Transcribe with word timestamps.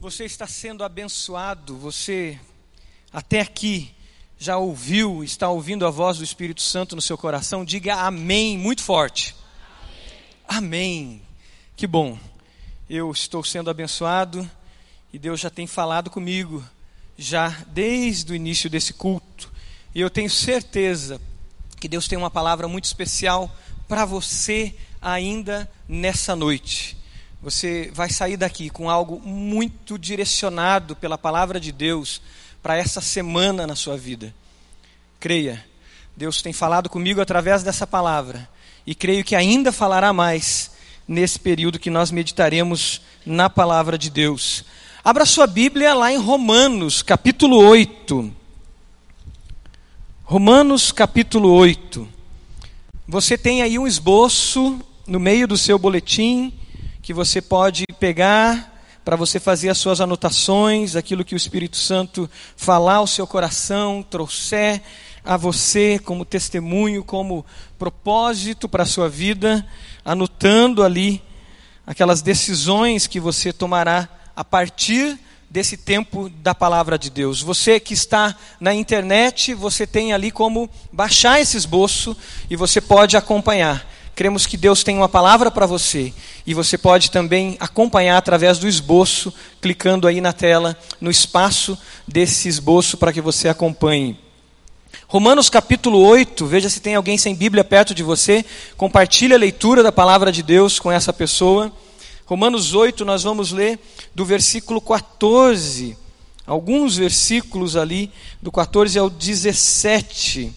Você 0.00 0.24
está 0.24 0.46
sendo 0.46 0.82
abençoado, 0.82 1.76
você 1.76 2.40
até 3.12 3.42
aqui 3.42 3.94
já 4.38 4.56
ouviu, 4.56 5.22
está 5.22 5.50
ouvindo 5.50 5.86
a 5.86 5.90
voz 5.90 6.16
do 6.16 6.24
Espírito 6.24 6.62
Santo 6.62 6.96
no 6.96 7.02
seu 7.02 7.18
coração? 7.18 7.66
Diga 7.66 7.96
amém 7.96 8.56
muito 8.56 8.82
forte. 8.82 9.36
Amém. 10.48 11.18
amém. 11.18 11.22
Que 11.76 11.86
bom. 11.86 12.18
Eu 12.88 13.10
estou 13.10 13.44
sendo 13.44 13.68
abençoado 13.68 14.50
e 15.12 15.18
Deus 15.18 15.38
já 15.38 15.50
tem 15.50 15.66
falado 15.66 16.08
comigo 16.08 16.64
já 17.18 17.50
desde 17.66 18.32
o 18.32 18.34
início 18.34 18.70
desse 18.70 18.94
culto. 18.94 19.52
E 19.94 20.00
eu 20.00 20.08
tenho 20.08 20.30
certeza 20.30 21.20
que 21.78 21.86
Deus 21.86 22.08
tem 22.08 22.16
uma 22.16 22.30
palavra 22.30 22.66
muito 22.66 22.86
especial 22.86 23.54
para 23.86 24.06
você 24.06 24.74
ainda 24.98 25.70
nessa 25.86 26.34
noite. 26.34 26.99
Você 27.42 27.90
vai 27.94 28.10
sair 28.10 28.36
daqui 28.36 28.68
com 28.68 28.90
algo 28.90 29.18
muito 29.18 29.98
direcionado 29.98 30.94
pela 30.94 31.16
palavra 31.16 31.58
de 31.58 31.72
Deus 31.72 32.20
para 32.62 32.76
essa 32.76 33.00
semana 33.00 33.66
na 33.66 33.74
sua 33.74 33.96
vida. 33.96 34.34
Creia, 35.18 35.64
Deus 36.14 36.42
tem 36.42 36.52
falado 36.52 36.90
comigo 36.90 37.18
através 37.18 37.62
dessa 37.62 37.86
palavra 37.86 38.46
e 38.86 38.94
creio 38.94 39.24
que 39.24 39.34
ainda 39.34 39.72
falará 39.72 40.12
mais 40.12 40.72
nesse 41.08 41.38
período 41.40 41.78
que 41.78 41.88
nós 41.88 42.10
meditaremos 42.10 43.00
na 43.24 43.48
palavra 43.48 43.96
de 43.96 44.10
Deus. 44.10 44.62
Abra 45.02 45.24
sua 45.24 45.46
Bíblia 45.46 45.94
lá 45.94 46.12
em 46.12 46.18
Romanos, 46.18 47.00
capítulo 47.00 47.56
8. 47.56 48.30
Romanos, 50.24 50.92
capítulo 50.92 51.50
8. 51.54 52.06
Você 53.08 53.38
tem 53.38 53.62
aí 53.62 53.78
um 53.78 53.86
esboço 53.86 54.78
no 55.06 55.18
meio 55.18 55.48
do 55.48 55.56
seu 55.56 55.78
boletim 55.78 56.59
que 57.10 57.14
você 57.14 57.42
pode 57.42 57.82
pegar 57.98 58.72
para 59.04 59.16
você 59.16 59.40
fazer 59.40 59.68
as 59.68 59.78
suas 59.78 60.00
anotações, 60.00 60.94
aquilo 60.94 61.24
que 61.24 61.34
o 61.34 61.36
Espírito 61.36 61.76
Santo 61.76 62.30
falar 62.56 62.98
ao 62.98 63.06
seu 63.08 63.26
coração, 63.26 64.00
trouxer 64.00 64.80
a 65.24 65.36
você 65.36 65.98
como 65.98 66.24
testemunho, 66.24 67.02
como 67.02 67.44
propósito 67.76 68.68
para 68.68 68.84
a 68.84 68.86
sua 68.86 69.08
vida, 69.08 69.66
anotando 70.04 70.84
ali 70.84 71.20
aquelas 71.84 72.22
decisões 72.22 73.08
que 73.08 73.18
você 73.18 73.52
tomará 73.52 74.08
a 74.36 74.44
partir 74.44 75.18
desse 75.50 75.76
tempo 75.76 76.28
da 76.28 76.54
palavra 76.54 76.96
de 76.96 77.10
Deus. 77.10 77.42
Você 77.42 77.80
que 77.80 77.92
está 77.92 78.36
na 78.60 78.72
internet, 78.72 79.52
você 79.52 79.84
tem 79.84 80.12
ali 80.12 80.30
como 80.30 80.70
baixar 80.92 81.40
esse 81.40 81.56
esboço 81.56 82.16
e 82.48 82.54
você 82.54 82.80
pode 82.80 83.16
acompanhar. 83.16 83.89
Cremos 84.20 84.44
que 84.44 84.58
Deus 84.58 84.84
tem 84.84 84.98
uma 84.98 85.08
palavra 85.08 85.50
para 85.50 85.64
você 85.64 86.12
e 86.46 86.52
você 86.52 86.76
pode 86.76 87.10
também 87.10 87.56
acompanhar 87.58 88.18
através 88.18 88.58
do 88.58 88.68
esboço, 88.68 89.32
clicando 89.62 90.06
aí 90.06 90.20
na 90.20 90.30
tela, 90.30 90.76
no 91.00 91.10
espaço 91.10 91.78
desse 92.06 92.46
esboço 92.46 92.98
para 92.98 93.14
que 93.14 93.20
você 93.22 93.48
acompanhe. 93.48 94.20
Romanos 95.08 95.48
capítulo 95.48 96.00
8, 96.00 96.44
veja 96.44 96.68
se 96.68 96.80
tem 96.80 96.96
alguém 96.96 97.16
sem 97.16 97.34
Bíblia 97.34 97.64
perto 97.64 97.94
de 97.94 98.02
você, 98.02 98.44
compartilhe 98.76 99.32
a 99.32 99.38
leitura 99.38 99.82
da 99.82 99.90
palavra 99.90 100.30
de 100.30 100.42
Deus 100.42 100.78
com 100.78 100.92
essa 100.92 101.14
pessoa. 101.14 101.72
Romanos 102.26 102.74
8, 102.74 103.06
nós 103.06 103.22
vamos 103.22 103.52
ler 103.52 103.78
do 104.14 104.26
versículo 104.26 104.82
14, 104.82 105.96
alguns 106.46 106.94
versículos 106.94 107.74
ali, 107.74 108.12
do 108.42 108.52
14 108.52 108.98
ao 108.98 109.08
17. 109.08 110.52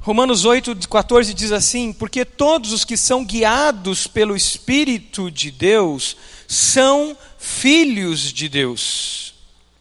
Romanos 0.00 0.44
8, 0.44 0.88
14 0.88 1.34
diz 1.34 1.52
assim: 1.52 1.92
Porque 1.92 2.24
todos 2.24 2.72
os 2.72 2.84
que 2.84 2.96
são 2.96 3.24
guiados 3.24 4.06
pelo 4.06 4.36
Espírito 4.36 5.30
de 5.30 5.50
Deus 5.50 6.16
são 6.46 7.16
filhos 7.38 8.32
de 8.32 8.48
Deus. 8.48 9.34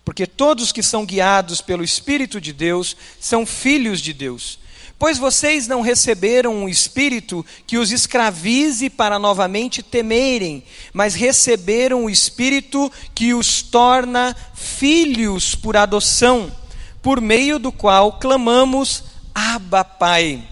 Porque 0.04 0.26
todos 0.26 0.66
os 0.66 0.72
que 0.72 0.82
são 0.82 1.06
guiados 1.06 1.62
pelo 1.62 1.84
Espírito 1.84 2.42
de 2.42 2.52
Deus 2.52 2.96
são 3.20 3.46
filhos 3.46 4.02
de 4.02 4.14
Deus. 4.14 4.60
Pois 5.00 5.20
vocês 5.20 5.68
não 5.68 5.82
receberam 5.82 6.56
um 6.56 6.68
espírito 6.68 7.46
que 7.68 7.78
os 7.78 7.92
escravize 7.92 8.90
para 8.90 9.20
novamente 9.20 9.84
temerem, 9.84 10.64
mas 10.92 11.14
receberam 11.14 12.06
o 12.06 12.10
espírito 12.10 12.92
que 13.14 13.32
os 13.32 13.62
torna 13.62 14.36
filhos 14.56 15.54
por 15.54 15.78
adoção, 15.78 16.52
por 17.00 17.22
meio 17.22 17.60
do 17.60 17.72
qual 17.72 18.14
clamamos 18.14 19.04
Abba, 19.40 19.84
Pai. 19.84 20.44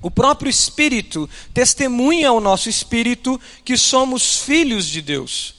O 0.00 0.08
próprio 0.08 0.48
Espírito 0.48 1.28
testemunha 1.52 2.28
ao 2.28 2.40
nosso 2.40 2.68
espírito 2.68 3.40
que 3.64 3.76
somos 3.76 4.38
filhos 4.38 4.86
de 4.86 5.02
Deus. 5.02 5.56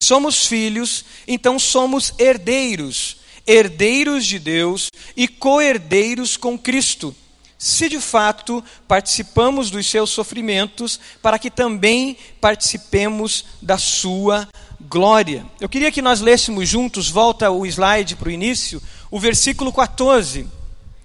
Se 0.00 0.08
somos 0.08 0.46
filhos, 0.46 1.04
então 1.28 1.58
somos 1.58 2.14
herdeiros, 2.18 3.18
herdeiros 3.46 4.24
de 4.24 4.38
Deus 4.38 4.90
e 5.14 5.28
co-herdeiros 5.28 6.38
com 6.38 6.58
Cristo. 6.58 7.14
Se 7.58 7.86
de 7.86 8.00
fato 8.00 8.64
participamos 8.88 9.70
dos 9.70 9.86
seus 9.86 10.08
sofrimentos, 10.08 10.98
para 11.20 11.38
que 11.38 11.50
também 11.50 12.16
participemos 12.40 13.44
da 13.60 13.76
sua 13.76 14.48
glória. 14.80 15.44
Eu 15.60 15.68
queria 15.68 15.92
que 15.92 16.00
nós 16.00 16.22
lêssemos 16.22 16.66
juntos, 16.66 17.10
volta 17.10 17.50
o 17.50 17.66
slide 17.66 18.16
para 18.16 18.28
o 18.28 18.32
início, 18.32 18.82
o 19.10 19.20
versículo 19.20 19.70
14. 19.70 20.46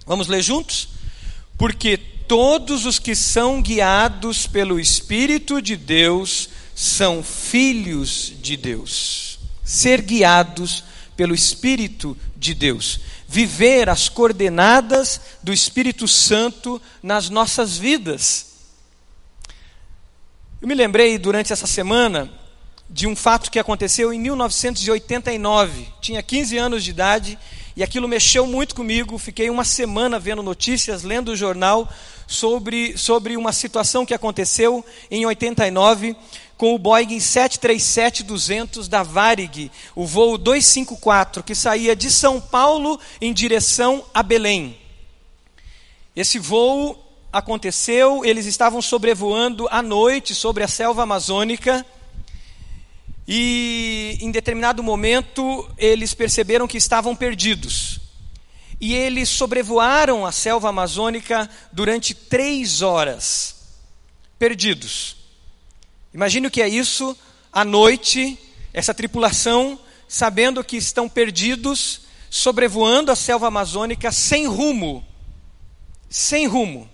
Vamos 0.06 0.26
ler 0.26 0.40
juntos? 0.40 1.01
Porque 1.62 1.96
todos 1.96 2.86
os 2.86 2.98
que 2.98 3.14
são 3.14 3.62
guiados 3.62 4.48
pelo 4.48 4.80
Espírito 4.80 5.62
de 5.62 5.76
Deus 5.76 6.48
são 6.74 7.22
filhos 7.22 8.32
de 8.42 8.56
Deus. 8.56 9.38
Ser 9.62 10.02
guiados 10.02 10.82
pelo 11.16 11.32
Espírito 11.32 12.18
de 12.36 12.52
Deus. 12.52 12.98
Viver 13.28 13.88
as 13.88 14.08
coordenadas 14.08 15.20
do 15.40 15.52
Espírito 15.52 16.08
Santo 16.08 16.82
nas 17.00 17.30
nossas 17.30 17.78
vidas. 17.78 18.54
Eu 20.60 20.66
me 20.66 20.74
lembrei 20.74 21.16
durante 21.16 21.52
essa 21.52 21.68
semana 21.68 22.28
de 22.90 23.06
um 23.06 23.14
fato 23.14 23.52
que 23.52 23.60
aconteceu 23.60 24.12
em 24.12 24.18
1989. 24.18 25.86
Tinha 26.00 26.24
15 26.24 26.58
anos 26.58 26.82
de 26.82 26.90
idade 26.90 27.38
e 27.76 27.82
aquilo 27.82 28.08
mexeu 28.08 28.46
muito 28.46 28.74
comigo. 28.74 29.18
Fiquei 29.18 29.50
uma 29.50 29.64
semana 29.64 30.18
vendo 30.18 30.42
notícias, 30.42 31.02
lendo 31.02 31.32
o 31.32 31.36
jornal 31.36 31.88
sobre, 32.26 32.96
sobre 32.96 33.36
uma 33.36 33.52
situação 33.52 34.04
que 34.04 34.14
aconteceu 34.14 34.84
em 35.10 35.24
89 35.26 36.16
com 36.56 36.74
o 36.74 36.78
Boeing 36.78 37.18
737-200 37.18 38.88
da 38.88 39.02
Varig, 39.02 39.70
o 39.96 40.06
voo 40.06 40.38
254, 40.38 41.42
que 41.42 41.56
saía 41.56 41.96
de 41.96 42.08
São 42.08 42.40
Paulo 42.40 43.00
em 43.20 43.32
direção 43.32 44.04
a 44.14 44.22
Belém. 44.22 44.78
Esse 46.14 46.38
voo 46.38 46.96
aconteceu, 47.32 48.24
eles 48.24 48.46
estavam 48.46 48.80
sobrevoando 48.80 49.66
à 49.70 49.82
noite 49.82 50.34
sobre 50.34 50.62
a 50.62 50.68
selva 50.68 51.02
amazônica 51.02 51.84
e 53.26 54.18
em 54.20 54.30
determinado 54.30 54.82
momento 54.82 55.68
eles 55.78 56.14
perceberam 56.14 56.66
que 56.66 56.76
estavam 56.76 57.14
perdidos. 57.14 58.00
E 58.80 58.94
eles 58.94 59.28
sobrevoaram 59.28 60.26
a 60.26 60.32
selva 60.32 60.68
amazônica 60.68 61.48
durante 61.72 62.14
três 62.14 62.82
horas, 62.82 63.56
perdidos. 64.38 65.16
Imagine 66.12 66.48
o 66.48 66.50
que 66.50 66.60
é 66.60 66.68
isso, 66.68 67.16
à 67.52 67.64
noite, 67.64 68.36
essa 68.72 68.92
tripulação, 68.92 69.78
sabendo 70.08 70.64
que 70.64 70.76
estão 70.76 71.08
perdidos, 71.08 72.02
sobrevoando 72.28 73.12
a 73.12 73.16
selva 73.16 73.46
amazônica 73.46 74.10
sem 74.10 74.48
rumo. 74.48 75.06
Sem 76.10 76.46
rumo. 76.46 76.90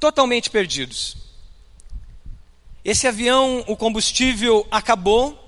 Totalmente 0.00 0.50
perdidos. 0.50 1.16
Esse 2.84 3.06
avião, 3.06 3.64
o 3.68 3.76
combustível 3.76 4.66
acabou 4.70 5.38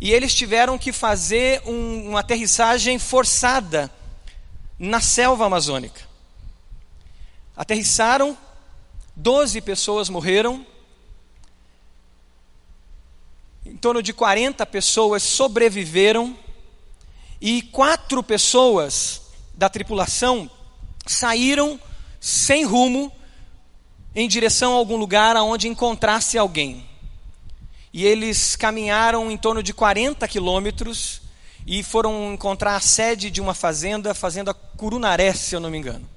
e 0.00 0.12
eles 0.12 0.34
tiveram 0.34 0.76
que 0.76 0.92
fazer 0.92 1.62
um, 1.64 2.10
uma 2.10 2.20
aterrissagem 2.20 2.98
forçada 2.98 3.90
na 4.78 5.00
selva 5.00 5.46
amazônica. 5.46 6.00
Aterrissaram, 7.56 8.36
12 9.14 9.60
pessoas 9.60 10.08
morreram, 10.08 10.66
em 13.64 13.76
torno 13.76 14.02
de 14.02 14.12
40 14.12 14.66
pessoas 14.66 15.22
sobreviveram 15.22 16.36
e 17.40 17.62
quatro 17.62 18.22
pessoas 18.22 19.22
da 19.54 19.68
tripulação 19.68 20.50
saíram 21.06 21.80
sem 22.20 22.64
rumo 22.64 23.12
em 24.14 24.28
direção 24.28 24.72
a 24.72 24.76
algum 24.76 24.96
lugar 24.96 25.36
aonde 25.36 25.68
encontrasse 25.68 26.38
alguém. 26.38 26.86
E 27.92 28.04
eles 28.04 28.56
caminharam 28.56 29.30
em 29.30 29.36
torno 29.36 29.62
de 29.62 29.72
40 29.72 30.26
quilômetros 30.28 31.22
e 31.66 31.82
foram 31.82 32.34
encontrar 32.34 32.76
a 32.76 32.80
sede 32.80 33.30
de 33.30 33.40
uma 33.40 33.54
fazenda, 33.54 34.14
fazenda 34.14 34.52
Curunaré, 34.52 35.32
se 35.32 35.54
eu 35.54 35.60
não 35.60 35.70
me 35.70 35.78
engano. 35.78 36.08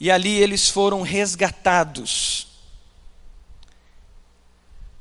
E 0.00 0.10
ali 0.10 0.34
eles 0.40 0.68
foram 0.68 1.02
resgatados. 1.02 2.46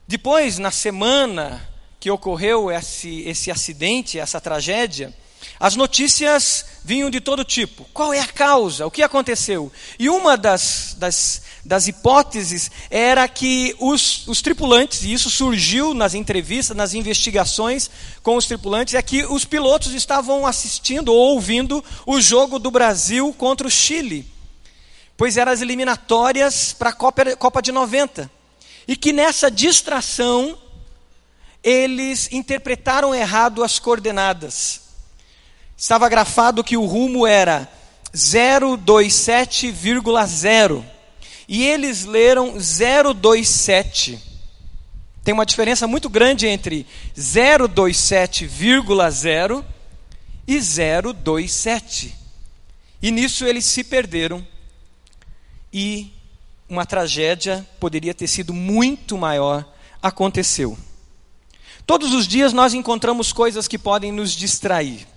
Depois, 0.08 0.58
na 0.58 0.72
semana 0.72 1.68
que 2.00 2.12
ocorreu 2.12 2.70
esse, 2.70 3.22
esse 3.22 3.50
acidente, 3.50 4.20
essa 4.20 4.42
tragédia, 4.42 5.14
as 5.60 5.76
notícias 5.76 6.66
vinham 6.84 7.10
de 7.10 7.22
todo 7.22 7.46
tipo. 7.46 7.86
Qual 7.94 8.14
é 8.14 8.20
a 8.20 8.28
causa? 8.28 8.86
O 8.86 8.92
que 8.92 9.02
aconteceu? 9.02 9.72
E 9.98 10.10
uma 10.10 10.36
das, 10.36 10.96
das, 10.98 11.43
das 11.66 11.88
hipóteses 11.88 12.70
era 12.90 13.28
que 13.28 13.76
os, 13.80 14.28
os 14.28 14.42
tripulantes, 14.42 15.04
e 15.04 15.14
isso 15.14 15.30
surgiu 15.30 15.94
nas 15.94 16.14
entrevistas, 16.14 16.76
nas 16.76 16.94
investigações 16.94 17.90
com 18.22 18.36
os 18.36 18.46
tripulantes, 18.46 18.94
é 18.94 19.02
que 19.02 19.26
os 19.26 19.46
pilotos 19.46 19.94
estavam 19.94 20.46
assistindo 20.46 21.14
ou 21.14 21.34
ouvindo 21.34 21.84
o 22.06 22.20
jogo 22.20 22.60
do 22.60 22.70
Brasil 22.70 23.34
contra 23.38 23.68
o 23.68 23.72
Chile, 23.72 24.28
pois 25.16 25.38
eram 25.38 25.52
as 25.52 25.62
eliminatórias 25.62 26.74
para 26.74 26.90
a 26.90 26.94
Copa, 26.94 27.36
Copa 27.38 27.62
de 27.62 27.72
90. 27.72 28.30
E 28.88 28.98
que 28.98 29.14
nessa 29.14 29.50
distração, 29.50 30.58
eles 31.64 32.28
interpretaram 32.32 33.16
errado 33.16 33.64
as 33.64 33.80
coordenadas 33.80 34.84
estava 35.84 36.08
grafado 36.08 36.64
que 36.64 36.78
o 36.78 36.86
rumo 36.86 37.28
era 37.28 37.68
027,0 38.16 40.86
e 41.48 41.64
eles 41.64 42.06
leram 42.06 42.56
027. 42.60 44.20
Tem 45.24 45.34
uma 45.34 45.46
diferença 45.46 45.88
muito 45.88 46.10
grande 46.10 46.48
entre 46.48 46.86
027,0 47.18 49.64
e 50.48 50.60
027. 50.60 52.16
E 53.02 53.12
nisso 53.12 53.46
eles 53.46 53.66
se 53.66 53.84
perderam. 53.84 54.46
E 55.72 56.12
uma 56.70 56.86
tragédia 56.86 57.68
poderia 57.80 58.14
ter 58.14 58.28
sido 58.28 58.54
muito 58.54 59.18
maior 59.18 59.66
aconteceu. 60.02 60.78
Todos 61.86 62.14
os 62.14 62.28
dias 62.28 62.52
nós 62.52 62.74
encontramos 62.74 63.32
coisas 63.32 63.68
que 63.68 63.78
podem 63.78 64.12
nos 64.12 64.32
distrair. 64.32 65.08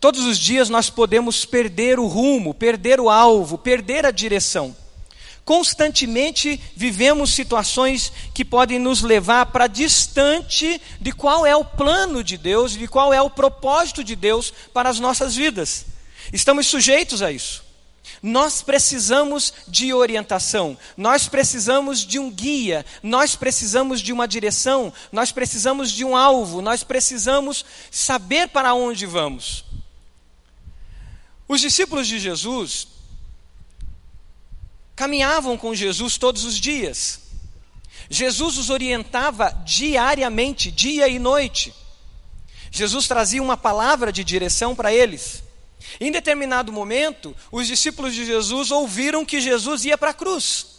Todos 0.00 0.24
os 0.24 0.38
dias 0.38 0.68
nós 0.68 0.90
podemos 0.90 1.44
perder 1.44 1.98
o 1.98 2.06
rumo, 2.06 2.54
perder 2.54 3.00
o 3.00 3.10
alvo, 3.10 3.58
perder 3.58 4.04
a 4.04 4.10
direção. 4.10 4.76
Constantemente 5.46 6.60
vivemos 6.74 7.30
situações 7.30 8.12
que 8.34 8.44
podem 8.44 8.80
nos 8.80 9.02
levar 9.02 9.46
para 9.46 9.68
distante 9.68 10.82
de 11.00 11.12
qual 11.12 11.46
é 11.46 11.54
o 11.54 11.64
plano 11.64 12.24
de 12.24 12.36
Deus, 12.36 12.72
de 12.72 12.88
qual 12.88 13.14
é 13.14 13.22
o 13.22 13.30
propósito 13.30 14.02
de 14.02 14.16
Deus 14.16 14.52
para 14.74 14.88
as 14.88 14.98
nossas 14.98 15.36
vidas. 15.36 15.86
Estamos 16.32 16.66
sujeitos 16.66 17.22
a 17.22 17.30
isso. 17.30 17.64
Nós 18.20 18.60
precisamos 18.60 19.54
de 19.68 19.94
orientação, 19.94 20.76
nós 20.96 21.28
precisamos 21.28 22.00
de 22.04 22.18
um 22.18 22.28
guia, 22.28 22.84
nós 23.00 23.36
precisamos 23.36 24.00
de 24.00 24.12
uma 24.12 24.26
direção, 24.26 24.92
nós 25.12 25.30
precisamos 25.30 25.92
de 25.92 26.04
um 26.04 26.16
alvo, 26.16 26.60
nós 26.60 26.82
precisamos 26.82 27.64
saber 27.88 28.48
para 28.48 28.74
onde 28.74 29.06
vamos. 29.06 29.64
Os 31.46 31.60
discípulos 31.60 32.08
de 32.08 32.18
Jesus 32.18 32.95
caminhavam 34.96 35.58
com 35.58 35.74
Jesus 35.74 36.16
todos 36.16 36.44
os 36.44 36.58
dias. 36.58 37.20
Jesus 38.08 38.56
os 38.56 38.70
orientava 38.70 39.50
diariamente, 39.64 40.72
dia 40.72 41.06
e 41.06 41.18
noite. 41.18 41.72
Jesus 42.70 43.06
trazia 43.06 43.42
uma 43.42 43.56
palavra 43.56 44.10
de 44.10 44.24
direção 44.24 44.74
para 44.74 44.92
eles. 44.92 45.42
Em 46.00 46.10
determinado 46.10 46.72
momento, 46.72 47.36
os 47.52 47.66
discípulos 47.66 48.14
de 48.14 48.24
Jesus 48.24 48.70
ouviram 48.70 49.24
que 49.24 49.40
Jesus 49.40 49.84
ia 49.84 49.98
para 49.98 50.10
a 50.10 50.14
cruz 50.14 50.76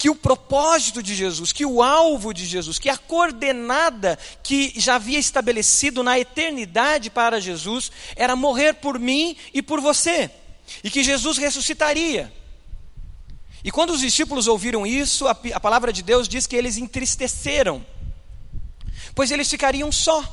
que 0.00 0.08
o 0.08 0.14
propósito 0.14 1.02
de 1.02 1.14
Jesus, 1.14 1.52
que 1.52 1.66
o 1.66 1.82
alvo 1.82 2.32
de 2.32 2.46
Jesus, 2.46 2.78
que 2.78 2.88
a 2.88 2.96
coordenada 2.96 4.18
que 4.42 4.72
já 4.74 4.94
havia 4.94 5.18
estabelecido 5.18 6.02
na 6.02 6.18
eternidade 6.18 7.10
para 7.10 7.38
Jesus 7.38 7.92
era 8.16 8.34
morrer 8.34 8.76
por 8.76 8.98
mim 8.98 9.36
e 9.52 9.60
por 9.60 9.78
você, 9.78 10.30
e 10.82 10.90
que 10.90 11.04
Jesus 11.04 11.36
ressuscitaria. 11.36 12.32
E 13.62 13.70
quando 13.70 13.90
os 13.90 14.00
discípulos 14.00 14.46
ouviram 14.46 14.86
isso, 14.86 15.26
a, 15.28 15.36
a 15.52 15.60
palavra 15.60 15.92
de 15.92 16.02
Deus 16.02 16.28
diz 16.28 16.46
que 16.46 16.56
eles 16.56 16.78
entristeceram, 16.78 17.84
pois 19.14 19.30
eles 19.30 19.50
ficariam 19.50 19.92
só, 19.92 20.24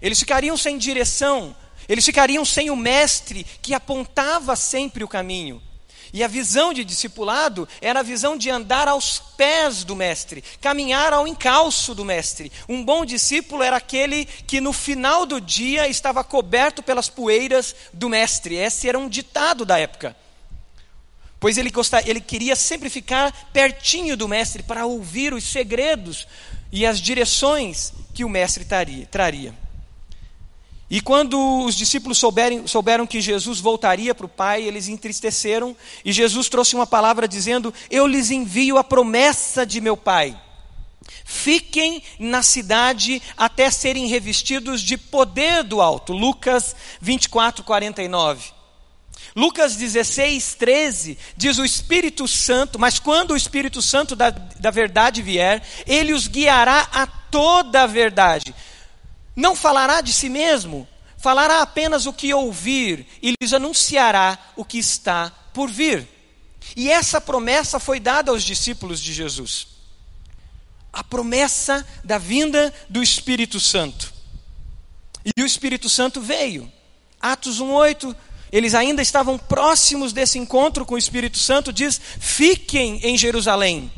eles 0.00 0.18
ficariam 0.18 0.56
sem 0.56 0.78
direção, 0.78 1.54
eles 1.88 2.04
ficariam 2.04 2.44
sem 2.44 2.70
o 2.70 2.76
mestre 2.76 3.44
que 3.60 3.74
apontava 3.74 4.56
sempre 4.56 5.04
o 5.04 5.08
caminho. 5.08 5.62
E 6.12 6.22
a 6.22 6.28
visão 6.28 6.74
de 6.74 6.84
discipulado 6.84 7.66
era 7.80 8.00
a 8.00 8.02
visão 8.02 8.36
de 8.36 8.50
andar 8.50 8.86
aos 8.86 9.18
pés 9.18 9.82
do 9.82 9.96
Mestre, 9.96 10.44
caminhar 10.60 11.10
ao 11.10 11.26
encalço 11.26 11.94
do 11.94 12.04
Mestre. 12.04 12.52
Um 12.68 12.84
bom 12.84 13.02
discípulo 13.02 13.62
era 13.62 13.78
aquele 13.78 14.26
que 14.26 14.60
no 14.60 14.74
final 14.74 15.24
do 15.24 15.40
dia 15.40 15.88
estava 15.88 16.22
coberto 16.22 16.82
pelas 16.82 17.08
poeiras 17.08 17.74
do 17.94 18.10
Mestre. 18.10 18.56
Esse 18.56 18.90
era 18.90 18.98
um 18.98 19.08
ditado 19.08 19.64
da 19.64 19.78
época. 19.78 20.14
Pois 21.42 21.58
ele, 21.58 21.70
gostar, 21.70 22.08
ele 22.08 22.20
queria 22.20 22.54
sempre 22.54 22.88
ficar 22.88 23.50
pertinho 23.52 24.16
do 24.16 24.28
Mestre 24.28 24.62
para 24.62 24.86
ouvir 24.86 25.34
os 25.34 25.42
segredos 25.42 26.24
e 26.70 26.86
as 26.86 27.00
direções 27.00 27.92
que 28.14 28.24
o 28.24 28.28
Mestre 28.28 28.64
traria. 29.10 29.52
E 30.88 31.00
quando 31.00 31.64
os 31.64 31.74
discípulos 31.74 32.18
souberam, 32.18 32.68
souberam 32.68 33.08
que 33.08 33.20
Jesus 33.20 33.58
voltaria 33.58 34.14
para 34.14 34.26
o 34.26 34.28
Pai, 34.28 34.62
eles 34.62 34.86
entristeceram, 34.86 35.76
e 36.04 36.12
Jesus 36.12 36.48
trouxe 36.48 36.76
uma 36.76 36.86
palavra 36.86 37.26
dizendo: 37.26 37.74
Eu 37.90 38.06
lhes 38.06 38.30
envio 38.30 38.78
a 38.78 38.84
promessa 38.84 39.66
de 39.66 39.80
meu 39.80 39.96
Pai. 39.96 40.40
Fiquem 41.24 42.04
na 42.20 42.44
cidade 42.44 43.20
até 43.36 43.68
serem 43.68 44.06
revestidos 44.06 44.80
de 44.80 44.96
poder 44.96 45.64
do 45.64 45.80
alto. 45.80 46.12
Lucas 46.12 46.76
24, 47.00 47.64
49. 47.64 48.61
Lucas 49.34 49.76
16, 49.76 50.54
13 50.54 51.18
diz 51.36 51.58
o 51.58 51.64
Espírito 51.64 52.28
Santo, 52.28 52.78
mas 52.78 52.98
quando 52.98 53.30
o 53.32 53.36
Espírito 53.36 53.80
Santo 53.80 54.14
da, 54.14 54.30
da 54.30 54.70
verdade 54.70 55.22
vier, 55.22 55.62
ele 55.86 56.12
os 56.12 56.26
guiará 56.26 56.88
a 56.92 57.06
toda 57.06 57.82
a 57.82 57.86
verdade 57.86 58.54
não 59.34 59.56
falará 59.56 60.00
de 60.00 60.12
si 60.12 60.28
mesmo, 60.28 60.86
falará 61.16 61.62
apenas 61.62 62.06
o 62.06 62.12
que 62.12 62.32
ouvir 62.32 63.06
e 63.22 63.34
lhes 63.40 63.52
anunciará 63.52 64.38
o 64.56 64.64
que 64.64 64.78
está 64.78 65.30
por 65.52 65.70
vir. 65.70 66.06
E 66.76 66.90
essa 66.90 67.20
promessa 67.20 67.80
foi 67.80 67.98
dada 67.98 68.30
aos 68.30 68.44
discípulos 68.44 69.00
de 69.00 69.12
Jesus. 69.12 69.68
A 70.92 71.02
promessa 71.02 71.86
da 72.04 72.18
vinda 72.18 72.72
do 72.88 73.02
Espírito 73.02 73.58
Santo. 73.58 74.12
E 75.24 75.42
o 75.42 75.46
Espírito 75.46 75.88
Santo 75.88 76.20
veio. 76.20 76.70
Atos 77.20 77.60
1:8, 77.60 78.14
eles 78.52 78.74
ainda 78.74 79.00
estavam 79.00 79.38
próximos 79.38 80.12
desse 80.12 80.38
encontro 80.38 80.84
com 80.84 80.94
o 80.94 80.98
Espírito 80.98 81.38
Santo, 81.38 81.72
diz: 81.72 82.00
"Fiquem 82.20 83.00
em 83.02 83.16
Jerusalém 83.16 83.90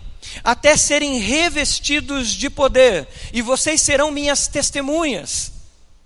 até 0.43 0.77
serem 0.77 1.19
revestidos 1.19 2.31
de 2.31 2.49
poder, 2.49 3.07
e 3.33 3.43
vocês 3.43 3.81
serão 3.81 4.11
minhas 4.11 4.49
testemunhas, 4.49 5.53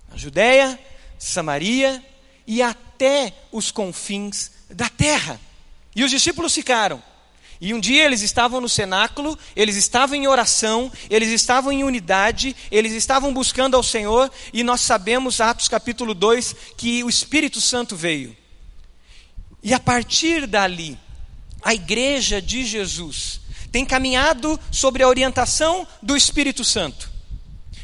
na 0.09 0.17
Judéia, 0.17 0.79
Samaria 1.17 2.03
e 2.45 2.61
até 2.61 3.33
os 3.51 3.71
confins 3.71 4.51
da 4.69 4.89
terra. 4.89 5.39
E 5.95 6.03
os 6.03 6.11
discípulos 6.11 6.53
ficaram. 6.53 7.01
E 7.61 7.73
um 7.73 7.79
dia 7.79 8.05
eles 8.05 8.21
estavam 8.21 8.61
no 8.61 8.69
cenáculo, 8.69 9.37
eles 9.53 9.75
estavam 9.75 10.15
em 10.15 10.27
oração, 10.27 10.89
eles 11.09 11.29
estavam 11.29 11.73
em 11.73 11.83
unidade, 11.83 12.55
eles 12.71 12.93
estavam 12.93 13.33
buscando 13.33 13.75
ao 13.75 13.83
Senhor, 13.83 14.31
e 14.53 14.63
nós 14.63 14.79
sabemos, 14.79 15.41
Atos 15.41 15.67
capítulo 15.67 16.13
2, 16.13 16.55
que 16.77 17.03
o 17.03 17.09
Espírito 17.09 17.59
Santo 17.59 17.97
veio. 17.97 18.38
E 19.61 19.73
a 19.73 19.79
partir 19.79 20.47
dali, 20.47 20.97
a 21.61 21.73
igreja 21.73 22.41
de 22.41 22.65
Jesus 22.65 23.41
tem 23.71 23.85
caminhado 23.85 24.59
sobre 24.71 25.03
a 25.03 25.07
orientação 25.07 25.87
do 26.01 26.15
Espírito 26.15 26.63
Santo. 26.63 27.09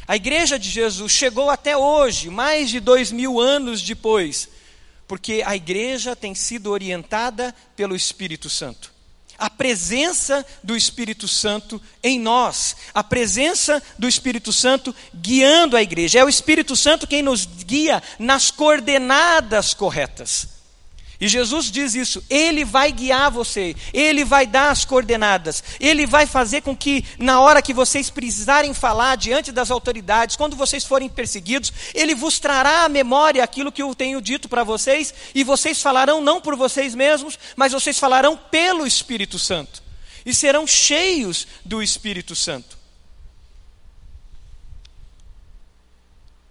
A 0.08 0.16
igreja 0.16 0.58
de 0.58 0.70
Jesus 0.70 1.12
chegou 1.12 1.50
até 1.50 1.76
hoje, 1.76 2.30
mais 2.30 2.70
de 2.70 2.80
dois 2.80 3.10
mil 3.10 3.40
anos 3.40 3.82
depois, 3.82 4.48
porque 5.06 5.42
a 5.44 5.54
igreja 5.54 6.16
tem 6.16 6.34
sido 6.34 6.70
orientada 6.70 7.54
pelo 7.74 7.94
Espírito 7.94 8.48
Santo. 8.48 8.94
A 9.38 9.50
presença 9.50 10.46
do 10.62 10.74
Espírito 10.74 11.28
Santo 11.28 11.82
em 12.02 12.18
nós, 12.18 12.74
a 12.94 13.04
presença 13.04 13.82
do 13.98 14.08
Espírito 14.08 14.52
Santo 14.52 14.94
guiando 15.14 15.76
a 15.76 15.82
igreja. 15.82 16.20
É 16.20 16.24
o 16.24 16.28
Espírito 16.28 16.74
Santo 16.74 17.06
quem 17.06 17.20
nos 17.20 17.44
guia 17.44 18.02
nas 18.18 18.50
coordenadas 18.50 19.74
corretas. 19.74 20.55
E 21.20 21.28
Jesus 21.28 21.70
diz 21.70 21.94
isso: 21.94 22.22
Ele 22.28 22.64
vai 22.64 22.92
guiar 22.92 23.30
você, 23.30 23.74
Ele 23.92 24.24
vai 24.24 24.46
dar 24.46 24.70
as 24.70 24.84
coordenadas, 24.84 25.62
Ele 25.80 26.06
vai 26.06 26.26
fazer 26.26 26.60
com 26.60 26.76
que, 26.76 27.04
na 27.18 27.40
hora 27.40 27.62
que 27.62 27.72
vocês 27.72 28.10
precisarem 28.10 28.74
falar 28.74 29.16
diante 29.16 29.50
das 29.50 29.70
autoridades, 29.70 30.36
quando 30.36 30.56
vocês 30.56 30.84
forem 30.84 31.08
perseguidos, 31.08 31.72
Ele 31.94 32.14
vos 32.14 32.38
trará 32.38 32.84
à 32.84 32.88
memória 32.88 33.42
aquilo 33.42 33.72
que 33.72 33.82
eu 33.82 33.94
tenho 33.94 34.20
dito 34.20 34.48
para 34.48 34.64
vocês, 34.64 35.14
e 35.34 35.42
vocês 35.42 35.80
falarão 35.80 36.20
não 36.20 36.40
por 36.40 36.54
vocês 36.54 36.94
mesmos, 36.94 37.38
mas 37.56 37.72
vocês 37.72 37.98
falarão 37.98 38.36
pelo 38.36 38.86
Espírito 38.86 39.38
Santo, 39.38 39.82
e 40.24 40.34
serão 40.34 40.66
cheios 40.66 41.46
do 41.64 41.82
Espírito 41.82 42.36
Santo. 42.36 42.76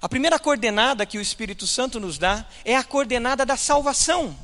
A 0.01 0.09
primeira 0.09 0.37
coordenada 0.37 1.05
que 1.05 1.17
o 1.17 1.21
Espírito 1.21 1.65
Santo 1.65 1.99
nos 1.99 2.19
dá 2.19 2.45
é 2.63 2.75
a 2.75 2.83
coordenada 2.83 3.43
da 3.45 3.57
salvação. 3.57 4.37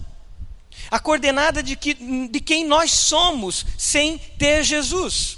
A 0.89 0.99
coordenada 0.99 1.61
de, 1.61 1.75
que, 1.75 1.93
de 1.93 2.39
quem 2.39 2.65
nós 2.65 2.91
somos 2.91 3.65
sem 3.77 4.17
ter 4.17 4.63
Jesus. 4.63 5.37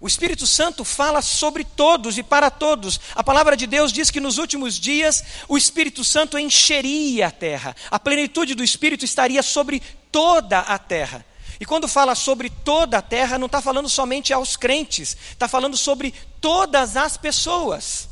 O 0.00 0.06
Espírito 0.06 0.46
Santo 0.46 0.82
fala 0.82 1.20
sobre 1.20 1.62
todos 1.62 2.16
e 2.16 2.22
para 2.22 2.50
todos. 2.50 2.98
A 3.14 3.22
palavra 3.22 3.54
de 3.56 3.66
Deus 3.66 3.92
diz 3.92 4.10
que 4.10 4.18
nos 4.18 4.38
últimos 4.38 4.78
dias 4.78 5.22
o 5.46 5.58
Espírito 5.58 6.02
Santo 6.02 6.38
encheria 6.38 7.26
a 7.26 7.30
terra. 7.30 7.76
A 7.90 7.98
plenitude 7.98 8.54
do 8.54 8.64
Espírito 8.64 9.04
estaria 9.04 9.42
sobre 9.42 9.82
toda 10.10 10.60
a 10.60 10.78
terra. 10.78 11.24
E 11.60 11.66
quando 11.66 11.86
fala 11.86 12.14
sobre 12.14 12.48
toda 12.48 12.96
a 12.96 13.02
terra, 13.02 13.38
não 13.38 13.44
está 13.44 13.60
falando 13.60 13.90
somente 13.90 14.32
aos 14.32 14.56
crentes, 14.56 15.14
está 15.32 15.46
falando 15.46 15.76
sobre 15.76 16.14
todas 16.40 16.96
as 16.96 17.18
pessoas. 17.18 18.09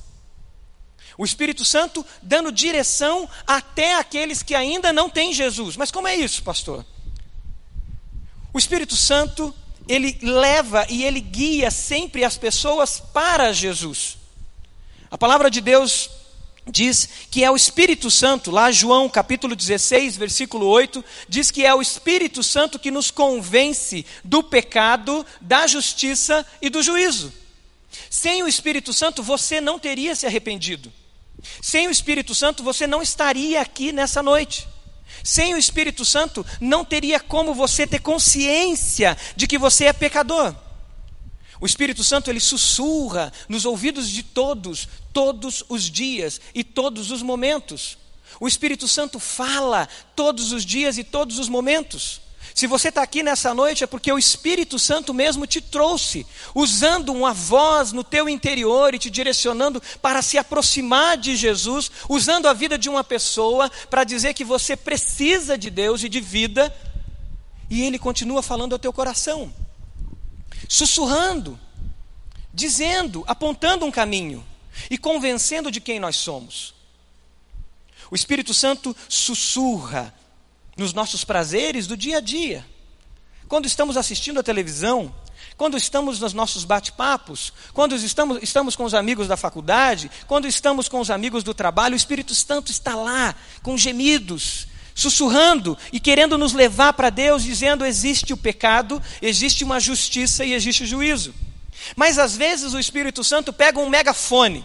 O 1.18 1.24
Espírito 1.24 1.64
Santo 1.64 2.06
dando 2.22 2.52
direção 2.52 3.28
até 3.44 3.96
aqueles 3.96 4.40
que 4.40 4.54
ainda 4.54 4.92
não 4.92 5.10
têm 5.10 5.34
Jesus. 5.34 5.76
Mas 5.76 5.90
como 5.90 6.06
é 6.06 6.14
isso, 6.14 6.44
pastor? 6.44 6.86
O 8.54 8.58
Espírito 8.58 8.94
Santo 8.94 9.52
ele 9.88 10.16
leva 10.22 10.86
e 10.88 11.02
ele 11.02 11.20
guia 11.20 11.72
sempre 11.72 12.24
as 12.24 12.38
pessoas 12.38 13.00
para 13.00 13.52
Jesus. 13.52 14.16
A 15.10 15.18
palavra 15.18 15.50
de 15.50 15.60
Deus 15.60 16.08
diz 16.70 17.08
que 17.30 17.42
é 17.42 17.50
o 17.50 17.56
Espírito 17.56 18.10
Santo, 18.10 18.52
lá 18.52 18.70
João 18.70 19.08
capítulo 19.08 19.56
16, 19.56 20.16
versículo 20.16 20.66
8, 20.66 21.04
diz 21.28 21.50
que 21.50 21.64
é 21.64 21.74
o 21.74 21.82
Espírito 21.82 22.44
Santo 22.44 22.78
que 22.78 22.92
nos 22.92 23.10
convence 23.10 24.06
do 24.22 24.40
pecado, 24.42 25.26
da 25.40 25.66
justiça 25.66 26.46
e 26.62 26.70
do 26.70 26.80
juízo. 26.80 27.32
Sem 28.08 28.42
o 28.44 28.48
Espírito 28.48 28.92
Santo 28.92 29.20
você 29.20 29.60
não 29.60 29.80
teria 29.80 30.14
se 30.14 30.26
arrependido. 30.26 30.92
Sem 31.62 31.88
o 31.88 31.90
Espírito 31.90 32.34
Santo 32.34 32.62
você 32.62 32.86
não 32.86 33.02
estaria 33.02 33.60
aqui 33.60 33.92
nessa 33.92 34.22
noite. 34.22 34.68
Sem 35.22 35.54
o 35.54 35.58
Espírito 35.58 36.04
Santo, 36.04 36.44
não 36.60 36.84
teria 36.84 37.18
como 37.20 37.54
você 37.54 37.86
ter 37.86 38.00
consciência 38.00 39.16
de 39.36 39.46
que 39.46 39.58
você 39.58 39.86
é 39.86 39.92
pecador. 39.92 40.54
O 41.60 41.66
Espírito 41.66 42.04
Santo 42.04 42.30
ele 42.30 42.40
sussurra 42.40 43.32
nos 43.48 43.64
ouvidos 43.64 44.08
de 44.08 44.22
todos, 44.22 44.88
todos 45.12 45.64
os 45.68 45.84
dias 45.84 46.40
e 46.54 46.62
todos 46.62 47.10
os 47.10 47.20
momentos. 47.20 47.98
O 48.38 48.46
Espírito 48.46 48.86
Santo 48.86 49.18
fala 49.18 49.88
todos 50.14 50.52
os 50.52 50.64
dias 50.64 50.98
e 50.98 51.04
todos 51.04 51.38
os 51.38 51.48
momentos. 51.48 52.20
Se 52.58 52.66
você 52.66 52.88
está 52.88 53.04
aqui 53.04 53.22
nessa 53.22 53.54
noite 53.54 53.84
é 53.84 53.86
porque 53.86 54.12
o 54.12 54.18
Espírito 54.18 54.80
Santo 54.80 55.14
mesmo 55.14 55.46
te 55.46 55.60
trouxe, 55.60 56.26
usando 56.52 57.12
uma 57.12 57.32
voz 57.32 57.92
no 57.92 58.02
teu 58.02 58.28
interior 58.28 58.92
e 58.92 58.98
te 58.98 59.08
direcionando 59.08 59.80
para 60.02 60.22
se 60.22 60.36
aproximar 60.36 61.16
de 61.16 61.36
Jesus, 61.36 61.88
usando 62.08 62.48
a 62.48 62.52
vida 62.52 62.76
de 62.76 62.88
uma 62.88 63.04
pessoa 63.04 63.70
para 63.88 64.02
dizer 64.02 64.34
que 64.34 64.42
você 64.42 64.76
precisa 64.76 65.56
de 65.56 65.70
Deus 65.70 66.02
e 66.02 66.08
de 66.08 66.20
vida, 66.20 66.76
e 67.70 67.82
Ele 67.84 67.96
continua 67.96 68.42
falando 68.42 68.72
ao 68.72 68.78
teu 68.80 68.92
coração, 68.92 69.54
sussurrando, 70.68 71.56
dizendo, 72.52 73.22
apontando 73.28 73.86
um 73.86 73.90
caminho 73.92 74.44
e 74.90 74.98
convencendo 74.98 75.70
de 75.70 75.80
quem 75.80 76.00
nós 76.00 76.16
somos. 76.16 76.74
O 78.10 78.16
Espírito 78.16 78.52
Santo 78.52 78.96
sussurra 79.08 80.12
nos 80.78 80.94
nossos 80.94 81.24
prazeres 81.24 81.86
do 81.86 81.96
dia 81.96 82.18
a 82.18 82.20
dia. 82.20 82.64
Quando 83.48 83.66
estamos 83.66 83.96
assistindo 83.96 84.38
a 84.38 84.42
televisão, 84.42 85.12
quando 85.56 85.76
estamos 85.76 86.20
nos 86.20 86.32
nossos 86.32 86.64
bate-papos, 86.64 87.52
quando 87.74 87.96
estamos, 87.96 88.38
estamos 88.42 88.76
com 88.76 88.84
os 88.84 88.94
amigos 88.94 89.26
da 89.26 89.36
faculdade, 89.36 90.10
quando 90.26 90.46
estamos 90.46 90.88
com 90.88 91.00
os 91.00 91.10
amigos 91.10 91.42
do 91.42 91.52
trabalho, 91.52 91.94
o 91.94 91.96
Espírito 91.96 92.34
Santo 92.34 92.70
está 92.70 92.94
lá, 92.94 93.34
com 93.62 93.76
gemidos, 93.76 94.68
sussurrando 94.94 95.76
e 95.92 95.98
querendo 95.98 96.38
nos 96.38 96.52
levar 96.52 96.92
para 96.92 97.10
Deus, 97.10 97.42
dizendo: 97.42 97.84
existe 97.84 98.32
o 98.32 98.36
pecado, 98.36 99.02
existe 99.20 99.64
uma 99.64 99.80
justiça 99.80 100.44
e 100.44 100.52
existe 100.52 100.84
o 100.84 100.86
juízo. 100.86 101.34
Mas 101.96 102.18
às 102.18 102.36
vezes 102.36 102.72
o 102.72 102.78
Espírito 102.78 103.24
Santo 103.24 103.52
pega 103.52 103.80
um 103.80 103.88
megafone 103.88 104.64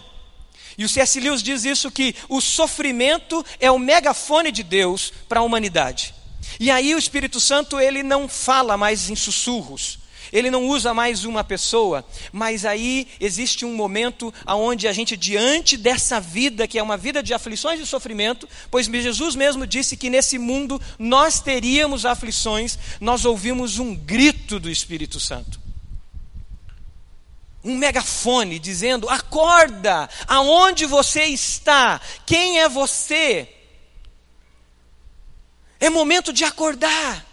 e 0.76 0.84
o 0.84 0.88
C.S. 0.88 1.20
Lewis 1.20 1.42
diz 1.42 1.64
isso 1.64 1.90
que 1.90 2.14
o 2.28 2.40
sofrimento 2.40 3.44
é 3.60 3.70
o 3.70 3.78
megafone 3.78 4.50
de 4.50 4.62
Deus 4.62 5.12
para 5.28 5.40
a 5.40 5.42
humanidade. 5.42 6.14
E 6.58 6.70
aí 6.70 6.94
o 6.94 6.98
Espírito 6.98 7.40
Santo 7.40 7.80
ele 7.80 8.02
não 8.02 8.28
fala 8.28 8.76
mais 8.76 9.10
em 9.10 9.16
sussurros. 9.16 9.98
Ele 10.32 10.50
não 10.50 10.66
usa 10.66 10.92
mais 10.92 11.24
uma 11.24 11.44
pessoa, 11.44 12.04
mas 12.32 12.64
aí 12.64 13.06
existe 13.20 13.64
um 13.64 13.76
momento 13.76 14.34
onde 14.48 14.88
a 14.88 14.92
gente, 14.92 15.16
diante 15.16 15.76
dessa 15.76 16.18
vida, 16.18 16.66
que 16.66 16.76
é 16.76 16.82
uma 16.82 16.96
vida 16.96 17.22
de 17.22 17.32
aflições 17.32 17.78
e 17.78 17.86
sofrimento, 17.86 18.48
pois 18.68 18.86
Jesus 18.86 19.36
mesmo 19.36 19.64
disse 19.64 19.96
que 19.96 20.10
nesse 20.10 20.36
mundo 20.36 20.80
nós 20.98 21.38
teríamos 21.40 22.04
aflições, 22.04 22.76
nós 23.00 23.24
ouvimos 23.24 23.78
um 23.78 23.94
grito 23.94 24.58
do 24.58 24.68
Espírito 24.68 25.20
Santo 25.20 25.63
um 27.64 27.76
megafone 27.76 28.58
dizendo: 28.58 29.08
acorda, 29.08 30.08
aonde 30.26 30.84
você 30.84 31.24
está, 31.24 32.00
quem 32.26 32.60
é 32.60 32.68
você. 32.68 33.48
É 35.80 35.88
momento 35.90 36.32
de 36.32 36.44
acordar. 36.44 37.24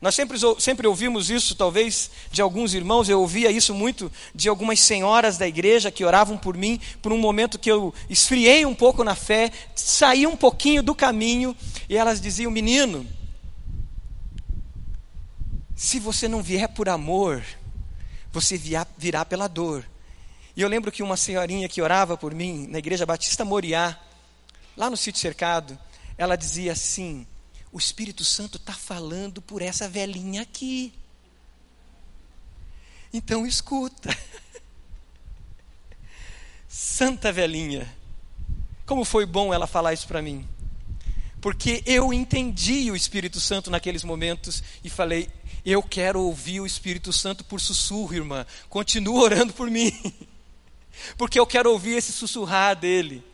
Nós 0.00 0.14
sempre, 0.14 0.38
sempre 0.58 0.86
ouvimos 0.86 1.28
isso, 1.28 1.54
talvez, 1.54 2.10
de 2.32 2.40
alguns 2.40 2.72
irmãos, 2.72 3.06
eu 3.10 3.20
ouvia 3.20 3.50
isso 3.50 3.74
muito 3.74 4.10
de 4.34 4.48
algumas 4.48 4.80
senhoras 4.80 5.36
da 5.36 5.46
igreja 5.46 5.90
que 5.90 6.04
oravam 6.04 6.38
por 6.38 6.56
mim, 6.56 6.80
por 7.02 7.12
um 7.12 7.18
momento 7.18 7.58
que 7.58 7.70
eu 7.70 7.92
esfriei 8.08 8.64
um 8.64 8.74
pouco 8.74 9.04
na 9.04 9.14
fé, 9.14 9.52
saí 9.74 10.26
um 10.26 10.36
pouquinho 10.36 10.82
do 10.82 10.94
caminho, 10.94 11.54
e 11.86 11.98
elas 11.98 12.18
diziam: 12.18 12.50
Menino, 12.50 13.06
se 15.76 15.98
você 15.98 16.26
não 16.26 16.42
vier 16.42 16.68
por 16.68 16.88
amor, 16.88 17.44
você 18.32 18.58
virá 18.96 19.24
pela 19.24 19.48
dor. 19.48 19.84
E 20.56 20.62
eu 20.62 20.68
lembro 20.68 20.92
que 20.92 21.02
uma 21.02 21.16
senhorinha 21.16 21.68
que 21.68 21.80
orava 21.80 22.16
por 22.16 22.34
mim 22.34 22.66
na 22.68 22.78
igreja 22.78 23.06
Batista 23.06 23.44
Moriá, 23.44 23.98
lá 24.76 24.90
no 24.90 24.96
sítio 24.96 25.20
cercado, 25.20 25.78
ela 26.18 26.36
dizia 26.36 26.72
assim: 26.72 27.26
O 27.72 27.78
Espírito 27.78 28.24
Santo 28.24 28.56
está 28.56 28.72
falando 28.72 29.40
por 29.40 29.62
essa 29.62 29.88
velhinha 29.88 30.42
aqui. 30.42 30.92
Então 33.12 33.46
escuta. 33.46 34.16
Santa 36.68 37.32
velhinha. 37.32 37.92
Como 38.86 39.04
foi 39.04 39.26
bom 39.26 39.52
ela 39.52 39.66
falar 39.66 39.92
isso 39.92 40.06
para 40.06 40.22
mim. 40.22 40.46
Porque 41.40 41.82
eu 41.86 42.12
entendi 42.12 42.90
o 42.90 42.96
Espírito 42.96 43.40
Santo 43.40 43.70
naqueles 43.70 44.04
momentos 44.04 44.62
e 44.84 44.90
falei: 44.90 45.28
eu 45.64 45.82
quero 45.82 46.20
ouvir 46.20 46.60
o 46.60 46.66
Espírito 46.66 47.12
Santo 47.12 47.44
por 47.44 47.60
sussurro, 47.60 48.14
irmã. 48.14 48.46
Continua 48.68 49.22
orando 49.22 49.52
por 49.52 49.70
mim. 49.70 49.92
Porque 51.16 51.38
eu 51.38 51.46
quero 51.46 51.70
ouvir 51.70 51.96
esse 51.96 52.12
sussurrar 52.12 52.76
dele. 52.76 53.24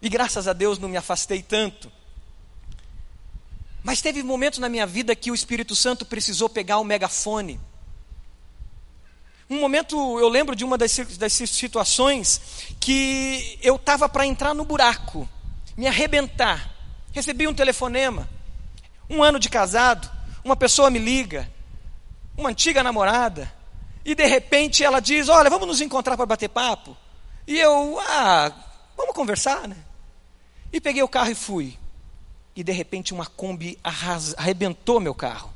E 0.00 0.08
graças 0.08 0.46
a 0.46 0.52
Deus 0.52 0.78
não 0.78 0.88
me 0.88 0.96
afastei 0.96 1.42
tanto. 1.42 1.90
Mas 3.82 4.02
teve 4.02 4.22
momentos 4.22 4.58
na 4.58 4.68
minha 4.68 4.86
vida 4.86 5.16
que 5.16 5.30
o 5.30 5.34
Espírito 5.34 5.74
Santo 5.74 6.04
precisou 6.04 6.48
pegar 6.48 6.78
o 6.78 6.84
megafone. 6.84 7.60
Um 9.50 9.60
momento, 9.60 9.96
eu 10.18 10.28
lembro 10.28 10.54
de 10.54 10.62
uma 10.62 10.76
das, 10.76 10.94
das 11.16 11.32
situações 11.32 12.40
que 12.78 13.58
eu 13.62 13.76
estava 13.76 14.06
para 14.08 14.26
entrar 14.26 14.52
no 14.52 14.64
buraco, 14.64 15.26
me 15.74 15.86
arrebentar. 15.86 16.74
Recebi 17.12 17.48
um 17.48 17.54
telefonema, 17.54 18.28
um 19.08 19.22
ano 19.22 19.38
de 19.38 19.48
casado, 19.48 20.17
uma 20.48 20.56
pessoa 20.56 20.90
me 20.90 20.98
liga, 20.98 21.50
uma 22.36 22.48
antiga 22.48 22.82
namorada, 22.82 23.52
e 24.04 24.14
de 24.14 24.26
repente 24.26 24.82
ela 24.82 25.00
diz: 25.00 25.28
Olha, 25.28 25.50
vamos 25.50 25.68
nos 25.68 25.80
encontrar 25.80 26.16
para 26.16 26.26
bater 26.26 26.48
papo. 26.48 26.96
E 27.46 27.58
eu, 27.58 27.98
ah, 28.00 28.52
vamos 28.96 29.14
conversar, 29.14 29.68
né? 29.68 29.76
E 30.72 30.80
peguei 30.80 31.02
o 31.02 31.08
carro 31.08 31.30
e 31.30 31.34
fui. 31.34 31.78
E 32.56 32.64
de 32.64 32.72
repente 32.72 33.12
uma 33.12 33.26
Kombi 33.26 33.78
arrebentou 33.84 34.98
meu 34.98 35.14
carro. 35.14 35.52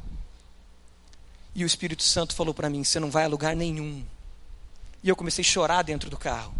E 1.54 1.64
o 1.64 1.66
Espírito 1.66 2.02
Santo 2.02 2.34
falou 2.34 2.52
para 2.52 2.68
mim: 2.68 2.84
Você 2.84 3.00
não 3.00 3.10
vai 3.10 3.24
a 3.24 3.28
lugar 3.28 3.56
nenhum. 3.56 4.04
E 5.02 5.08
eu 5.08 5.16
comecei 5.16 5.42
a 5.42 5.48
chorar 5.48 5.82
dentro 5.82 6.10
do 6.10 6.18
carro. 6.18 6.54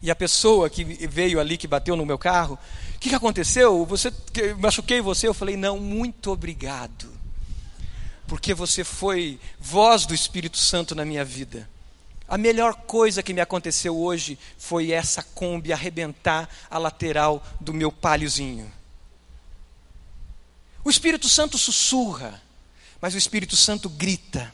E 0.00 0.10
a 0.10 0.16
pessoa 0.16 0.70
que 0.70 0.84
veio 0.84 1.40
ali, 1.40 1.56
que 1.56 1.66
bateu 1.66 1.96
no 1.96 2.06
meu 2.06 2.16
carro, 2.16 2.56
o 2.98 3.00
que, 3.00 3.10
que 3.10 3.14
aconteceu? 3.14 3.86
Você 3.86 4.10
que, 4.32 4.54
machuquei 4.54 5.00
você? 5.00 5.28
Eu 5.28 5.32
falei, 5.32 5.56
não, 5.56 5.78
muito 5.78 6.32
obrigado. 6.32 7.08
Porque 8.26 8.52
você 8.52 8.82
foi 8.82 9.38
voz 9.56 10.04
do 10.04 10.12
Espírito 10.12 10.58
Santo 10.58 10.96
na 10.96 11.04
minha 11.04 11.24
vida. 11.24 11.70
A 12.26 12.36
melhor 12.36 12.74
coisa 12.74 13.22
que 13.22 13.32
me 13.32 13.40
aconteceu 13.40 13.96
hoje 13.96 14.36
foi 14.58 14.90
essa 14.90 15.22
Kombi 15.22 15.72
arrebentar 15.72 16.50
a 16.68 16.76
lateral 16.76 17.40
do 17.60 17.72
meu 17.72 17.92
palhozinho. 17.92 18.68
O 20.84 20.90
Espírito 20.90 21.28
Santo 21.28 21.56
sussurra, 21.56 22.42
mas 23.00 23.14
o 23.14 23.18
Espírito 23.18 23.56
Santo 23.56 23.88
grita. 23.88 24.52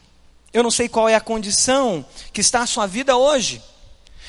Eu 0.53 0.61
não 0.61 0.69
sei 0.69 0.87
qual 0.87 1.09
é 1.09 1.15
a 1.15 1.19
condição 1.19 2.05
que 2.31 2.41
está 2.41 2.61
a 2.61 2.67
sua 2.67 2.85
vida 2.85 3.17
hoje. 3.17 3.59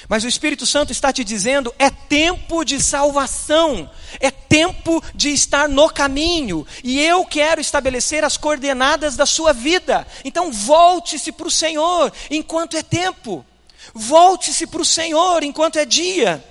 Mas 0.09 0.25
o 0.25 0.29
Espírito 0.29 0.67
Santo 0.67 0.93
está 0.93 1.13
te 1.13 1.25
dizendo: 1.25 1.75
é 1.79 1.91
tempo 1.91 2.65
de 2.65 2.83
salvação, 2.83 3.91
é 4.21 4.31
tempo 4.31 5.03
de 5.15 5.31
estar 5.31 5.69
no 5.69 5.89
caminho, 5.91 6.67
e 6.85 7.01
eu 7.01 7.25
quero 7.25 7.61
estabelecer 7.61 8.25
as 8.25 8.37
coordenadas 8.37 9.17
da 9.17 9.27
sua 9.27 9.53
vida. 9.53 10.07
Então, 10.25 10.53
volte-se 10.53 11.33
para 11.33 11.49
o 11.49 11.51
Senhor 11.51 12.13
enquanto 12.31 12.77
é 12.77 12.83
tempo, 12.83 13.45
volte-se 13.95 14.67
para 14.67 14.83
o 14.83 14.85
Senhor 14.85 15.43
enquanto 15.43 15.79
é 15.79 15.85
dia. 15.85 16.45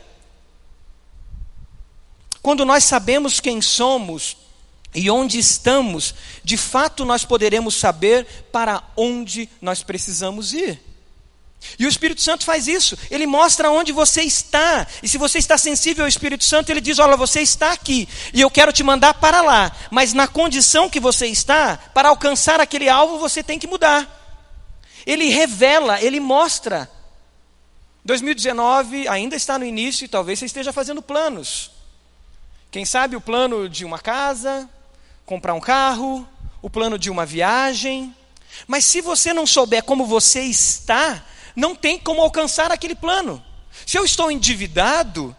Quando 2.41 2.63
nós 2.63 2.83
sabemos 2.83 3.39
quem 3.39 3.59
somos 3.59 4.37
e 4.93 5.09
onde 5.09 5.39
estamos, 5.39 6.13
de 6.43 6.57
fato 6.57 7.03
nós 7.03 7.25
poderemos 7.25 7.73
saber 7.73 8.47
para 8.51 8.83
onde 8.95 9.49
nós 9.59 9.81
precisamos 9.81 10.53
ir. 10.53 10.84
E 11.77 11.85
o 11.85 11.89
Espírito 11.89 12.21
Santo 12.21 12.45
faz 12.45 12.67
isso, 12.67 12.97
ele 13.09 13.25
mostra 13.25 13.71
onde 13.71 13.91
você 13.91 14.21
está. 14.21 14.87
E 15.03 15.07
se 15.07 15.17
você 15.17 15.37
está 15.37 15.57
sensível 15.57 16.05
ao 16.05 16.09
Espírito 16.09 16.43
Santo, 16.43 16.69
ele 16.69 16.81
diz: 16.81 16.99
Olha, 16.99 17.17
você 17.17 17.41
está 17.41 17.71
aqui, 17.71 18.07
e 18.33 18.41
eu 18.41 18.49
quero 18.49 18.71
te 18.71 18.83
mandar 18.83 19.15
para 19.15 19.41
lá. 19.41 19.71
Mas 19.91 20.13
na 20.13 20.27
condição 20.27 20.89
que 20.89 20.99
você 20.99 21.27
está, 21.27 21.77
para 21.93 22.09
alcançar 22.09 22.59
aquele 22.59 22.87
alvo, 22.89 23.19
você 23.19 23.43
tem 23.43 23.59
que 23.59 23.67
mudar. 23.67 24.23
Ele 25.05 25.29
revela, 25.29 26.01
ele 26.01 26.19
mostra. 26.19 26.89
2019 28.03 29.07
ainda 29.07 29.35
está 29.35 29.57
no 29.57 29.65
início 29.65 30.05
e 30.05 30.07
talvez 30.07 30.37
você 30.39 30.45
esteja 30.45 30.71
fazendo 30.71 31.01
planos. 31.01 31.71
Quem 32.69 32.85
sabe 32.85 33.15
o 33.15 33.21
plano 33.21 33.67
de 33.67 33.83
uma 33.85 33.97
casa, 33.97 34.69
comprar 35.25 35.53
um 35.53 35.59
carro, 35.59 36.27
o 36.61 36.69
plano 36.69 36.99
de 36.99 37.09
uma 37.09 37.25
viagem. 37.25 38.15
Mas 38.67 38.85
se 38.85 39.01
você 39.01 39.33
não 39.33 39.47
souber 39.47 39.83
como 39.83 40.05
você 40.05 40.41
está, 40.41 41.23
não 41.55 41.75
tem 41.75 41.97
como 41.97 42.21
alcançar 42.21 42.71
aquele 42.71 42.95
plano. 42.95 43.43
Se 43.85 43.97
eu 43.97 44.05
estou 44.05 44.31
endividado 44.31 45.35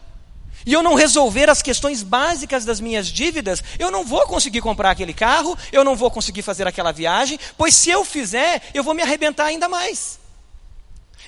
e 0.65 0.73
eu 0.73 0.83
não 0.83 0.95
resolver 0.95 1.49
as 1.49 1.61
questões 1.61 2.03
básicas 2.03 2.65
das 2.65 2.79
minhas 2.79 3.07
dívidas, 3.07 3.63
eu 3.79 3.89
não 3.89 4.03
vou 4.03 4.25
conseguir 4.27 4.61
comprar 4.61 4.91
aquele 4.91 5.13
carro, 5.13 5.57
eu 5.71 5.83
não 5.83 5.95
vou 5.95 6.11
conseguir 6.11 6.41
fazer 6.41 6.67
aquela 6.67 6.91
viagem, 6.91 7.39
pois 7.57 7.75
se 7.75 7.89
eu 7.89 8.03
fizer, 8.03 8.61
eu 8.73 8.83
vou 8.83 8.93
me 8.93 9.01
arrebentar 9.01 9.45
ainda 9.45 9.69
mais. 9.69 10.19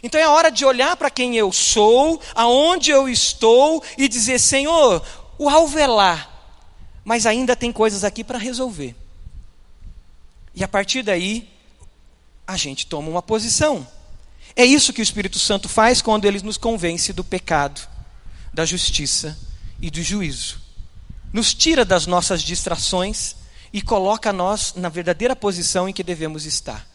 Então 0.02 0.20
é 0.20 0.28
hora 0.28 0.50
de 0.50 0.66
olhar 0.66 0.96
para 0.96 1.10
quem 1.10 1.36
eu 1.36 1.52
sou, 1.52 2.22
aonde 2.34 2.90
eu 2.92 3.10
estou 3.10 3.84
e 3.98 4.08
dizer: 4.08 4.40
Senhor, 4.40 5.04
o 5.38 5.50
alvo 5.50 5.78
é 5.78 5.88
lá, 5.88 6.30
mas 7.04 7.26
ainda 7.26 7.56
tem 7.56 7.72
coisas 7.72 8.04
aqui 8.04 8.24
para 8.24 8.38
resolver. 8.38 8.96
E 10.56 10.64
a 10.64 10.68
partir 10.68 11.02
daí, 11.02 11.50
a 12.48 12.58
gente 12.58 12.88
toma 12.88 13.10
uma 13.10 13.22
posição. 13.22 13.86
É 14.56 14.66
isso 14.66 14.94
que 14.94 15.02
o 15.02 15.04
Espírito 15.04 15.40
Santo 15.40 15.70
faz 15.70 16.02
quando 16.02 16.26
ele 16.26 16.42
nos 16.42 16.58
convence 16.58 17.14
do 17.14 17.24
pecado, 17.24 17.82
da 18.54 18.66
justiça 18.66 19.38
e 19.82 19.90
do 19.90 20.02
juízo. 20.02 20.60
Nos 21.32 21.54
tira 21.54 21.86
das 21.86 22.06
nossas 22.06 22.42
distrações 22.42 23.36
e 23.72 23.82
coloca 23.82 24.34
nós 24.34 24.74
na 24.76 24.90
verdadeira 24.90 25.36
posição 25.36 25.88
em 25.88 25.94
que 25.94 26.04
devemos 26.04 26.46
estar. 26.46 26.88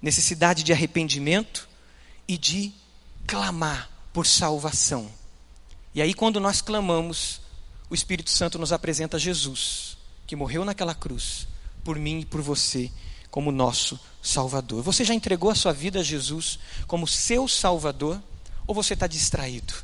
Necessidade 0.00 0.62
de 0.62 0.72
arrependimento 0.72 1.68
e 2.28 2.36
de 2.36 2.72
clamar 3.26 3.90
por 4.12 4.26
salvação. 4.26 5.10
E 5.94 6.02
aí, 6.02 6.12
quando 6.12 6.38
nós 6.38 6.60
clamamos, 6.60 7.40
o 7.88 7.94
Espírito 7.94 8.30
Santo 8.30 8.58
nos 8.58 8.72
apresenta 8.72 9.18
Jesus, 9.18 9.96
que 10.26 10.36
morreu 10.36 10.64
naquela 10.64 10.94
cruz, 10.94 11.48
por 11.82 11.98
mim 11.98 12.20
e 12.20 12.24
por 12.24 12.42
você, 12.42 12.90
como 13.36 13.52
nosso 13.52 14.00
Salvador. 14.22 14.82
Você 14.82 15.04
já 15.04 15.12
entregou 15.12 15.50
a 15.50 15.54
sua 15.54 15.70
vida 15.70 16.00
a 16.00 16.02
Jesus 16.02 16.58
como 16.86 17.06
seu 17.06 17.46
Salvador? 17.46 18.18
Ou 18.66 18.74
você 18.74 18.94
está 18.94 19.06
distraído? 19.06 19.74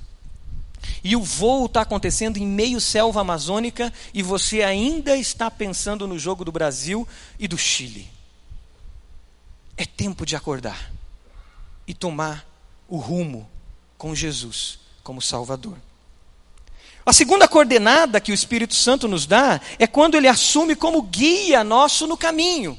E 1.04 1.14
o 1.14 1.22
voo 1.22 1.66
está 1.66 1.82
acontecendo 1.82 2.38
em 2.38 2.46
meio 2.46 2.80
selva 2.80 3.20
amazônica 3.20 3.92
e 4.14 4.22
você 4.22 4.62
ainda 4.62 5.18
está 5.18 5.50
pensando 5.50 6.08
no 6.08 6.18
jogo 6.18 6.46
do 6.46 6.50
Brasil 6.50 7.06
e 7.38 7.46
do 7.46 7.58
Chile. 7.58 8.08
É 9.76 9.84
tempo 9.84 10.24
de 10.24 10.34
acordar 10.34 10.90
e 11.86 11.92
tomar 11.92 12.46
o 12.88 12.96
rumo 12.96 13.46
com 13.98 14.14
Jesus 14.14 14.78
como 15.04 15.20
Salvador. 15.20 15.76
A 17.04 17.12
segunda 17.12 17.46
coordenada 17.46 18.18
que 18.18 18.32
o 18.32 18.34
Espírito 18.34 18.74
Santo 18.74 19.06
nos 19.06 19.26
dá 19.26 19.60
é 19.78 19.86
quando 19.86 20.14
ele 20.14 20.26
assume 20.26 20.74
como 20.74 21.02
guia 21.02 21.62
nosso 21.62 22.06
no 22.06 22.16
caminho. 22.16 22.78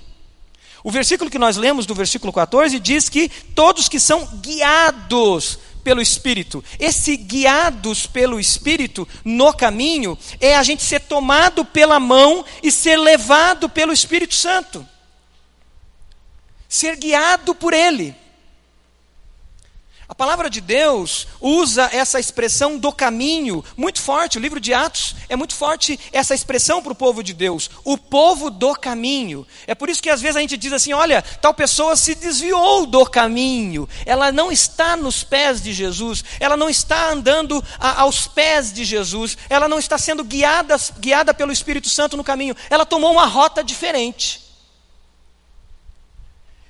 O 0.84 0.92
versículo 0.92 1.30
que 1.30 1.40
nós 1.40 1.56
lemos, 1.56 1.86
do 1.86 1.96
versículo 1.96 2.34
14, 2.34 2.80
diz 2.80 3.08
que 3.08 3.30
todos 3.30 3.88
que 3.88 4.00
são 4.00 4.26
guiados 4.42 5.58
pelo 5.84 6.02
Espírito. 6.02 6.64
Esse 6.80 7.16
guiados 7.16 8.06
pelo 8.06 8.40
Espírito 8.40 9.08
no 9.24 9.54
caminho 9.54 10.18
é 10.40 10.56
a 10.56 10.64
gente 10.64 10.84
ser 10.84 11.02
tomado 11.02 11.64
pela 11.64 12.00
mão 12.00 12.44
e 12.62 12.72
ser 12.72 12.98
levado 12.98 13.70
pelo 13.70 13.94
Espírito 13.94 14.34
Santo. 14.34 14.86
Ser 16.68 16.96
guiado 16.98 17.54
por 17.54 17.74
Ele. 17.74 18.16
A 20.14 20.16
palavra 20.16 20.48
de 20.48 20.62
Deus 20.62 21.26
usa 21.42 21.90
essa 21.92 22.20
expressão 22.20 22.78
do 22.78 22.92
caminho 22.92 23.66
muito 23.76 24.00
forte. 24.00 24.38
O 24.38 24.42
livro 24.42 24.60
de 24.60 24.72
Atos 24.72 25.16
é 25.28 25.36
muito 25.36 25.56
forte 25.56 26.00
essa 26.12 26.36
expressão 26.36 26.84
para 26.84 26.92
o 26.92 26.96
povo 26.96 27.24
de 27.24 27.34
Deus. 27.34 27.68
O 27.84 27.98
povo 27.98 28.52
do 28.52 28.76
caminho. 28.76 29.44
É 29.66 29.74
por 29.74 29.90
isso 29.90 30.04
que 30.04 30.12
às 30.12 30.22
vezes 30.22 30.36
a 30.36 30.42
gente 30.42 30.56
diz 30.56 30.72
assim: 30.72 30.94
olha, 30.94 31.24
tal 31.42 31.52
pessoa 31.52 31.96
se 31.96 32.14
desviou 32.14 32.86
do 32.86 33.04
caminho. 33.08 33.90
Ela 34.06 34.32
não 34.32 34.52
está 34.52 34.96
nos 34.96 35.24
pés 35.24 35.64
de 35.64 35.74
Jesus. 35.74 36.24
Ela 36.40 36.56
não 36.56 36.70
está 36.70 37.10
andando 37.10 37.66
a, 37.80 38.02
aos 38.02 38.28
pés 38.28 38.72
de 38.72 38.86
Jesus. 38.86 39.36
Ela 39.50 39.68
não 39.68 39.80
está 39.80 39.98
sendo 39.98 40.24
guiada, 40.24 40.76
guiada 41.00 41.34
pelo 41.34 41.52
Espírito 41.52 41.90
Santo 41.90 42.16
no 42.16 42.24
caminho. 42.24 42.56
Ela 42.70 42.86
tomou 42.86 43.12
uma 43.12 43.26
rota 43.26 43.64
diferente. 43.64 44.44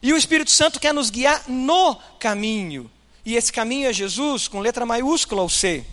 E 0.02 0.14
o 0.14 0.18
Espírito 0.18 0.50
Santo 0.50 0.80
quer 0.80 0.94
nos 0.94 1.10
guiar 1.10 1.44
no 1.50 1.98
caminho. 2.18 2.90
E 3.26 3.36
esse 3.36 3.54
caminho 3.54 3.88
é 3.88 3.94
Jesus, 3.94 4.48
com 4.48 4.60
letra 4.60 4.86
maiúscula, 4.86 5.44
o 5.44 5.50
C. 5.50 5.86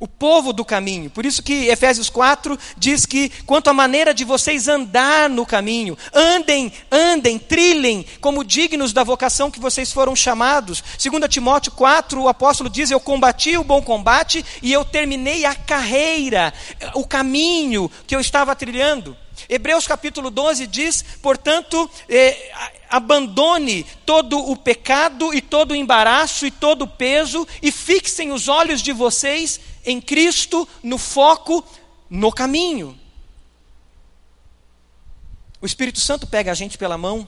O 0.00 0.06
povo 0.06 0.52
do 0.52 0.64
caminho. 0.64 1.10
Por 1.10 1.26
isso 1.26 1.42
que 1.42 1.66
Efésios 1.66 2.08
4 2.08 2.56
diz 2.76 3.04
que, 3.04 3.28
quanto 3.44 3.68
à 3.68 3.72
maneira 3.72 4.14
de 4.14 4.22
vocês 4.24 4.68
andar 4.68 5.28
no 5.28 5.44
caminho, 5.44 5.98
andem, 6.14 6.72
andem, 6.92 7.36
trilhem, 7.36 8.06
como 8.20 8.44
dignos 8.44 8.92
da 8.92 9.02
vocação 9.02 9.50
que 9.50 9.58
vocês 9.58 9.92
foram 9.92 10.14
chamados. 10.14 10.84
2 11.02 11.28
Timóteo 11.28 11.72
4, 11.72 12.22
o 12.22 12.28
apóstolo 12.28 12.70
diz: 12.70 12.92
Eu 12.92 13.00
combati 13.00 13.56
o 13.56 13.64
bom 13.64 13.82
combate 13.82 14.44
e 14.62 14.72
eu 14.72 14.84
terminei 14.84 15.44
a 15.44 15.56
carreira, 15.56 16.54
o 16.94 17.04
caminho 17.04 17.90
que 18.06 18.14
eu 18.14 18.20
estava 18.20 18.54
trilhando. 18.54 19.16
Hebreus 19.48 19.86
capítulo 19.86 20.30
12 20.30 20.66
diz, 20.66 21.02
portanto, 21.22 21.90
eh, 22.08 22.52
abandone 22.90 23.84
todo 24.04 24.38
o 24.38 24.54
pecado 24.54 25.32
e 25.32 25.40
todo 25.40 25.70
o 25.70 25.74
embaraço 25.74 26.46
e 26.46 26.50
todo 26.50 26.82
o 26.82 26.88
peso 26.88 27.48
e 27.62 27.72
fixem 27.72 28.30
os 28.30 28.46
olhos 28.48 28.82
de 28.82 28.92
vocês 28.92 29.58
em 29.86 30.00
Cristo, 30.00 30.68
no 30.82 30.98
foco, 30.98 31.64
no 32.10 32.30
caminho. 32.30 32.98
O 35.60 35.66
Espírito 35.66 35.98
Santo 35.98 36.26
pega 36.26 36.52
a 36.52 36.54
gente 36.54 36.76
pela 36.76 36.98
mão 36.98 37.26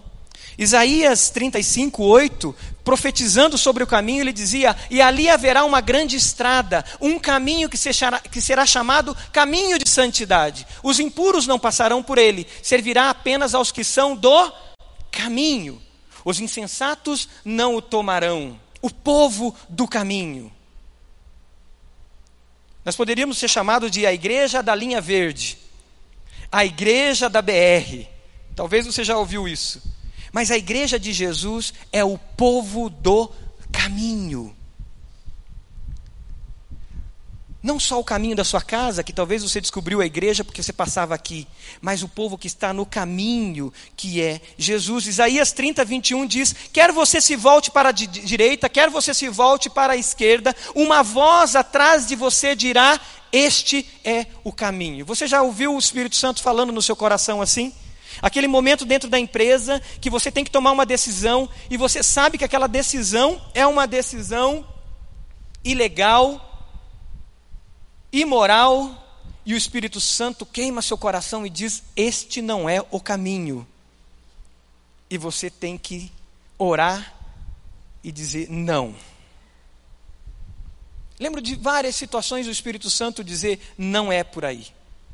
Isaías 0.61 1.31
35, 1.31 2.03
8, 2.03 2.55
profetizando 2.85 3.57
sobre 3.57 3.83
o 3.83 3.87
caminho, 3.87 4.21
ele 4.21 4.33
dizia: 4.33 4.77
E 4.91 5.01
ali 5.01 5.27
haverá 5.27 5.65
uma 5.65 5.81
grande 5.81 6.17
estrada, 6.17 6.85
um 7.01 7.19
caminho 7.19 7.67
que, 7.67 7.79
será, 7.79 8.21
que 8.21 8.43
será 8.43 8.67
chamado 8.67 9.17
caminho 9.33 9.79
de 9.79 9.89
santidade. 9.89 10.67
Os 10.83 11.01
impuros 11.01 11.47
não 11.47 11.59
passarão 11.59 12.03
por 12.03 12.19
ele, 12.19 12.47
servirá 12.63 13.09
apenas 13.09 13.55
aos 13.55 13.73
que 13.73 13.83
são 13.83 14.15
do 14.15 14.53
caminho. 15.11 15.81
Os 16.27 16.41
insensatos 16.41 17.27
não 17.43 17.77
o 17.77 17.81
tomarão, 17.81 18.61
o 18.83 18.91
povo 18.91 19.57
do 19.67 19.89
caminho. 19.89 20.53
Nós 22.85 22.97
poderíamos 22.97 23.39
ser 23.39 23.49
chamados 23.49 23.91
de 23.91 24.05
a 24.05 24.13
igreja 24.13 24.63
da 24.63 24.75
linha 24.75 25.01
verde, 25.01 25.57
a 26.53 26.67
igreja 26.67 27.31
da 27.31 27.41
BR. 27.41 28.05
Talvez 28.55 28.85
você 28.85 29.03
já 29.03 29.17
ouviu 29.17 29.49
isso. 29.49 30.00
Mas 30.33 30.51
a 30.51 30.57
igreja 30.57 30.99
de 30.99 31.13
Jesus 31.13 31.75
é 31.93 32.05
o 32.05 32.19
povo 32.19 32.89
do 32.89 33.31
caminho. 33.73 34.55
Não 37.63 37.79
só 37.79 38.01
o 38.01 38.05
caminho 38.05 38.35
da 38.35 38.43
sua 38.43 38.63
casa, 38.63 39.03
que 39.03 39.13
talvez 39.13 39.43
você 39.43 39.61
descobriu 39.61 40.01
a 40.01 40.07
igreja 40.07 40.43
porque 40.43 40.63
você 40.63 40.73
passava 40.73 41.15
aqui, 41.15 41.47
mas 41.79 42.03
o 42.03 42.09
povo 42.09 42.39
que 42.39 42.47
está 42.47 42.73
no 42.73 42.87
caminho, 42.87 43.71
que 43.95 44.23
é 44.23 44.41
Jesus. 44.57 45.07
Isaías 45.07 45.53
30, 45.53 45.85
21 45.85 46.27
diz: 46.27 46.55
Quer 46.73 46.91
você 46.91 47.21
se 47.21 47.37
volte 47.37 47.71
para 47.71 47.91
a 47.91 47.93
direita, 47.93 48.67
quer 48.67 48.89
você 48.89 49.13
se 49.13 49.29
volte 49.29 49.69
para 49.69 49.93
a 49.93 49.97
esquerda, 49.97 50.57
uma 50.75 51.03
voz 51.03 51.55
atrás 51.55 52.07
de 52.07 52.17
você 52.17 52.57
dirá: 52.57 52.99
Este 53.31 53.87
é 54.03 54.25
o 54.43 54.53
caminho. 54.53 55.05
Você 55.05 55.27
já 55.27 55.43
ouviu 55.43 55.75
o 55.75 55.79
Espírito 55.79 56.17
Santo 56.17 56.41
falando 56.41 56.73
no 56.73 56.81
seu 56.81 56.97
coração 56.97 57.43
assim? 57.43 57.75
Aquele 58.21 58.49
momento 58.49 58.85
dentro 58.85 59.09
da 59.09 59.19
empresa 59.19 59.81
que 60.01 60.11
você 60.11 60.31
tem 60.31 60.45
que 60.45 60.51
tomar 60.51 60.73
uma 60.73 60.87
decisão 60.87 61.49
e 61.71 61.77
você 61.77 62.03
sabe 62.03 62.39
que 62.39 62.45
aquela 62.45 62.67
decisão 62.67 63.41
é 63.55 63.67
uma 63.67 63.87
decisão 63.87 64.67
ilegal, 65.65 66.75
imoral, 68.13 69.01
e 69.45 69.55
o 69.55 69.57
Espírito 69.57 70.01
Santo 70.01 70.45
queima 70.45 70.83
seu 70.83 70.99
coração 70.99 71.47
e 71.47 71.51
diz: 71.51 71.83
Este 71.97 72.43
não 72.43 72.69
é 72.69 72.85
o 72.91 73.01
caminho. 73.01 73.67
E 75.09 75.19
você 75.19 75.51
tem 75.51 75.77
que 75.77 76.13
orar 76.59 77.15
e 78.05 78.13
dizer 78.13 78.49
não. 78.51 78.95
Lembro 81.19 81.41
de 81.41 81.55
várias 81.55 81.97
situações 81.97 82.47
do 82.47 82.53
Espírito 82.53 82.89
Santo 82.89 83.25
dizer: 83.25 83.61
não 83.77 84.13
é 84.13 84.23
por 84.23 84.45
aí. 84.45 84.67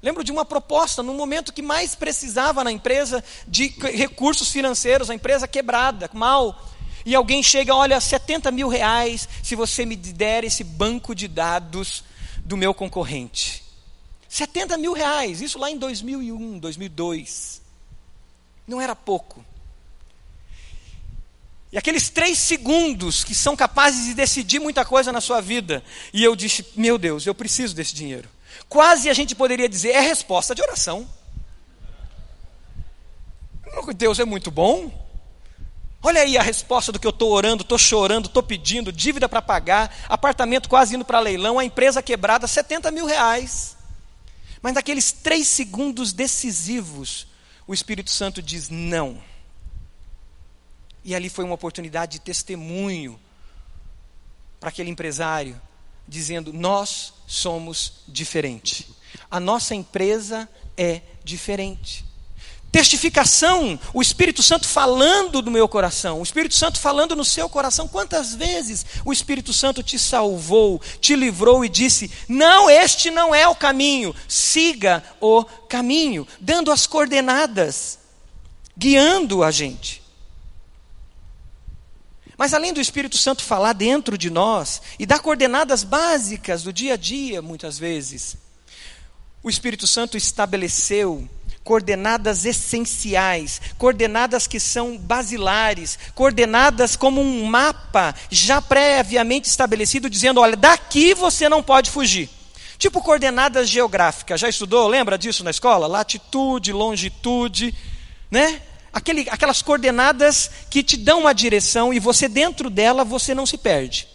Lembro 0.06 0.22
de 0.22 0.30
uma 0.30 0.44
proposta 0.44 1.02
no 1.02 1.12
momento 1.14 1.52
que 1.52 1.60
mais 1.60 1.96
precisava 1.96 2.62
na 2.62 2.70
empresa 2.70 3.24
de 3.44 3.74
recursos 3.92 4.52
financeiros, 4.52 5.10
a 5.10 5.14
empresa 5.16 5.48
quebrada, 5.48 6.08
mal. 6.12 6.64
E 7.04 7.12
alguém 7.12 7.42
chega, 7.42 7.74
olha, 7.74 8.00
70 8.00 8.52
mil 8.52 8.68
reais 8.68 9.28
se 9.42 9.56
você 9.56 9.84
me 9.84 9.96
der 9.96 10.44
esse 10.44 10.62
banco 10.62 11.12
de 11.12 11.26
dados 11.26 12.04
do 12.44 12.56
meu 12.56 12.72
concorrente. 12.72 13.64
70 14.28 14.78
mil 14.78 14.92
reais, 14.92 15.40
isso 15.40 15.58
lá 15.58 15.72
em 15.72 15.76
2001, 15.76 16.60
2002. 16.60 17.60
Não 18.64 18.80
era 18.80 18.94
pouco. 18.94 19.44
E 21.72 21.76
aqueles 21.76 22.10
três 22.10 22.38
segundos 22.38 23.24
que 23.24 23.34
são 23.34 23.56
capazes 23.56 24.06
de 24.06 24.14
decidir 24.14 24.60
muita 24.60 24.84
coisa 24.84 25.10
na 25.10 25.20
sua 25.20 25.40
vida. 25.40 25.82
E 26.12 26.22
eu 26.22 26.36
disse: 26.36 26.64
Meu 26.76 26.96
Deus, 26.96 27.26
eu 27.26 27.34
preciso 27.34 27.74
desse 27.74 27.92
dinheiro. 27.92 28.36
Quase 28.68 29.09
a 29.09 29.14
gente 29.14 29.35
poderia 29.35 29.68
dizer: 29.68 29.90
é 29.90 30.00
resposta 30.00 30.55
de 30.55 30.62
oração. 30.62 31.09
Deus 33.94 34.18
é 34.18 34.24
muito 34.24 34.50
bom. 34.50 34.90
Olha 36.02 36.22
aí 36.22 36.38
a 36.38 36.42
resposta 36.42 36.92
do 36.92 37.00
que 37.00 37.07
eu 37.07 37.11
estou 37.11 37.33
orando, 37.33 37.62
estou 37.62 37.79
chorando, 37.79 38.26
estou 38.26 38.42
pedindo, 38.42 38.92
dívida 38.92 39.29
para 39.29 39.42
pagar, 39.42 39.92
apartamento 40.09 40.68
quase 40.68 40.94
indo 40.94 41.05
para 41.05 41.18
leilão, 41.18 41.59
a 41.59 41.64
empresa 41.64 42.02
quebrada, 42.02 42.46
70 42.46 42.90
mil 42.92 43.07
reais. 43.07 43.76
Mas 44.62 44.74
naqueles 44.74 45.11
três 45.11 45.48
segundos 45.48 46.12
decisivos, 46.12 47.26
o 47.66 47.74
Espírito 47.74 48.11
Santo 48.11 48.40
diz 48.40 48.68
não. 48.68 49.20
E 51.05 51.14
ali 51.14 51.29
foi 51.29 51.44
uma 51.44 51.55
oportunidade 51.55 52.12
de 52.12 52.20
testemunho 52.20 53.18
para 54.61 54.68
aquele 54.68 54.90
empresário, 54.90 55.61
dizendo: 56.06 56.52
Nós 56.52 57.12
somos 57.26 58.04
diferente. 58.06 58.86
A 59.30 59.40
nossa 59.40 59.74
empresa 59.74 60.48
é 60.76 61.00
diferente. 61.24 62.04
Testificação, 62.70 63.78
o 63.94 64.02
Espírito 64.02 64.42
Santo 64.42 64.68
falando 64.68 65.40
do 65.40 65.50
meu 65.50 65.66
coração, 65.66 66.20
o 66.20 66.22
Espírito 66.22 66.54
Santo 66.54 66.78
falando 66.78 67.16
no 67.16 67.24
seu 67.24 67.48
coração. 67.48 67.88
Quantas 67.88 68.34
vezes 68.34 68.84
o 69.02 69.12
Espírito 69.12 69.50
Santo 69.52 69.82
te 69.82 69.98
salvou, 69.98 70.80
te 71.00 71.16
livrou 71.16 71.64
e 71.64 71.70
disse: 71.70 72.10
Não, 72.28 72.68
este 72.68 73.10
não 73.10 73.34
é 73.34 73.48
o 73.48 73.54
caminho, 73.54 74.14
siga 74.28 75.02
o 75.20 75.42
caminho, 75.44 76.28
dando 76.38 76.70
as 76.70 76.86
coordenadas, 76.86 77.98
guiando 78.76 79.42
a 79.42 79.50
gente. 79.50 80.05
Mas 82.37 82.53
além 82.53 82.72
do 82.72 82.81
Espírito 82.81 83.16
Santo 83.16 83.42
falar 83.42 83.72
dentro 83.72 84.18
de 84.18 84.29
nós 84.29 84.83
e 84.99 85.07
dar 85.07 85.20
coordenadas 85.20 85.83
básicas 85.83 86.62
do 86.62 86.72
dia 86.72 86.94
a 86.94 86.96
dia, 86.96 87.40
muitas 87.40 87.79
vezes, 87.79 88.37
o 89.42 89.49
Espírito 89.49 89.87
Santo 89.87 90.16
estabeleceu 90.16 91.29
coordenadas 91.64 92.44
essenciais, 92.44 93.61
coordenadas 93.77 94.46
que 94.46 94.61
são 94.61 94.96
basilares, 94.96 95.99
coordenadas 96.14 96.94
como 96.94 97.20
um 97.20 97.44
mapa 97.44 98.14
já 98.31 98.62
previamente 98.62 99.49
estabelecido, 99.49 100.09
dizendo: 100.09 100.40
olha, 100.40 100.57
daqui 100.57 101.12
você 101.12 101.49
não 101.49 101.62
pode 101.62 101.90
fugir. 101.90 102.31
Tipo 102.79 103.03
coordenadas 103.03 103.68
geográficas. 103.68 104.40
Já 104.40 104.49
estudou? 104.49 104.87
Lembra 104.87 105.16
disso 105.16 105.42
na 105.42 105.51
escola? 105.51 105.87
Latitude, 105.87 106.72
longitude, 106.72 107.75
né? 108.31 108.61
Aquele, 108.96 109.28
aquelas 109.28 109.61
coordenadas 109.61 110.50
que 110.70 110.82
te 110.82 110.96
dão 110.96 111.20
uma 111.20 111.35
direção 111.35 111.92
e 111.92 112.00
você 112.00 112.26
dentro 112.28 112.70
dela 112.70 113.04
você 113.04 113.35
não 113.35 113.44
se 113.44 113.59
perde. 113.59 114.09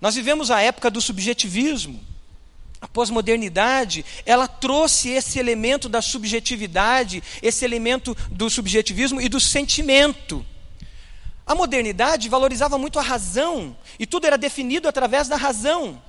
Nós 0.00 0.14
vivemos 0.14 0.48
a 0.48 0.60
época 0.60 0.88
do 0.88 1.00
subjetivismo. 1.00 2.00
A 2.80 2.86
pós-modernidade, 2.86 4.04
ela 4.24 4.46
trouxe 4.46 5.08
esse 5.08 5.40
elemento 5.40 5.88
da 5.88 6.00
subjetividade, 6.00 7.20
esse 7.42 7.64
elemento 7.64 8.16
do 8.30 8.48
subjetivismo 8.48 9.20
e 9.20 9.28
do 9.28 9.40
sentimento. 9.40 10.46
A 11.44 11.52
modernidade 11.52 12.28
valorizava 12.28 12.78
muito 12.78 12.98
a 13.00 13.02
razão, 13.02 13.76
e 13.98 14.06
tudo 14.06 14.26
era 14.26 14.38
definido 14.38 14.88
através 14.88 15.26
da 15.26 15.36
razão. 15.36 16.00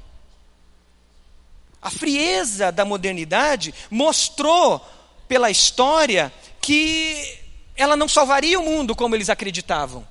A 1.81 1.89
frieza 1.89 2.71
da 2.71 2.85
modernidade 2.85 3.73
mostrou 3.89 4.79
pela 5.27 5.49
história 5.49 6.31
que 6.61 7.39
ela 7.75 7.95
não 7.95 8.07
salvaria 8.07 8.59
o 8.59 8.63
mundo 8.63 8.95
como 8.95 9.15
eles 9.15 9.29
acreditavam. 9.29 10.07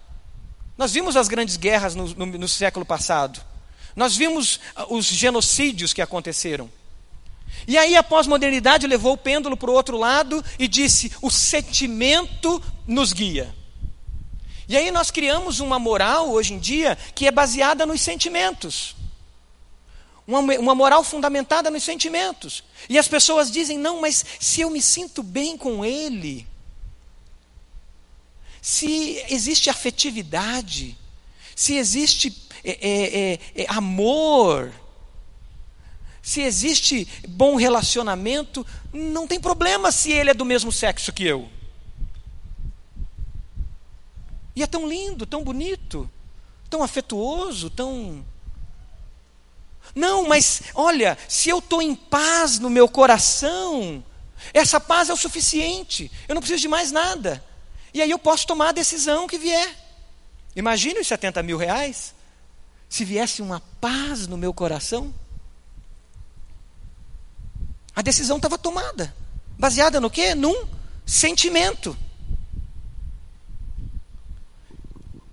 Nós 0.76 0.92
vimos 0.92 1.16
as 1.16 1.28
grandes 1.28 1.56
guerras 1.56 1.94
no, 1.94 2.08
no, 2.14 2.26
no 2.26 2.48
século 2.48 2.84
passado. 2.84 3.40
Nós 3.94 4.16
vimos 4.16 4.60
ah, 4.74 4.86
os 4.88 5.06
genocídios 5.06 5.92
que 5.92 6.02
aconteceram. 6.02 6.70
E 7.66 7.76
aí 7.76 7.96
a 7.96 8.02
pós-modernidade 8.02 8.86
levou 8.86 9.12
o 9.12 9.18
pêndulo 9.18 9.56
para 9.56 9.70
o 9.70 9.74
outro 9.74 9.98
lado 9.98 10.44
e 10.58 10.66
disse: 10.66 11.12
o 11.20 11.30
sentimento 11.30 12.62
nos 12.86 13.12
guia. 13.12 13.54
E 14.68 14.76
aí 14.76 14.90
nós 14.90 15.10
criamos 15.10 15.60
uma 15.60 15.78
moral 15.78 16.30
hoje 16.30 16.54
em 16.54 16.58
dia 16.58 16.96
que 17.14 17.26
é 17.26 17.30
baseada 17.30 17.84
nos 17.84 18.00
sentimentos. 18.00 18.96
Uma, 20.30 20.58
uma 20.58 20.74
moral 20.76 21.02
fundamentada 21.02 21.70
nos 21.70 21.82
sentimentos. 21.82 22.62
E 22.88 22.96
as 22.96 23.08
pessoas 23.08 23.50
dizem: 23.50 23.76
não, 23.76 24.00
mas 24.00 24.24
se 24.38 24.60
eu 24.60 24.70
me 24.70 24.80
sinto 24.80 25.24
bem 25.24 25.56
com 25.56 25.84
ele, 25.84 26.46
se 28.62 29.24
existe 29.28 29.68
afetividade, 29.68 30.96
se 31.56 31.74
existe 31.74 32.48
é, 32.62 32.78
é, 32.80 33.62
é, 33.62 33.66
amor, 33.68 34.72
se 36.22 36.42
existe 36.42 37.08
bom 37.28 37.56
relacionamento, 37.56 38.64
não 38.92 39.26
tem 39.26 39.40
problema 39.40 39.90
se 39.90 40.12
ele 40.12 40.30
é 40.30 40.34
do 40.34 40.44
mesmo 40.44 40.70
sexo 40.70 41.12
que 41.12 41.24
eu. 41.24 41.48
E 44.54 44.62
é 44.62 44.66
tão 44.66 44.86
lindo, 44.86 45.26
tão 45.26 45.42
bonito, 45.42 46.08
tão 46.68 46.82
afetuoso, 46.82 47.68
tão 47.68 48.24
não, 49.94 50.28
mas 50.28 50.62
olha, 50.74 51.18
se 51.28 51.48
eu 51.48 51.58
estou 51.58 51.82
em 51.82 51.94
paz 51.94 52.58
no 52.58 52.70
meu 52.70 52.88
coração, 52.88 54.02
essa 54.54 54.80
paz 54.80 55.08
é 55.08 55.12
o 55.12 55.16
suficiente, 55.16 56.10
eu 56.28 56.34
não 56.34 56.42
preciso 56.42 56.62
de 56.62 56.68
mais 56.68 56.90
nada. 56.90 57.44
E 57.92 58.00
aí 58.00 58.10
eu 58.10 58.18
posso 58.18 58.46
tomar 58.46 58.68
a 58.68 58.72
decisão 58.72 59.26
que 59.26 59.38
vier. 59.38 59.76
Imagine 60.54 61.00
os 61.00 61.06
70 61.06 61.42
mil 61.42 61.56
reais, 61.56 62.14
se 62.88 63.04
viesse 63.04 63.42
uma 63.42 63.60
paz 63.80 64.26
no 64.26 64.36
meu 64.36 64.52
coração. 64.52 65.12
A 67.94 68.02
decisão 68.02 68.36
estava 68.36 68.56
tomada, 68.56 69.14
baseada 69.58 70.00
no 70.00 70.10
quê? 70.10 70.34
Num 70.34 70.68
sentimento. 71.04 71.96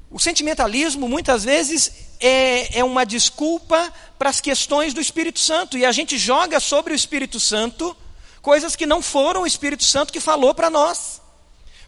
O 0.10 0.20
sentimentalismo, 0.20 1.08
muitas 1.08 1.43
vezes, 1.43 2.07
é, 2.19 2.80
é 2.80 2.84
uma 2.84 3.06
desculpa 3.06 3.93
para 4.17 4.30
as 4.30 4.41
questões 4.41 4.93
do 4.93 5.01
Espírito 5.01 5.39
Santo. 5.39 5.77
E 5.77 5.86
a 5.86 5.91
gente 5.91 6.17
joga 6.17 6.60
sobre 6.60 6.93
o 6.93 6.95
Espírito 6.95 7.39
Santo 7.39 7.95
coisas 8.41 8.75
que 8.75 8.86
não 8.86 9.01
foram 9.01 9.41
o 9.41 9.47
Espírito 9.47 9.84
Santo 9.84 10.13
que 10.13 10.19
falou 10.19 10.53
para 10.53 10.69
nós. 10.69 11.21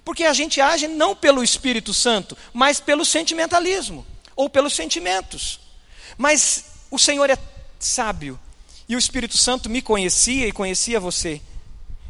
Porque 0.04 0.24
a 0.24 0.34
gente 0.34 0.60
age 0.60 0.88
não 0.88 1.16
pelo 1.16 1.44
Espírito 1.44 1.94
Santo, 1.94 2.38
mas 2.54 2.80
pelo 2.80 3.06
sentimentalismo, 3.06 4.06
ou 4.36 4.50
pelos 4.50 4.74
sentimentos. 4.74 5.60
Mas 6.18 6.66
o 6.90 6.98
Senhor 6.98 7.30
é 7.30 7.38
sábio, 7.80 8.40
e 8.88 8.96
o 8.96 9.00
Espírito 9.00 9.38
Santo 9.38 9.70
me 9.70 9.82
conhecia 9.82 10.48
e 10.48 10.52
conhecia 10.52 11.00
você. 11.00 11.42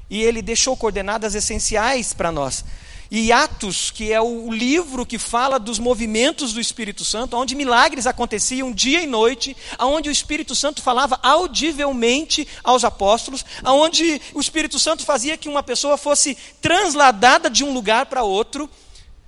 E 0.10 0.24
ele 0.24 0.42
deixou 0.42 0.76
coordenadas 0.76 1.36
essenciais 1.36 2.14
para 2.14 2.32
nós. 2.32 2.64
E 3.12 3.32
Atos, 3.32 3.90
que 3.90 4.14
é 4.14 4.22
o 4.22 4.52
livro 4.52 5.04
que 5.04 5.18
fala 5.18 5.58
dos 5.58 5.80
movimentos 5.80 6.54
do 6.54 6.62
Espírito 6.62 7.04
Santo, 7.04 7.36
onde 7.36 7.56
milagres 7.56 8.06
aconteciam 8.06 8.72
dia 8.72 9.02
e 9.02 9.08
noite, 9.08 9.58
onde 9.80 10.10
o 10.10 10.12
Espírito 10.12 10.54
Santo 10.54 10.80
falava 10.80 11.20
audivelmente 11.24 12.48
aos 12.64 12.84
apóstolos, 12.84 13.44
onde 13.66 14.22
o 14.36 14.40
Espírito 14.40 14.78
Santo 14.78 15.04
fazia 15.04 15.38
que 15.38 15.50
uma 15.50 15.64
pessoa 15.64 15.98
fosse 15.98 16.38
transladada 16.62 17.50
de 17.50 17.64
um 17.64 17.74
lugar 17.74 18.06
para 18.06 18.22
outro. 18.22 18.70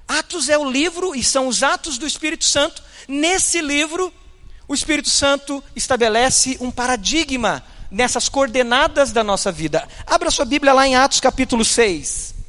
Atos 0.08 0.48
é 0.48 0.58
o 0.58 0.70
livro 0.70 1.15
e 1.15 1.24
são 1.24 1.48
os 1.48 1.63
atos 1.63 1.98
do 1.98 2.06
Espírito 2.06 2.46
Santo. 2.46 2.84
Nesse 3.08 3.62
livro, 3.62 4.13
o 4.67 4.76
Espírito 4.76 5.10
Santo 5.10 5.63
estabelece 5.76 6.56
um 6.62 6.70
paradigma 6.70 7.63
nessas 7.89 8.30
coordenadas 8.30 9.12
da 9.12 9.24
nossa 9.24 9.52
vida. 9.52 9.88
Abra 10.06 10.30
sua 10.30 10.46
Bíblia 10.46 10.72
lá 10.72 10.88
em 10.88 10.96
Atos 10.96 11.20
capítulo 11.20 11.65
6. 11.65 12.40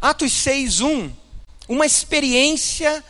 Atos 0.00 0.32
6:1, 0.32 1.10
uma 1.68 1.84
experiência 1.84 3.04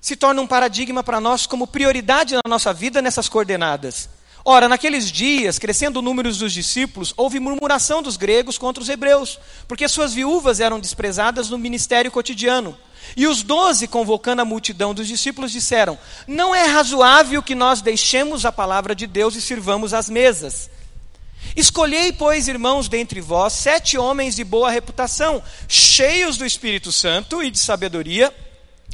se 0.00 0.16
torna 0.16 0.40
um 0.40 0.46
paradigma 0.46 1.02
para 1.02 1.20
nós 1.20 1.46
como 1.46 1.66
prioridade 1.66 2.34
na 2.34 2.42
nossa 2.48 2.72
vida 2.72 3.02
nessas 3.02 3.28
coordenadas. 3.28 4.08
Ora, 4.44 4.68
naqueles 4.68 5.10
dias, 5.10 5.58
crescendo 5.58 5.98
o 5.98 6.02
número 6.02 6.32
dos 6.32 6.52
discípulos, 6.52 7.12
houve 7.16 7.40
murmuração 7.40 8.00
dos 8.00 8.16
gregos 8.16 8.56
contra 8.56 8.82
os 8.82 8.88
hebreus, 8.88 9.38
porque 9.66 9.88
suas 9.88 10.14
viúvas 10.14 10.60
eram 10.60 10.80
desprezadas 10.80 11.50
no 11.50 11.58
ministério 11.58 12.10
cotidiano. 12.10 12.78
E 13.16 13.26
os 13.26 13.42
doze, 13.42 13.86
convocando 13.86 14.40
a 14.40 14.44
multidão 14.44 14.94
dos 14.94 15.08
discípulos, 15.08 15.52
disseram: 15.52 15.98
Não 16.26 16.54
é 16.54 16.64
razoável 16.64 17.42
que 17.42 17.54
nós 17.54 17.82
deixemos 17.82 18.44
a 18.44 18.52
palavra 18.52 18.94
de 18.94 19.06
Deus 19.06 19.34
e 19.34 19.40
sirvamos 19.42 19.92
às 19.92 20.08
mesas. 20.08 20.70
Escolhei, 21.56 22.12
pois, 22.12 22.48
irmãos, 22.48 22.88
dentre 22.88 23.20
vós, 23.20 23.52
sete 23.52 23.98
homens 23.98 24.36
de 24.36 24.44
boa 24.44 24.70
reputação, 24.70 25.42
cheios 25.66 26.36
do 26.36 26.46
Espírito 26.46 26.92
Santo 26.92 27.42
e 27.42 27.50
de 27.50 27.58
sabedoria, 27.58 28.34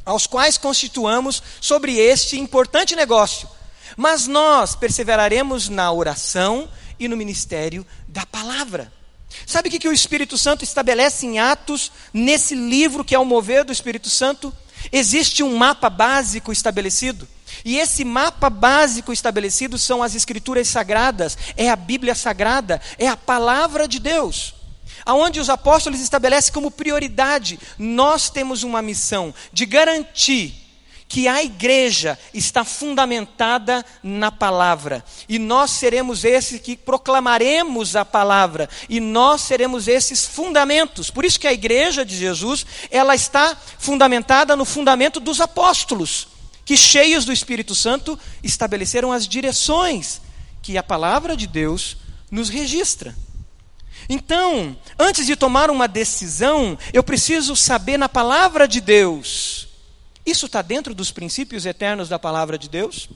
aos 0.05 0.27
quais 0.27 0.57
constituamos 0.57 1.43
sobre 1.61 1.99
este 1.99 2.39
importante 2.39 2.97
negócio. 2.97 3.49
Mas 3.97 4.27
nós 4.27 4.75
perseveraremos 4.75 5.69
na 5.69 5.91
oração 5.93 6.69
e 6.99 7.09
no 7.09 7.17
ministério 7.17 7.87
da 8.09 8.25
palavra. 8.25 8.93
Sabe 9.47 9.69
o 9.69 9.71
que, 9.71 9.79
que 9.79 9.89
o 9.89 9.93
Espírito 9.93 10.39
Santo 10.39 10.65
estabelece 10.65 11.27
em 11.27 11.39
Atos, 11.39 11.91
nesse 12.13 12.55
livro 12.55 13.05
que 13.05 13.15
é 13.15 13.19
o 13.19 13.25
mover 13.25 13.65
do 13.65 13.73
Espírito 13.73 14.09
Santo? 14.09 14.53
Existe 14.93 15.43
um 15.43 15.57
mapa 15.57 15.91
básico 15.91 16.53
estabelecido. 16.53 17.27
E 17.65 17.79
esse 17.79 18.05
mapa 18.05 18.51
básico 18.51 19.13
estabelecido 19.13 19.79
são 19.79 20.03
as 20.03 20.15
Escrituras 20.15 20.69
Sagradas, 20.69 21.37
é 21.57 21.71
a 21.71 21.77
Bíblia 21.77 22.15
Sagrada, 22.15 22.81
é 22.99 23.09
a 23.09 23.17
palavra 23.17 23.89
de 23.89 23.99
Deus. 23.99 24.55
Aonde 25.05 25.41
os 25.41 25.51
apóstolos 25.51 26.01
estabelecem 26.01 26.53
como 26.53 26.71
prioridade, 26.71 27.59
nós 27.79 28.31
temos 28.31 28.63
uma 28.63 28.81
missão 28.81 29.35
de 29.53 29.67
garantir 29.67 30.65
que 31.07 31.29
a 31.29 31.45
igreja 31.45 32.19
está 32.33 32.65
fundamentada 32.65 33.85
na 34.03 34.33
palavra, 34.33 35.05
e 35.29 35.39
nós 35.39 35.71
seremos 35.71 36.25
esses 36.25 36.61
que 36.61 36.77
proclamaremos 36.77 37.95
a 37.95 38.05
palavra, 38.05 38.69
e 38.89 38.99
nós 38.99 39.43
seremos 39.43 39.87
esses 39.87 40.25
fundamentos. 40.25 41.11
Por 41.11 41.25
isso 41.25 41.39
que 41.39 41.47
a 41.47 41.53
igreja 41.53 42.05
de 42.05 42.17
Jesus, 42.17 42.67
ela 42.91 43.15
está 43.15 43.57
fundamentada 43.79 44.57
no 44.57 44.65
fundamento 44.65 45.21
dos 45.21 45.41
apóstolos, 45.41 46.34
que 46.65 46.77
cheios 46.77 47.25
do 47.25 47.33
Espírito 47.33 47.75
Santo 47.75 48.19
estabeleceram 48.43 49.13
as 49.13 49.29
direções 49.29 50.21
que 50.63 50.79
a 50.79 50.83
palavra 50.83 51.37
de 51.37 51.47
Deus 51.47 51.97
nos 52.31 52.49
registra. 52.49 53.15
Então, 54.09 54.77
antes 54.99 55.27
de 55.27 55.37
tomar 55.37 55.71
uma 55.71 55.87
decisão, 55.87 56.79
eu 56.93 57.03
preciso 57.03 57.55
saber 57.55 57.97
na 57.97 58.09
palavra 58.09 58.67
de 58.67 58.81
Deus. 58.81 59.69
Isso 60.25 60.47
está 60.47 60.63
dentro 60.63 60.95
dos 60.95 61.11
princípios 61.11 61.67
eternos 61.67 62.09
da 62.09 62.19
palavra 62.19 62.59
de 62.59 62.69
Deus? 62.69 63.09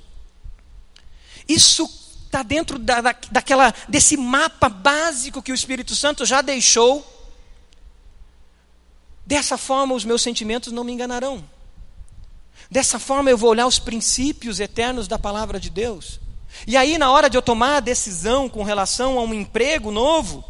Isso 1.49 1.89
está 2.27 2.43
dentro 2.43 2.79
da, 2.79 3.01
da, 3.01 3.17
daquela, 3.31 3.75
desse 3.89 4.17
mapa 4.17 4.69
básico 4.69 5.43
que 5.43 5.53
o 5.53 5.55
Espírito 5.55 5.95
Santo 5.95 6.27
já 6.27 6.43
deixou? 6.43 7.07
Dessa 9.25 9.57
forma, 9.57 9.95
os 9.95 10.05
meus 10.05 10.23
sentimentos 10.23 10.73
não 10.73 10.85
me 10.85 10.93
enganarão. 10.93 11.45
Dessa 12.71 12.99
forma, 12.99 13.31
eu 13.31 13.39
vou 13.39 13.51
olhar 13.51 13.67
os 13.67 13.79
princípios 13.79 14.61
eternos 14.61 15.09
da 15.09 15.19
palavra 15.19 15.59
de 15.59 15.71
Deus. 15.71 16.21
E 16.67 16.77
aí, 16.77 16.99
na 16.99 17.11
hora 17.11 17.31
de 17.31 17.37
eu 17.37 17.43
tomar 17.43 17.77
a 17.77 17.81
decisão 17.81 18.49
com 18.49 18.63
relação 18.63 19.19
a 19.19 19.23
um 19.23 19.33
emprego 19.33 19.91
novo, 19.91 20.45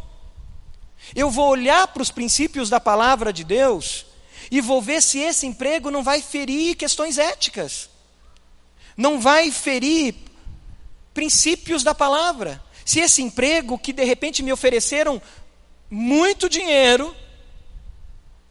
eu 1.15 1.31
vou 1.31 1.49
olhar 1.49 1.87
para 1.87 2.01
os 2.01 2.11
princípios 2.11 2.69
da 2.69 2.79
palavra 2.79 3.31
de 3.31 3.43
Deus 3.43 4.05
e 4.51 4.61
vou 4.61 4.81
ver 4.81 5.01
se 5.01 5.19
esse 5.19 5.45
emprego 5.45 5.89
não 5.89 6.03
vai 6.03 6.21
ferir 6.21 6.75
questões 6.75 7.17
éticas, 7.17 7.89
não 8.97 9.19
vai 9.19 9.51
ferir 9.51 10.15
princípios 11.13 11.83
da 11.83 11.95
palavra. 11.95 12.61
Se 12.83 12.99
esse 12.99 13.21
emprego 13.21 13.77
que 13.77 13.93
de 13.93 14.03
repente 14.03 14.43
me 14.43 14.51
ofereceram 14.51 15.21
muito 15.89 16.49
dinheiro, 16.49 17.15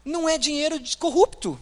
não 0.05 0.29
é 0.29 0.39
dinheiro 0.39 0.81
corrupto. 0.99 1.59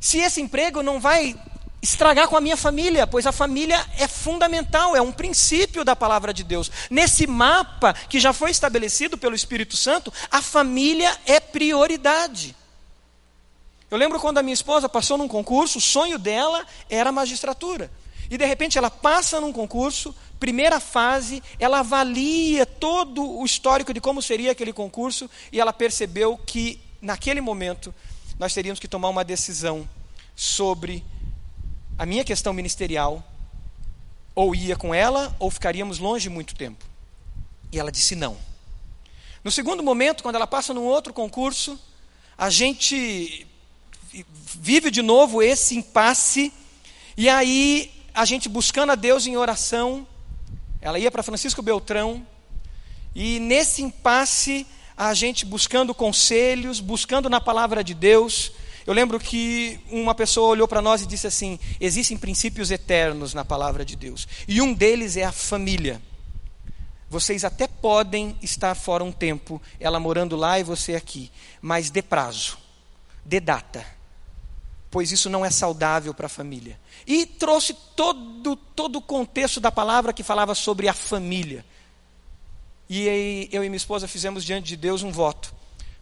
Se 0.00 0.18
esse 0.18 0.40
emprego 0.40 0.82
não 0.82 0.98
vai 0.98 1.36
estragar 1.82 2.28
com 2.28 2.36
a 2.36 2.40
minha 2.40 2.56
família, 2.56 3.06
pois 3.06 3.26
a 3.26 3.32
família 3.32 3.86
é 3.98 4.08
fundamental, 4.08 4.96
é 4.96 5.00
um 5.00 5.12
princípio 5.12 5.84
da 5.84 5.94
palavra 5.94 6.32
de 6.32 6.42
Deus. 6.42 6.70
Nesse 6.90 7.26
mapa 7.26 7.92
que 7.92 8.18
já 8.18 8.32
foi 8.32 8.50
estabelecido 8.50 9.16
pelo 9.16 9.34
Espírito 9.34 9.76
Santo, 9.76 10.12
a 10.30 10.42
família 10.42 11.14
é 11.26 11.38
prioridade. 11.38 12.56
Eu 13.90 13.98
lembro 13.98 14.20
quando 14.20 14.38
a 14.38 14.42
minha 14.42 14.54
esposa 14.54 14.88
passou 14.88 15.18
num 15.18 15.28
concurso, 15.28 15.78
o 15.78 15.82
sonho 15.82 16.18
dela 16.18 16.66
era 16.88 17.10
magistratura. 17.10 17.90
E 18.30 18.38
de 18.38 18.44
repente 18.44 18.78
ela 18.78 18.90
passa 18.90 19.40
num 19.40 19.52
concurso, 19.52 20.14
primeira 20.38 20.78
fase, 20.78 21.42
ela 21.58 21.80
avalia 21.80 22.64
todo 22.64 23.38
o 23.38 23.44
histórico 23.44 23.92
de 23.92 24.00
como 24.00 24.22
seria 24.22 24.52
aquele 24.52 24.72
concurso 24.72 25.28
e 25.50 25.60
ela 25.60 25.72
percebeu 25.72 26.38
que 26.38 26.80
naquele 27.02 27.40
momento 27.40 27.92
nós 28.40 28.54
teríamos 28.54 28.80
que 28.80 28.88
tomar 28.88 29.10
uma 29.10 29.22
decisão 29.22 29.86
sobre 30.34 31.04
a 31.98 32.06
minha 32.06 32.24
questão 32.24 32.54
ministerial, 32.54 33.22
ou 34.34 34.54
ia 34.54 34.76
com 34.76 34.94
ela, 34.94 35.36
ou 35.38 35.50
ficaríamos 35.50 35.98
longe 35.98 36.30
muito 36.30 36.54
tempo. 36.54 36.82
E 37.70 37.78
ela 37.78 37.92
disse 37.92 38.16
não. 38.16 38.38
No 39.44 39.50
segundo 39.50 39.82
momento, 39.82 40.22
quando 40.22 40.36
ela 40.36 40.46
passa 40.46 40.72
num 40.72 40.84
outro 40.84 41.12
concurso, 41.12 41.78
a 42.38 42.48
gente 42.48 43.46
vive 44.54 44.90
de 44.90 45.02
novo 45.02 45.42
esse 45.42 45.76
impasse, 45.76 46.50
e 47.18 47.28
aí 47.28 47.92
a 48.14 48.24
gente 48.24 48.48
buscando 48.48 48.92
a 48.92 48.94
Deus 48.94 49.26
em 49.26 49.36
oração, 49.36 50.08
ela 50.80 50.98
ia 50.98 51.10
para 51.10 51.22
Francisco 51.22 51.60
Beltrão, 51.60 52.26
e 53.14 53.38
nesse 53.38 53.82
impasse, 53.82 54.66
a 55.00 55.14
gente 55.14 55.46
buscando 55.46 55.94
conselhos, 55.94 56.78
buscando 56.78 57.30
na 57.30 57.40
palavra 57.40 57.82
de 57.82 57.94
Deus, 57.94 58.52
eu 58.86 58.92
lembro 58.92 59.18
que 59.18 59.80
uma 59.90 60.14
pessoa 60.14 60.48
olhou 60.48 60.68
para 60.68 60.82
nós 60.82 61.00
e 61.00 61.06
disse 61.06 61.26
assim: 61.26 61.58
existem 61.80 62.18
princípios 62.18 62.70
eternos 62.70 63.32
na 63.32 63.42
palavra 63.42 63.82
de 63.82 63.96
Deus, 63.96 64.28
e 64.46 64.60
um 64.60 64.74
deles 64.74 65.16
é 65.16 65.24
a 65.24 65.32
família. 65.32 66.02
Vocês 67.08 67.46
até 67.46 67.66
podem 67.66 68.36
estar 68.42 68.74
fora 68.74 69.02
um 69.02 69.10
tempo, 69.10 69.60
ela 69.80 69.98
morando 69.98 70.36
lá 70.36 70.60
e 70.60 70.62
você 70.62 70.94
aqui, 70.94 71.32
mas 71.62 71.88
dê 71.88 72.02
prazo, 72.02 72.58
dê 73.24 73.40
data, 73.40 73.82
pois 74.90 75.10
isso 75.10 75.30
não 75.30 75.42
é 75.46 75.50
saudável 75.50 76.12
para 76.12 76.26
a 76.26 76.28
família. 76.28 76.78
E 77.06 77.24
trouxe 77.24 77.74
todo, 77.96 78.54
todo 78.54 78.96
o 78.96 79.02
contexto 79.02 79.60
da 79.60 79.72
palavra 79.72 80.12
que 80.12 80.22
falava 80.22 80.54
sobre 80.54 80.88
a 80.88 80.92
família. 80.92 81.64
E 82.92 83.48
eu 83.52 83.62
e 83.62 83.68
minha 83.68 83.76
esposa 83.76 84.08
fizemos 84.08 84.44
diante 84.44 84.66
de 84.66 84.76
Deus 84.76 85.04
um 85.04 85.12
voto. 85.12 85.54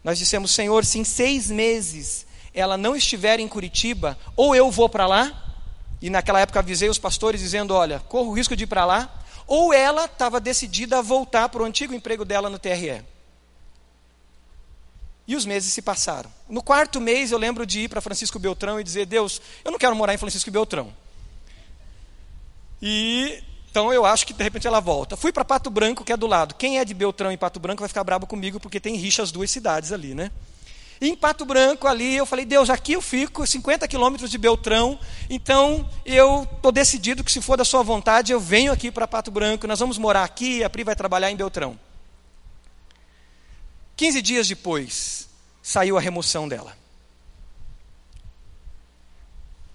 Nós 0.03 0.17
dissemos, 0.17 0.49
Senhor, 0.49 0.83
se 0.83 0.97
em 0.97 1.03
seis 1.03 1.51
meses 1.51 2.25
ela 2.51 2.77
não 2.77 2.95
estiver 2.95 3.39
em 3.39 3.47
Curitiba, 3.47 4.17
ou 4.35 4.55
eu 4.55 4.71
vou 4.71 4.89
para 4.89 5.05
lá, 5.05 5.53
e 6.01 6.09
naquela 6.09 6.39
época 6.39 6.57
avisei 6.57 6.89
os 6.89 6.97
pastores 6.97 7.41
dizendo: 7.41 7.75
olha, 7.75 7.99
corro 7.99 8.31
o 8.31 8.33
risco 8.33 8.55
de 8.55 8.63
ir 8.63 8.67
para 8.67 8.85
lá, 8.85 9.23
ou 9.45 9.71
ela 9.71 10.05
estava 10.05 10.39
decidida 10.39 10.97
a 10.97 11.01
voltar 11.03 11.47
para 11.49 11.61
o 11.61 11.65
antigo 11.65 11.93
emprego 11.93 12.25
dela 12.25 12.49
no 12.49 12.57
TRE. 12.57 13.03
E 15.27 15.35
os 15.35 15.45
meses 15.45 15.71
se 15.71 15.83
passaram. 15.83 16.33
No 16.49 16.63
quarto 16.63 16.99
mês 16.99 17.31
eu 17.31 17.37
lembro 17.37 17.67
de 17.67 17.81
ir 17.81 17.87
para 17.87 18.01
Francisco 18.01 18.39
Beltrão 18.39 18.79
e 18.79 18.83
dizer: 18.83 19.05
Deus, 19.05 19.39
eu 19.63 19.71
não 19.71 19.77
quero 19.77 19.95
morar 19.95 20.15
em 20.15 20.17
Francisco 20.17 20.49
Beltrão. 20.49 20.91
E 22.81 23.43
então 23.79 23.93
eu 23.93 24.05
acho 24.05 24.27
que 24.27 24.33
de 24.33 24.43
repente 24.43 24.67
ela 24.67 24.81
volta. 24.81 25.15
Fui 25.15 25.31
para 25.31 25.45
Pato 25.45 25.69
Branco, 25.69 26.03
que 26.03 26.11
é 26.11 26.17
do 26.17 26.27
lado. 26.27 26.53
Quem 26.55 26.79
é 26.79 26.83
de 26.83 26.93
Beltrão 26.93 27.31
e 27.31 27.37
Pato 27.37 27.61
Branco 27.61 27.79
vai 27.79 27.87
ficar 27.87 28.03
bravo 28.03 28.27
comigo 28.27 28.59
porque 28.59 28.77
tem 28.77 28.97
rixa 28.97 29.23
as 29.23 29.31
duas 29.31 29.49
cidades 29.49 29.93
ali, 29.93 30.13
né? 30.13 30.31
Em 30.99 31.15
Pato 31.15 31.45
Branco 31.45 31.87
ali, 31.87 32.13
eu 32.13 32.25
falei, 32.25 32.43
Deus, 32.43 32.69
aqui 32.69 32.91
eu 32.91 33.01
fico, 33.01 33.47
50 33.47 33.87
quilômetros 33.87 34.29
de 34.29 34.37
Beltrão, 34.37 34.99
então 35.29 35.89
eu 36.05 36.45
estou 36.57 36.73
decidido 36.73 37.23
que 37.23 37.31
se 37.31 37.39
for 37.39 37.55
da 37.55 37.63
sua 37.63 37.81
vontade, 37.81 38.33
eu 38.33 38.39
venho 38.41 38.69
aqui 38.73 38.91
para 38.91 39.07
Pato 39.07 39.31
Branco, 39.31 39.65
nós 39.65 39.79
vamos 39.79 39.97
morar 39.97 40.25
aqui, 40.25 40.61
a 40.61 40.69
Pri 40.69 40.83
vai 40.83 40.97
trabalhar 40.97 41.31
em 41.31 41.37
Beltrão. 41.37 41.79
15 43.95 44.21
dias 44.21 44.45
depois, 44.45 45.29
saiu 45.63 45.97
a 45.97 46.01
remoção 46.01 46.49
dela. 46.49 46.75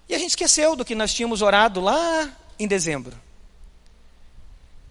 E 0.07 0.14
a 0.14 0.19
gente 0.19 0.31
esqueceu 0.31 0.77
do 0.77 0.85
que 0.85 0.95
nós 0.95 1.14
tínhamos 1.14 1.40
orado 1.40 1.81
lá 1.81 2.31
em 2.59 2.69
dezembro. 2.69 3.24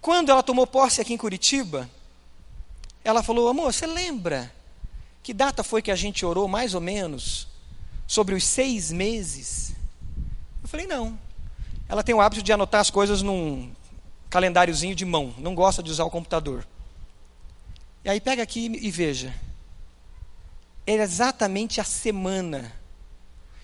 Quando 0.04 0.30
ela 0.30 0.42
tomou 0.42 0.66
posse 0.66 1.00
aqui 1.00 1.14
em 1.14 1.16
Curitiba, 1.16 1.88
ela 3.02 3.22
falou: 3.22 3.48
Amor, 3.48 3.72
você 3.72 3.86
lembra 3.86 4.52
que 5.22 5.32
data 5.32 5.64
foi 5.64 5.80
que 5.80 5.90
a 5.90 5.96
gente 5.96 6.26
orou, 6.26 6.46
mais 6.46 6.74
ou 6.74 6.80
menos? 6.82 7.48
Sobre 8.06 8.34
os 8.34 8.44
seis 8.44 8.92
meses? 8.92 9.74
Eu 10.62 10.68
falei, 10.68 10.86
não. 10.86 11.18
Ela 11.88 12.02
tem 12.02 12.14
o 12.14 12.20
hábito 12.20 12.42
de 12.42 12.52
anotar 12.52 12.82
as 12.82 12.90
coisas 12.90 13.22
num 13.22 13.72
calendáriozinho 14.28 14.94
de 14.94 15.06
mão, 15.06 15.34
não 15.38 15.54
gosta 15.54 15.82
de 15.82 15.90
usar 15.90 16.04
o 16.04 16.10
computador. 16.10 16.68
E 18.04 18.10
aí 18.10 18.20
pega 18.20 18.42
aqui 18.42 18.66
e 18.66 18.90
veja. 18.90 19.34
Era 20.86 21.02
exatamente 21.02 21.80
a 21.80 21.84
semana 21.84 22.70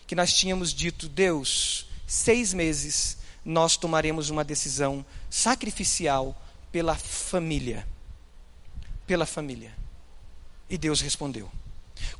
que 0.06 0.14
nós 0.14 0.32
tínhamos 0.32 0.72
dito: 0.72 1.06
Deus, 1.06 1.84
seis 2.06 2.54
meses 2.54 3.19
nós 3.44 3.76
tomaremos 3.76 4.30
uma 4.30 4.44
decisão 4.44 5.04
sacrificial 5.28 6.36
pela 6.70 6.94
família. 6.94 7.86
Pela 9.06 9.26
família. 9.26 9.74
E 10.68 10.78
Deus 10.78 11.00
respondeu. 11.00 11.50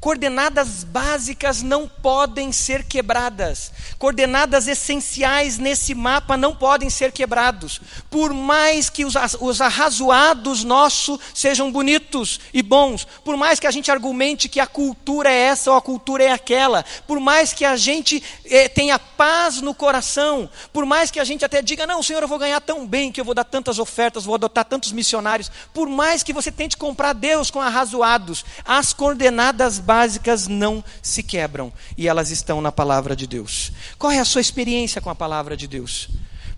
Coordenadas 0.00 0.82
básicas 0.82 1.62
não 1.62 1.86
podem 1.86 2.52
ser 2.52 2.84
quebradas. 2.84 3.70
Coordenadas 3.98 4.66
essenciais 4.66 5.58
nesse 5.58 5.94
mapa 5.94 6.38
não 6.38 6.56
podem 6.56 6.88
ser 6.88 7.12
quebrados. 7.12 7.80
Por 8.08 8.32
mais 8.32 8.88
que 8.88 9.04
os, 9.04 9.14
os 9.40 9.60
arrazoados 9.60 10.64
nossos 10.64 11.20
sejam 11.34 11.70
bonitos 11.70 12.40
e 12.54 12.62
bons, 12.62 13.06
por 13.22 13.36
mais 13.36 13.60
que 13.60 13.66
a 13.66 13.70
gente 13.70 13.90
argumente 13.90 14.48
que 14.48 14.58
a 14.58 14.66
cultura 14.66 15.30
é 15.30 15.36
essa 15.36 15.70
ou 15.70 15.76
a 15.76 15.82
cultura 15.82 16.24
é 16.24 16.32
aquela, 16.32 16.84
por 17.06 17.20
mais 17.20 17.52
que 17.52 17.64
a 17.64 17.76
gente 17.76 18.22
eh, 18.46 18.68
tenha 18.68 18.98
paz 18.98 19.60
no 19.60 19.74
coração, 19.74 20.48
por 20.72 20.86
mais 20.86 21.10
que 21.10 21.20
a 21.20 21.24
gente 21.24 21.44
até 21.44 21.60
diga, 21.60 21.86
não, 21.86 22.02
Senhor, 22.02 22.22
eu 22.22 22.28
vou 22.28 22.38
ganhar 22.38 22.60
tão 22.60 22.86
bem 22.86 23.12
que 23.12 23.20
eu 23.20 23.24
vou 23.24 23.34
dar 23.34 23.44
tantas 23.44 23.78
ofertas, 23.78 24.24
vou 24.24 24.34
adotar 24.34 24.64
tantos 24.64 24.92
missionários, 24.92 25.50
por 25.74 25.88
mais 25.88 26.22
que 26.22 26.32
você 26.32 26.50
tente 26.50 26.76
comprar 26.76 27.12
Deus 27.12 27.50
com 27.50 27.60
arrazoados, 27.60 28.44
as 28.64 28.94
coordenadas 28.94 29.69
básicas 29.78 30.48
não 30.48 30.82
se 31.02 31.22
quebram 31.22 31.72
e 31.96 32.08
elas 32.08 32.30
estão 32.30 32.60
na 32.60 32.72
palavra 32.72 33.14
de 33.14 33.26
Deus. 33.26 33.72
Qual 33.98 34.10
é 34.10 34.18
a 34.18 34.24
sua 34.24 34.40
experiência 34.40 35.00
com 35.00 35.10
a 35.10 35.14
palavra 35.14 35.56
de 35.56 35.66
Deus? 35.66 36.08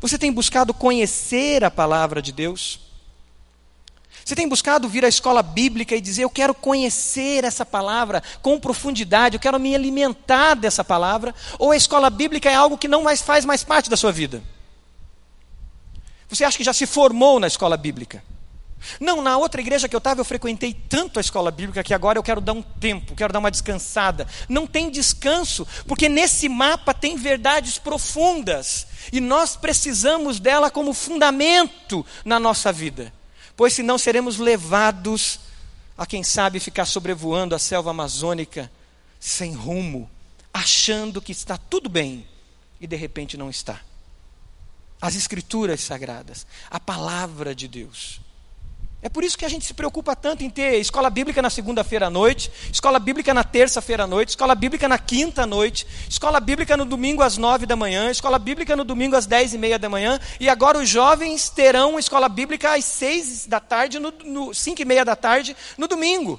Você 0.01 0.19
tem 0.19 0.33
buscado 0.33 0.75
conhecer 0.75 1.63
a 1.63 1.71
palavra 1.71 2.21
de 2.23 2.33
Deus? 2.33 2.81
Você 4.25 4.35
tem 4.37 4.49
buscado 4.49 4.89
vir 4.89 5.05
à 5.05 5.09
escola 5.09 5.43
bíblica 5.43 5.95
e 5.95 6.01
dizer: 6.01 6.23
Eu 6.23 6.31
quero 6.31 6.55
conhecer 6.55 7.45
essa 7.45 7.67
palavra 7.67 8.23
com 8.41 8.59
profundidade, 8.59 9.37
eu 9.37 9.41
quero 9.41 9.59
me 9.59 9.75
alimentar 9.75 10.55
dessa 10.55 10.85
palavra? 10.85 11.35
Ou 11.59 11.73
a 11.73 11.77
escola 11.77 12.09
bíblica 12.09 12.51
é 12.51 12.55
algo 12.55 12.79
que 12.79 12.89
não 12.89 13.03
mais 13.03 13.21
faz 13.21 13.45
mais 13.45 13.65
parte 13.65 13.91
da 13.91 13.97
sua 13.97 14.13
vida? 14.13 14.43
Você 16.29 16.45
acha 16.45 16.57
que 16.57 16.65
já 16.65 16.73
se 16.73 16.87
formou 16.87 17.39
na 17.39 17.47
escola 17.47 17.77
bíblica? 17.77 18.23
Não, 19.01 19.23
na 19.23 19.37
outra 19.37 19.61
igreja 19.61 19.89
que 19.89 19.95
eu 19.95 19.99
estava, 19.99 20.21
eu 20.21 20.25
frequentei 20.25 20.73
tanto 20.73 21.19
a 21.19 21.21
escola 21.21 21.51
bíblica 21.51 21.83
que 21.83 21.95
agora 21.95 22.19
eu 22.19 22.23
quero 22.23 22.41
dar 22.41 22.53
um 22.53 22.63
tempo, 22.63 23.15
quero 23.15 23.33
dar 23.33 23.39
uma 23.39 23.51
descansada. 23.51 24.27
Não 24.49 24.67
tem 24.67 24.91
descanso, 24.91 25.67
porque 25.87 26.09
nesse 26.09 26.49
mapa 26.49 26.95
tem 26.95 27.17
verdades 27.17 27.79
profundas 27.79 28.87
e 29.13 29.21
nós 29.21 29.57
precisamos 29.57 30.39
dela 30.39 30.71
como 30.71 30.93
fundamento 30.93 32.05
na 32.25 32.39
nossa 32.39 32.73
vida, 32.73 33.13
pois 33.57 33.73
senão 33.73 33.99
seremos 33.99 34.39
levados 34.39 35.41
a, 35.97 36.07
quem 36.07 36.23
sabe, 36.23 36.61
ficar 36.61 36.85
sobrevoando 36.85 37.55
a 37.55 37.59
selva 37.59 37.91
amazônica 37.91 38.71
sem 39.19 39.55
rumo, 39.55 40.11
achando 40.53 41.23
que 41.23 41.33
está 41.33 41.57
tudo 41.57 41.89
bem 41.89 42.27
e 42.81 42.87
de 42.87 42.97
repente 42.97 43.37
não 43.37 43.49
está. 43.49 43.81
As 45.01 45.17
Escrituras 45.17 45.81
sagradas, 45.81 46.47
a 46.71 46.79
palavra 46.79 47.55
de 47.55 47.67
Deus 47.67 48.21
é 49.05 49.09
por 49.09 49.25
isso 49.25 49.37
que 49.37 49.45
a 49.45 49.49
gente 49.49 49.65
se 49.65 49.75
preocupa 49.75 50.15
tanto 50.15 50.45
em 50.45 50.49
ter 50.49 50.79
escola 50.79 51.11
bíblica 51.11 51.43
na 51.43 51.51
segunda-feira 51.51 52.07
à 52.07 52.11
noite, 52.11 52.53
escola 52.73 53.01
bíblica 53.01 53.35
na 53.35 53.43
terça-feira 53.43 54.05
à 54.05 54.07
noite, 54.07 54.29
escola 54.29 54.55
bíblica 54.55 54.89
na 54.89 54.97
quinta 54.97 55.43
à 55.43 55.47
noite, 55.47 55.85
escola 56.09 56.39
bíblica 56.39 56.77
no 56.77 56.85
domingo 56.85 57.21
às 57.21 57.37
nove 57.37 57.67
da 57.67 57.75
manhã, 57.75 58.13
escola 58.13 58.39
bíblica 58.39 58.77
no 58.77 58.85
domingo 58.85 59.17
às 59.17 59.27
dez 59.27 59.53
e 59.53 59.59
meia 59.59 59.77
da 59.77 59.89
manhã, 59.89 60.21
e 60.39 60.49
agora 60.49 60.79
os 60.79 60.89
jovens 60.89 61.49
terão 61.51 61.99
escola 61.99 62.29
bíblica 62.29 62.77
às 62.77 62.85
seis 62.85 63.45
da 63.45 63.59
tarde, 63.59 63.99
no, 63.99 64.13
no 64.25 64.55
cinco 64.55 64.81
e 64.81 64.85
meia 64.85 65.05
da 65.05 65.17
tarde, 65.17 65.57
no 65.77 65.89
domingo. 65.89 66.39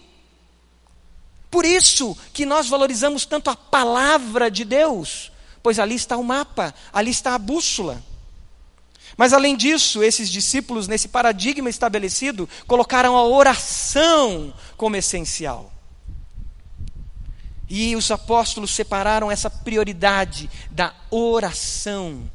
Por 1.51 1.65
isso 1.65 2.17
que 2.31 2.45
nós 2.45 2.69
valorizamos 2.69 3.25
tanto 3.25 3.49
a 3.49 3.57
palavra 3.57 4.49
de 4.49 4.63
Deus, 4.63 5.33
pois 5.61 5.79
ali 5.79 5.95
está 5.95 6.15
o 6.15 6.23
mapa, 6.23 6.73
ali 6.93 7.11
está 7.11 7.35
a 7.35 7.37
bússola. 7.37 8.01
Mas 9.17 9.33
além 9.33 9.55
disso, 9.55 10.03
esses 10.03 10.29
discípulos, 10.29 10.87
nesse 10.87 11.07
paradigma 11.07 11.69
estabelecido, 11.69 12.49
colocaram 12.65 13.15
a 13.15 13.23
oração 13.23 14.53
como 14.75 14.95
essencial. 14.95 15.71
E 17.69 17.95
os 17.95 18.09
apóstolos 18.11 18.71
separaram 18.71 19.31
essa 19.31 19.49
prioridade 19.49 20.49
da 20.69 20.93
oração. 21.09 22.29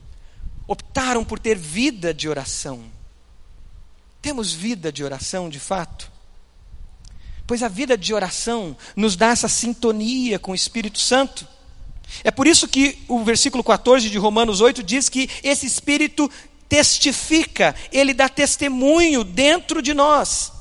Optaram 0.67 1.25
por 1.25 1.39
ter 1.39 1.57
vida 1.57 2.13
de 2.13 2.29
oração. 2.29 2.85
Temos 4.21 4.53
vida 4.53 4.91
de 4.91 5.05
oração 5.05 5.49
de 5.49 5.61
fato? 5.61 6.11
Pois 7.47 7.63
a 7.63 7.69
vida 7.69 7.97
de 7.97 8.13
oração 8.13 8.77
nos 8.95 9.17
dá 9.17 9.29
essa 9.29 9.49
sintonia 9.49 10.39
com 10.39 10.53
o 10.53 10.55
Espírito 10.55 10.99
Santo. 10.99 11.47
É 12.25 12.31
por 12.31 12.47
isso 12.47 12.69
que 12.69 12.99
o 13.09 13.23
versículo 13.23 13.63
14 13.63 14.11
de 14.11 14.19
Romanos 14.19 14.61
8 14.61 14.83
diz 14.83 15.09
que 15.09 15.31
esse 15.43 15.67
Espírito 15.67 16.31
testifica, 16.69 17.75
ele 17.91 18.13
dá 18.13 18.29
testemunho 18.29 19.25
dentro 19.25 19.81
de 19.81 19.95
nós. 19.95 20.53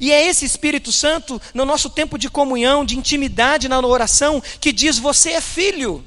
E 0.00 0.12
é 0.12 0.26
esse 0.26 0.44
Espírito 0.44 0.90
Santo, 0.92 1.40
no 1.52 1.64
nosso 1.64 1.90
tempo 1.90 2.18
de 2.18 2.30
comunhão, 2.30 2.84
de 2.84 2.96
intimidade 2.96 3.68
na 3.68 3.78
oração, 3.80 4.42
que 4.60 4.72
diz: 4.72 4.98
Você 4.98 5.30
é 5.30 5.40
filho. 5.40 6.04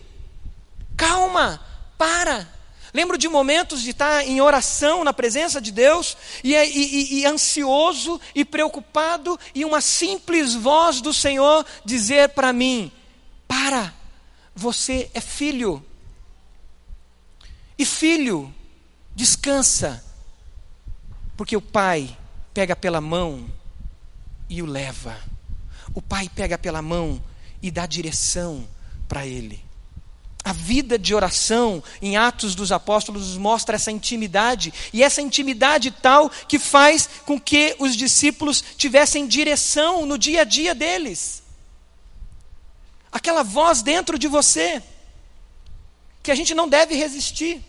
Calma, 0.95 1.61
para. 1.97 2.55
Lembro 2.93 3.17
de 3.17 3.27
momentos 3.27 3.81
de 3.81 3.91
estar 3.91 4.25
em 4.25 4.41
oração 4.41 5.03
na 5.03 5.13
presença 5.13 5.61
de 5.61 5.71
Deus 5.71 6.17
e, 6.43 6.55
e, 6.55 7.19
e, 7.19 7.25
ansioso 7.25 8.19
e 8.33 8.43
preocupado, 8.43 9.39
e 9.53 9.63
uma 9.63 9.81
simples 9.81 10.55
voz 10.55 11.01
do 11.01 11.13
Senhor 11.13 11.65
dizer 11.85 12.29
para 12.29 12.51
mim: 12.51 12.91
Para, 13.47 13.93
você 14.55 15.09
é 15.13 15.21
filho. 15.21 15.85
E 17.77 17.85
filho 17.85 18.51
descansa, 19.17 20.03
porque 21.35 21.57
o 21.57 21.61
pai 21.61 22.15
pega 22.53 22.75
pela 22.75 23.01
mão 23.01 23.49
e 24.47 24.61
o 24.61 24.65
leva. 24.67 25.17
O 25.95 26.03
pai 26.03 26.29
pega 26.29 26.55
pela 26.55 26.83
mão 26.83 27.19
e 27.59 27.71
dá 27.71 27.87
direção 27.87 28.67
para 29.07 29.25
ele. 29.25 29.65
A 30.43 30.53
vida 30.53 30.99
de 30.99 31.15
oração 31.15 31.83
em 31.99 32.15
Atos 32.15 32.53
dos 32.53 32.71
Apóstolos 32.71 33.35
mostra 33.37 33.75
essa 33.75 33.91
intimidade, 33.91 34.71
e 34.93 35.01
essa 35.01 35.19
intimidade 35.19 35.89
tal 35.89 36.29
que 36.29 36.59
faz 36.59 37.09
com 37.25 37.41
que 37.41 37.75
os 37.79 37.95
discípulos 37.95 38.63
tivessem 38.77 39.27
direção 39.27 40.05
no 40.05 40.15
dia 40.15 40.41
a 40.41 40.45
dia 40.45 40.75
deles. 40.75 41.41
Aquela 43.11 43.41
voz 43.41 43.81
dentro 43.81 44.19
de 44.19 44.27
você, 44.27 44.81
que 46.21 46.29
a 46.29 46.35
gente 46.35 46.53
não 46.53 46.69
deve 46.69 46.93
resistir 46.93 47.65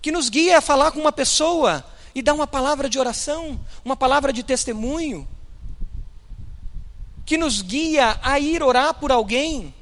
que 0.00 0.12
nos 0.12 0.28
guia 0.28 0.58
a 0.58 0.60
falar 0.60 0.90
com 0.92 1.00
uma 1.00 1.12
pessoa 1.12 1.84
e 2.14 2.22
dar 2.22 2.34
uma 2.34 2.46
palavra 2.46 2.88
de 2.88 2.98
oração, 2.98 3.60
uma 3.84 3.96
palavra 3.96 4.32
de 4.32 4.42
testemunho, 4.42 5.28
que 7.24 7.36
nos 7.36 7.60
guia 7.60 8.18
a 8.22 8.38
ir 8.38 8.62
orar 8.62 8.94
por 8.94 9.12
alguém, 9.12 9.74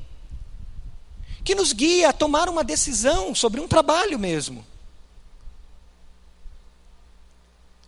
que 1.44 1.54
nos 1.54 1.72
guia 1.72 2.08
a 2.08 2.12
tomar 2.12 2.48
uma 2.48 2.64
decisão 2.64 3.34
sobre 3.34 3.60
um 3.60 3.68
trabalho 3.68 4.18
mesmo. 4.18 4.66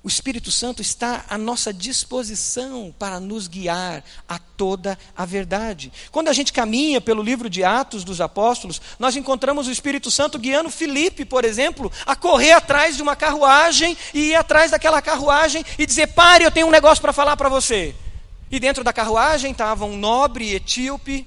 O 0.03 0.07
Espírito 0.07 0.51
Santo 0.51 0.81
está 0.81 1.25
à 1.29 1.37
nossa 1.37 1.73
disposição 1.73 2.95
para 2.97 3.19
nos 3.19 3.49
guiar 3.49 4.05
a 4.29 4.39
toda 4.39 4.97
a 5.17 5.25
verdade. 5.25 5.93
Quando 6.13 6.29
a 6.29 6.33
gente 6.33 6.53
caminha 6.53 7.01
pelo 7.01 7.23
livro 7.23 7.51
de 7.51 7.65
Atos 7.65 8.05
dos 8.05 8.21
Apóstolos, 8.21 8.81
nós 8.97 9.17
encontramos 9.17 9.67
o 9.67 9.73
Espírito 9.73 10.09
Santo 10.09 10.39
guiando 10.39 10.71
Filipe, 10.71 11.25
por 11.25 11.45
exemplo, 11.45 11.91
a 12.07 12.15
correr 12.15 12.53
atrás 12.53 12.97
de 12.97 13.03
uma 13.03 13.17
carruagem 13.17 13.97
e 14.15 14.31
ir 14.31 14.35
atrás 14.37 14.71
daquela 14.71 15.03
carruagem 15.03 15.65
e 15.77 15.85
dizer: 15.85 16.07
Pare, 16.09 16.45
eu 16.45 16.51
tenho 16.53 16.69
um 16.69 16.73
negócio 16.73 17.03
para 17.03 17.13
falar 17.13 17.37
para 17.37 17.49
você. 17.49 17.93
E 18.51 18.61
dentro 18.61 18.85
da 18.85 18.93
carruagem 18.93 19.51
estava 19.51 19.85
um 19.85 19.97
nobre 19.97 20.55
etíope 20.55 21.27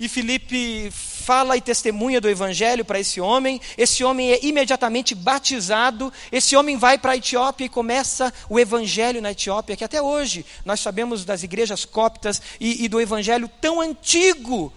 e 0.00 0.08
Filipe 0.08 0.92
fala 1.28 1.58
e 1.58 1.60
testemunha 1.60 2.22
do 2.22 2.30
evangelho 2.30 2.86
para 2.86 2.98
esse 2.98 3.20
homem. 3.20 3.60
Esse 3.76 4.02
homem 4.02 4.32
é 4.32 4.42
imediatamente 4.42 5.14
batizado. 5.14 6.10
Esse 6.32 6.56
homem 6.56 6.78
vai 6.78 6.96
para 6.96 7.12
a 7.12 7.16
Etiópia 7.18 7.66
e 7.66 7.68
começa 7.68 8.32
o 8.48 8.58
evangelho 8.58 9.20
na 9.20 9.32
Etiópia, 9.32 9.76
que 9.76 9.84
até 9.84 10.00
hoje 10.00 10.46
nós 10.64 10.80
sabemos 10.80 11.26
das 11.26 11.42
igrejas 11.42 11.84
coptas 11.84 12.40
e, 12.58 12.82
e 12.82 12.88
do 12.88 12.98
evangelho 12.98 13.46
tão 13.60 13.78
antigo 13.78 14.72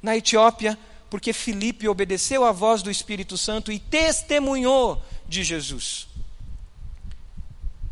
na 0.00 0.16
Etiópia, 0.16 0.78
porque 1.10 1.32
Filipe 1.32 1.88
obedeceu 1.88 2.44
à 2.44 2.52
voz 2.52 2.82
do 2.82 2.90
Espírito 2.90 3.36
Santo 3.36 3.72
e 3.72 3.80
testemunhou 3.80 5.02
de 5.26 5.42
Jesus. 5.42 6.06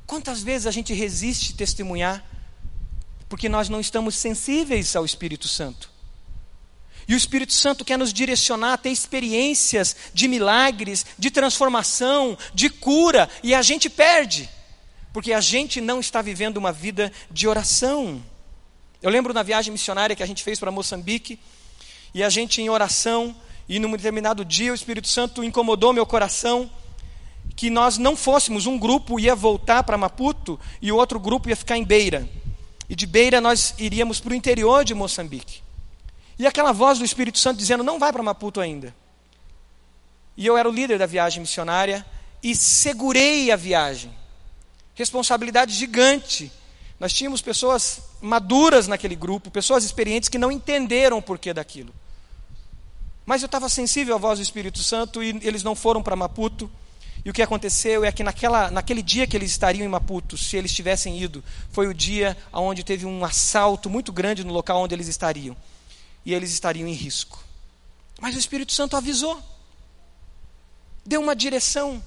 Quantas 0.07 0.41
vezes 0.41 0.69
a 0.69 0.71
gente 0.71 0.95
resiste 0.95 1.57
testemunhar 1.57 2.25
porque 3.29 3.49
nós 3.49 3.69
não 3.69 3.81
estamos 3.81 4.15
sensíveis 4.15 4.95
ao 4.95 5.05
Espírito 5.05 5.49
Santo? 5.49 5.94
E 7.07 7.15
o 7.15 7.17
Espírito 7.17 7.53
Santo 7.53 7.85
quer 7.85 7.99
nos 7.99 8.13
direcionar 8.13 8.75
a 8.75 8.79
ter 8.79 8.91
experiências 8.91 9.97
de 10.13 10.27
milagres, 10.27 11.05
de 11.19 11.31
transformação, 11.31 12.37
de 12.55 12.71
cura, 12.71 13.29
e 13.43 13.55
a 13.55 13.63
gente 13.63 13.91
perde, 13.91 14.49
porque 15.13 15.33
a 15.33 15.41
gente 15.41 15.81
não 15.81 16.01
está 16.01 16.23
vivendo 16.23 16.57
uma 16.57 16.73
vida 16.73 17.13
de 17.31 17.47
oração. 17.47 18.23
Eu 19.03 19.11
lembro 19.11 19.35
na 19.35 19.43
viagem 19.43 19.73
missionária 19.73 20.17
que 20.17 20.23
a 20.23 20.27
gente 20.27 20.43
fez 20.43 20.59
para 20.59 20.71
Moçambique, 20.71 21.39
e 22.15 22.23
a 22.23 22.31
gente 22.31 22.63
em 22.63 22.71
oração, 22.71 23.37
e 23.69 23.79
num 23.79 23.91
determinado 23.91 24.45
dia 24.45 24.73
o 24.73 24.75
Espírito 24.75 25.09
Santo 25.09 25.45
incomodou 25.45 25.93
meu 25.93 26.07
coração 26.07 26.71
que 27.57 27.71
nós 27.71 27.99
não 27.99 28.17
fôssemos, 28.17 28.67
um 28.67 28.79
grupo 28.79 29.21
ia 29.21 29.35
voltar 29.35 29.83
para 29.85 29.97
Maputo 29.97 30.59
e 30.83 30.91
o 30.91 30.97
outro 30.97 31.21
grupo 31.21 31.49
ia 31.49 31.57
ficar 31.57 31.77
em 31.77 31.85
Beira. 31.85 32.29
E 32.89 32.97
de 32.97 33.07
Beira 33.07 33.41
nós 33.41 33.75
iríamos 33.79 34.21
para 34.21 34.33
o 34.33 34.35
interior 34.35 34.85
de 34.85 34.95
Moçambique. 34.95 35.64
E 36.39 36.47
aquela 36.47 36.73
voz 36.73 36.99
do 36.99 37.05
Espírito 37.05 37.39
Santo 37.39 37.59
dizendo: 37.59 37.85
não 37.85 37.99
vai 37.99 38.13
para 38.13 38.23
Maputo 38.23 38.61
ainda. 38.61 38.95
E 40.37 40.47
eu 40.47 40.57
era 40.57 40.69
o 40.69 40.73
líder 40.73 40.99
da 40.99 41.07
viagem 41.07 41.41
missionária 41.41 42.05
e 42.43 42.55
segurei 42.55 43.51
a 43.51 43.57
viagem. 43.57 44.13
Responsabilidade 44.95 45.73
gigante. 45.73 46.51
Nós 46.99 47.13
tínhamos 47.13 47.41
pessoas 47.41 48.01
maduras 48.21 48.87
naquele 48.87 49.15
grupo, 49.15 49.51
pessoas 49.51 49.85
experientes 49.85 50.29
que 50.29 50.39
não 50.39 50.51
entenderam 50.51 51.19
o 51.19 51.23
porquê 51.23 51.53
daquilo. 51.53 51.95
Mas 53.27 53.43
eu 53.43 53.47
estava 53.47 53.69
sensível 53.69 54.15
à 54.15 54.19
voz 54.19 54.39
do 54.39 54.43
Espírito 54.43 54.79
Santo 54.81 55.23
e 55.23 55.41
eles 55.43 55.63
não 55.63 55.75
foram 55.75 56.03
para 56.03 56.15
Maputo. 56.15 56.71
E 57.25 57.31
o 57.31 57.33
que 57.33 57.41
aconteceu 57.41 58.05
é 58.05 58.13
que 58.13 58.23
naquela, 58.23 58.71
naquele 58.71 59.03
dia 59.03 59.27
que 59.27 59.35
eles 59.35 59.51
estariam 59.51 59.85
em 59.85 59.89
Maputo, 59.89 60.37
se 60.37 60.57
eles 60.57 60.75
tivessem 60.75 61.19
ido, 61.19 61.43
foi 61.71 61.87
o 61.87 61.95
dia 61.95 62.37
onde 62.53 62.85
teve 62.85 63.07
um 63.07 63.25
assalto 63.25 63.89
muito 63.89 64.13
grande 64.13 64.45
no 64.45 64.53
local 64.53 64.83
onde 64.83 64.95
eles 64.95 65.09
estariam. 65.09 65.57
E 66.25 66.33
eles 66.33 66.53
estariam 66.53 66.89
em 66.89 66.93
risco. 66.93 67.43
Mas 68.21 68.35
o 68.35 68.39
Espírito 68.39 68.73
Santo 68.73 68.97
avisou, 68.97 69.41
deu 71.05 71.21
uma 71.21 71.35
direção. 71.35 72.03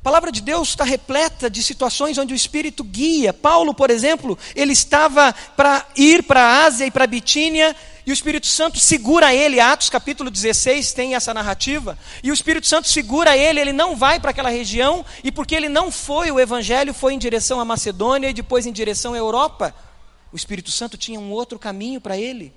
A 0.00 0.04
palavra 0.04 0.32
de 0.32 0.40
Deus 0.40 0.68
está 0.68 0.84
repleta 0.84 1.50
de 1.50 1.62
situações 1.62 2.16
onde 2.16 2.32
o 2.32 2.36
Espírito 2.36 2.82
guia. 2.82 3.32
Paulo, 3.32 3.74
por 3.74 3.90
exemplo, 3.90 4.38
ele 4.54 4.72
estava 4.72 5.32
para 5.32 5.86
ir 5.96 6.22
para 6.22 6.42
a 6.42 6.64
Ásia 6.64 6.86
e 6.86 6.90
para 6.90 7.04
a 7.04 7.08
Bitínia 7.08 7.76
e 8.08 8.10
o 8.10 8.14
Espírito 8.14 8.46
Santo 8.46 8.80
segura 8.80 9.34
ele, 9.34 9.60
Atos 9.60 9.90
capítulo 9.90 10.30
16 10.30 10.94
tem 10.94 11.14
essa 11.14 11.34
narrativa, 11.34 11.98
e 12.22 12.30
o 12.30 12.32
Espírito 12.32 12.66
Santo 12.66 12.88
segura 12.88 13.36
ele, 13.36 13.60
ele 13.60 13.70
não 13.70 13.94
vai 13.94 14.18
para 14.18 14.30
aquela 14.30 14.48
região, 14.48 15.04
e 15.22 15.30
porque 15.30 15.54
ele 15.54 15.68
não 15.68 15.90
foi, 15.90 16.30
o 16.30 16.40
Evangelho 16.40 16.94
foi 16.94 17.12
em 17.12 17.18
direção 17.18 17.60
à 17.60 17.66
Macedônia 17.66 18.30
e 18.30 18.32
depois 18.32 18.64
em 18.64 18.72
direção 18.72 19.12
à 19.12 19.18
Europa. 19.18 19.74
O 20.32 20.36
Espírito 20.36 20.70
Santo 20.70 20.96
tinha 20.96 21.18
um 21.18 21.30
outro 21.32 21.58
caminho 21.58 22.00
para 22.00 22.16
ele. 22.16 22.52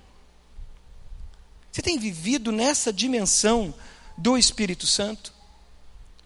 Você 1.70 1.80
tem 1.80 1.98
vivido 1.98 2.52
nessa 2.52 2.92
dimensão 2.92 3.74
do 4.16 4.36
Espírito 4.36 4.86
Santo? 4.86 5.32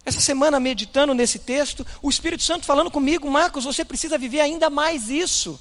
Essa 0.05 0.21
semana, 0.21 0.61
meditando 0.61 1.15
nesse 1.15 1.39
texto, 1.39 1.87
o 2.03 2.09
Espírito 2.09 2.43
Santo 2.43 2.67
falando 2.67 2.91
comigo, 2.91 3.31
Marcos, 3.31 3.65
você 3.65 3.85
precisa 3.85 4.19
viver 4.19 4.41
ainda 4.41 4.71
mais 4.71 5.09
isso. 5.09 5.61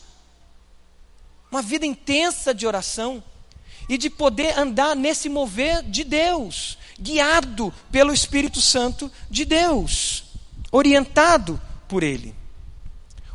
Uma 1.52 1.62
vida 1.62 1.86
intensa 1.86 2.54
de 2.54 2.66
oração 2.66 3.24
e 3.88 3.98
de 3.98 4.10
poder 4.10 4.58
andar 4.58 4.96
nesse 4.96 5.30
mover 5.30 5.84
de 5.84 6.04
Deus, 6.04 6.78
guiado 7.00 7.74
pelo 7.92 8.14
Espírito 8.14 8.62
Santo 8.62 9.12
de 9.30 9.46
Deus, 9.46 10.26
orientado 10.72 11.62
por 11.88 12.04
Ele. 12.04 12.36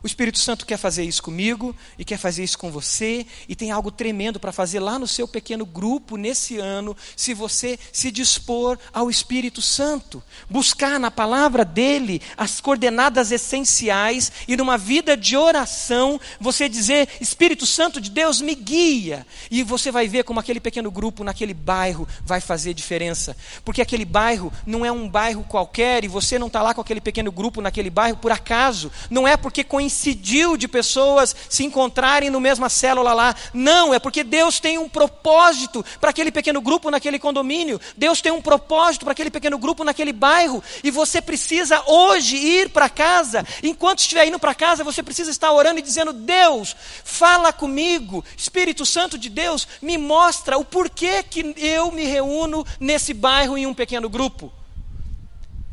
O 0.02 0.06
Espírito 0.06 0.38
Santo 0.38 0.64
quer 0.64 0.78
fazer 0.78 1.04
isso 1.04 1.22
comigo 1.22 1.76
e 1.98 2.04
quer 2.04 2.16
fazer 2.16 2.42
isso 2.42 2.58
com 2.58 2.70
você, 2.70 3.26
e 3.46 3.54
tem 3.54 3.70
algo 3.70 3.90
tremendo 3.90 4.40
para 4.40 4.50
fazer 4.50 4.80
lá 4.80 4.98
no 4.98 5.06
seu 5.06 5.28
pequeno 5.28 5.66
grupo 5.66 6.16
nesse 6.16 6.56
ano, 6.56 6.96
se 7.14 7.34
você 7.34 7.78
se 7.92 8.10
dispor 8.10 8.78
ao 8.94 9.10
Espírito 9.10 9.60
Santo, 9.60 10.22
buscar 10.48 10.98
na 10.98 11.10
palavra 11.10 11.64
dele 11.64 12.22
as 12.34 12.60
coordenadas 12.60 13.30
essenciais 13.30 14.32
e 14.48 14.56
numa 14.56 14.78
vida 14.78 15.16
de 15.16 15.36
oração, 15.36 16.18
você 16.40 16.66
dizer: 16.68 17.08
Espírito 17.20 17.66
Santo 17.66 18.00
de 18.00 18.10
Deus 18.10 18.40
me 18.40 18.54
guia, 18.54 19.26
e 19.50 19.62
você 19.62 19.90
vai 19.90 20.08
ver 20.08 20.24
como 20.24 20.40
aquele 20.40 20.60
pequeno 20.60 20.90
grupo 20.90 21.22
naquele 21.22 21.52
bairro 21.52 22.08
vai 22.24 22.40
fazer 22.40 22.72
diferença, 22.72 23.36
porque 23.64 23.82
aquele 23.82 24.06
bairro 24.06 24.50
não 24.64 24.84
é 24.84 24.90
um 24.90 25.06
bairro 25.06 25.44
qualquer 25.44 26.04
e 26.04 26.08
você 26.08 26.38
não 26.38 26.46
está 26.46 26.62
lá 26.62 26.72
com 26.72 26.80
aquele 26.80 27.02
pequeno 27.02 27.30
grupo 27.30 27.60
naquele 27.60 27.90
bairro 27.90 28.16
por 28.16 28.32
acaso, 28.32 28.90
não 29.10 29.28
é 29.28 29.36
porque 29.36 29.62
coincidiu 29.62 29.89
coincidiu 29.90 30.56
de 30.56 30.68
pessoas 30.68 31.34
se 31.48 31.64
encontrarem 31.64 32.30
no 32.30 32.38
mesma 32.38 32.68
célula 32.68 33.12
lá. 33.12 33.34
Não, 33.52 33.92
é 33.92 33.98
porque 33.98 34.22
Deus 34.22 34.60
tem 34.60 34.78
um 34.78 34.88
propósito 34.88 35.84
para 36.00 36.10
aquele 36.10 36.30
pequeno 36.30 36.60
grupo 36.60 36.90
naquele 36.90 37.18
condomínio. 37.18 37.80
Deus 37.96 38.20
tem 38.20 38.30
um 38.30 38.40
propósito 38.40 39.04
para 39.04 39.10
aquele 39.12 39.30
pequeno 39.30 39.58
grupo 39.58 39.82
naquele 39.82 40.12
bairro. 40.12 40.62
E 40.84 40.92
você 40.92 41.20
precisa 41.20 41.82
hoje 41.86 42.36
ir 42.36 42.70
para 42.70 42.88
casa. 42.88 43.44
Enquanto 43.64 43.98
estiver 43.98 44.28
indo 44.28 44.38
para 44.38 44.54
casa, 44.54 44.84
você 44.84 45.02
precisa 45.02 45.30
estar 45.30 45.50
orando 45.50 45.80
e 45.80 45.82
dizendo: 45.82 46.12
Deus, 46.12 46.76
fala 47.02 47.52
comigo. 47.52 48.24
Espírito 48.36 48.86
Santo 48.86 49.18
de 49.18 49.28
Deus, 49.28 49.66
me 49.82 49.98
mostra 49.98 50.56
o 50.56 50.64
porquê 50.64 51.24
que 51.24 51.52
eu 51.56 51.90
me 51.90 52.04
reúno 52.04 52.64
nesse 52.78 53.12
bairro 53.12 53.58
em 53.58 53.66
um 53.66 53.74
pequeno 53.74 54.08
grupo. 54.08 54.52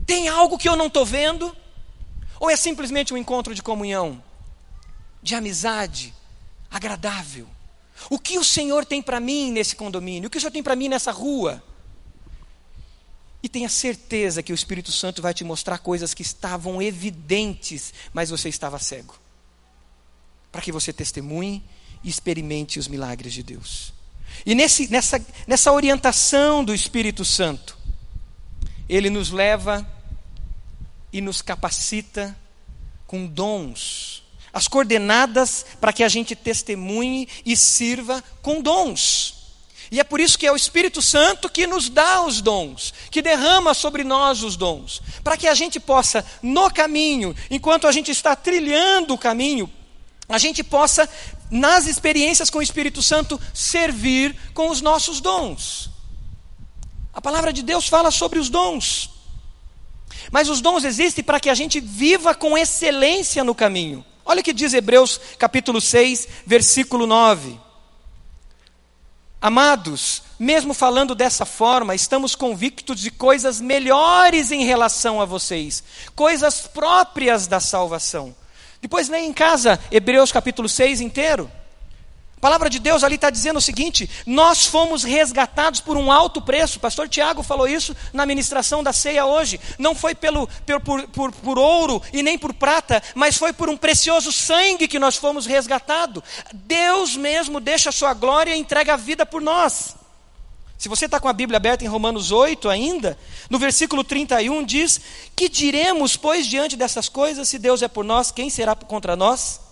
Tem 0.07 0.27
algo 0.27 0.57
que 0.57 0.67
eu 0.67 0.75
não 0.75 0.87
estou 0.87 1.05
vendo? 1.05 1.55
Ou 2.39 2.49
é 2.49 2.55
simplesmente 2.55 3.13
um 3.13 3.17
encontro 3.17 3.53
de 3.53 3.63
comunhão, 3.63 4.21
de 5.21 5.35
amizade, 5.35 6.13
agradável? 6.69 7.47
O 8.09 8.19
que 8.19 8.37
o 8.37 8.43
Senhor 8.43 8.85
tem 8.85 9.01
para 9.01 9.19
mim 9.19 9.51
nesse 9.51 9.75
condomínio? 9.75 10.27
O 10.27 10.29
que 10.29 10.37
o 10.37 10.41
Senhor 10.41 10.51
tem 10.51 10.63
para 10.63 10.75
mim 10.75 10.87
nessa 10.87 11.11
rua? 11.11 11.63
E 13.41 13.49
tenha 13.49 13.69
certeza 13.69 14.43
que 14.43 14.51
o 14.51 14.55
Espírito 14.55 14.91
Santo 14.91 15.21
vai 15.21 15.33
te 15.33 15.43
mostrar 15.43 15.77
coisas 15.79 16.13
que 16.13 16.21
estavam 16.21 16.81
evidentes, 16.81 17.93
mas 18.13 18.29
você 18.29 18.49
estava 18.49 18.79
cego. 18.79 19.15
Para 20.51 20.61
que 20.61 20.71
você 20.71 20.91
testemunhe 20.91 21.63
e 22.03 22.09
experimente 22.09 22.79
os 22.79 22.87
milagres 22.87 23.33
de 23.33 23.43
Deus. 23.43 23.93
E 24.45 24.53
nesse, 24.53 24.87
nessa, 24.89 25.23
nessa 25.47 25.71
orientação 25.71 26.63
do 26.63 26.73
Espírito 26.73 27.23
Santo, 27.25 27.77
ele 28.87 29.09
nos 29.09 29.31
leva 29.31 29.87
e 31.17 31.21
nos 31.21 31.41
capacita 31.41 32.37
com 33.07 33.25
dons. 33.25 34.21
As 34.53 34.67
coordenadas 34.67 35.65
para 35.81 35.91
que 35.91 36.03
a 36.03 36.07
gente 36.07 36.35
testemunhe 36.35 37.27
e 37.43 37.57
sirva 37.57 38.23
com 38.43 38.61
dons. 38.61 39.33
E 39.89 39.99
é 39.99 40.03
por 40.03 40.19
isso 40.19 40.37
que 40.37 40.45
é 40.45 40.51
o 40.51 40.55
Espírito 40.55 41.01
Santo 41.01 41.49
que 41.49 41.65
nos 41.65 41.89
dá 41.89 42.23
os 42.23 42.39
dons, 42.39 42.93
que 43.09 43.19
derrama 43.19 43.73
sobre 43.73 44.03
nós 44.03 44.43
os 44.43 44.55
dons, 44.55 45.01
para 45.23 45.35
que 45.35 45.47
a 45.47 45.55
gente 45.55 45.79
possa, 45.79 46.23
no 46.43 46.69
caminho, 46.69 47.35
enquanto 47.49 47.87
a 47.87 47.91
gente 47.91 48.11
está 48.11 48.35
trilhando 48.35 49.15
o 49.15 49.17
caminho, 49.17 49.67
a 50.29 50.37
gente 50.37 50.63
possa, 50.63 51.09
nas 51.49 51.87
experiências 51.87 52.51
com 52.51 52.59
o 52.59 52.63
Espírito 52.63 53.01
Santo, 53.01 53.41
servir 53.55 54.35
com 54.53 54.69
os 54.69 54.81
nossos 54.81 55.19
dons. 55.19 55.89
A 57.11 57.19
palavra 57.19 57.51
de 57.51 57.63
Deus 57.63 57.87
fala 57.87 58.11
sobre 58.11 58.37
os 58.37 58.49
dons. 58.49 59.16
Mas 60.31 60.49
os 60.49 60.61
dons 60.61 60.83
existem 60.83 61.23
para 61.23 61.39
que 61.39 61.49
a 61.49 61.55
gente 61.55 61.79
viva 61.79 62.35
com 62.35 62.57
excelência 62.57 63.43
no 63.43 63.55
caminho. 63.55 64.05
Olha 64.25 64.41
o 64.41 64.43
que 64.43 64.53
diz 64.53 64.73
Hebreus 64.73 65.19
capítulo 65.39 65.79
6, 65.79 66.27
versículo 66.45 67.07
9. 67.07 67.57
Amados, 69.39 70.23
mesmo 70.39 70.73
falando 70.73 71.13
dessa 71.13 71.45
forma, 71.45 71.93
estamos 71.93 72.35
convictos 72.35 72.99
de 72.99 73.11
coisas 73.11 73.61
melhores 73.61 74.51
em 74.51 74.65
relação 74.65 75.21
a 75.21 75.25
vocês, 75.25 75.83
coisas 76.15 76.67
próprias 76.67 77.47
da 77.47 77.59
salvação. 77.59 78.35
Depois 78.81 79.09
leia 79.09 79.25
em 79.25 79.33
casa 79.33 79.79
Hebreus 79.91 80.31
capítulo 80.31 80.67
6 80.67 81.01
inteiro. 81.01 81.51
A 82.37 82.39
palavra 82.39 82.69
de 82.69 82.77
Deus 82.77 83.03
ali 83.03 83.15
está 83.15 83.31
dizendo 83.31 83.57
o 83.57 83.61
seguinte: 83.61 84.07
nós 84.23 84.63
fomos 84.65 85.03
resgatados 85.03 85.79
por 85.79 85.97
um 85.97 86.11
alto 86.11 86.39
preço. 86.39 86.79
Pastor 86.79 87.09
Tiago 87.09 87.41
falou 87.41 87.67
isso 87.67 87.95
na 88.13 88.27
ministração 88.27 88.83
da 88.83 88.93
ceia 88.93 89.25
hoje. 89.25 89.59
Não 89.79 89.95
foi 89.95 90.13
pelo, 90.13 90.47
por, 90.83 91.07
por, 91.07 91.31
por 91.31 91.57
ouro 91.57 91.99
e 92.13 92.21
nem 92.21 92.37
por 92.37 92.53
prata, 92.53 93.01
mas 93.15 93.37
foi 93.37 93.51
por 93.53 93.69
um 93.69 93.75
precioso 93.75 94.31
sangue 94.31 94.87
que 94.87 94.99
nós 94.99 95.15
fomos 95.15 95.47
resgatados. 95.47 96.21
Deus 96.53 97.15
mesmo 97.15 97.59
deixa 97.59 97.89
a 97.89 97.93
sua 97.93 98.13
glória 98.13 98.55
e 98.55 98.59
entrega 98.59 98.93
a 98.93 98.97
vida 98.97 99.25
por 99.25 99.41
nós. 99.41 99.95
Se 100.77 100.87
você 100.87 101.05
está 101.05 101.19
com 101.19 101.27
a 101.27 101.33
Bíblia 101.33 101.57
aberta 101.57 101.83
em 101.83 101.87
Romanos 101.87 102.31
8 102.31 102.69
ainda, 102.69 103.17
no 103.49 103.57
versículo 103.57 104.03
31 104.03 104.63
diz: 104.63 105.01
Que 105.35 105.49
diremos, 105.49 106.15
pois, 106.15 106.45
diante 106.45 106.75
dessas 106.75 107.09
coisas, 107.09 107.49
se 107.49 107.57
Deus 107.57 107.81
é 107.81 107.87
por 107.87 108.05
nós, 108.05 108.29
quem 108.29 108.47
será 108.47 108.75
contra 108.75 109.15
nós? 109.15 109.66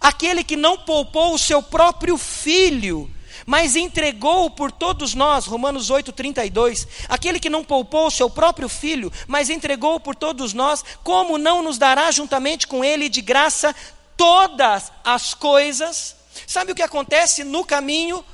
Aquele 0.00 0.44
que 0.44 0.56
não 0.56 0.78
poupou 0.78 1.34
o 1.34 1.38
seu 1.38 1.62
próprio 1.62 2.16
filho, 2.16 3.10
mas 3.46 3.76
entregou 3.76 4.50
por 4.50 4.70
todos 4.70 5.14
nós, 5.14 5.46
Romanos 5.46 5.88
8, 5.88 6.12
32. 6.12 6.86
Aquele 7.08 7.40
que 7.40 7.48
não 7.48 7.64
poupou 7.64 8.06
o 8.06 8.10
seu 8.10 8.28
próprio 8.28 8.68
filho, 8.68 9.12
mas 9.26 9.48
entregou 9.48 9.98
por 9.98 10.14
todos 10.14 10.52
nós, 10.52 10.84
como 11.02 11.38
não 11.38 11.62
nos 11.62 11.78
dará 11.78 12.10
juntamente 12.10 12.66
com 12.66 12.84
ele 12.84 13.08
de 13.08 13.22
graça 13.22 13.74
todas 14.16 14.92
as 15.02 15.32
coisas? 15.32 16.14
Sabe 16.46 16.72
o 16.72 16.74
que 16.74 16.82
acontece 16.82 17.42
no 17.42 17.64
caminho? 17.64 18.24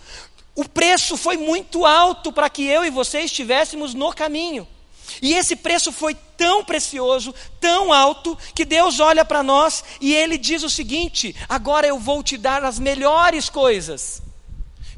O 0.54 0.68
preço 0.68 1.16
foi 1.16 1.36
muito 1.36 1.84
alto 1.86 2.32
para 2.32 2.50
que 2.50 2.64
eu 2.64 2.84
e 2.84 2.90
você 2.90 3.20
estivéssemos 3.20 3.94
no 3.94 4.12
caminho. 4.12 4.66
E 5.22 5.34
esse 5.34 5.56
preço 5.56 5.92
foi 5.92 6.14
tão 6.36 6.64
precioso, 6.64 7.34
tão 7.60 7.92
alto, 7.92 8.36
que 8.54 8.64
Deus 8.64 9.00
olha 9.00 9.24
para 9.24 9.42
nós 9.42 9.84
e 10.00 10.14
Ele 10.14 10.36
diz 10.36 10.62
o 10.62 10.70
seguinte: 10.70 11.34
agora 11.48 11.86
eu 11.86 11.98
vou 11.98 12.22
te 12.22 12.36
dar 12.36 12.64
as 12.64 12.78
melhores 12.78 13.48
coisas. 13.48 14.22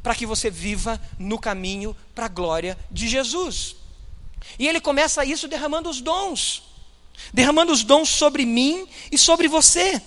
para 0.02 0.14
que 0.14 0.24
você 0.24 0.48
viva 0.48 1.00
no 1.18 1.36
caminho 1.36 1.96
para 2.14 2.26
a 2.26 2.28
glória 2.28 2.78
de 2.92 3.08
Jesus. 3.08 3.74
E 4.56 4.68
ele 4.68 4.80
começa 4.80 5.24
isso 5.24 5.48
derramando 5.48 5.90
os 5.90 6.00
dons, 6.00 6.62
derramando 7.34 7.72
os 7.72 7.82
dons 7.82 8.08
sobre 8.08 8.46
mim 8.46 8.86
e 9.10 9.18
sobre 9.18 9.48
você. 9.48 10.00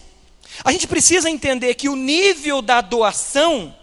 A 0.63 0.71
gente 0.71 0.87
precisa 0.87 1.29
entender 1.29 1.75
que 1.75 1.89
o 1.89 1.97
nível 1.97 2.61
da 2.61 2.79
doação, 2.79 3.75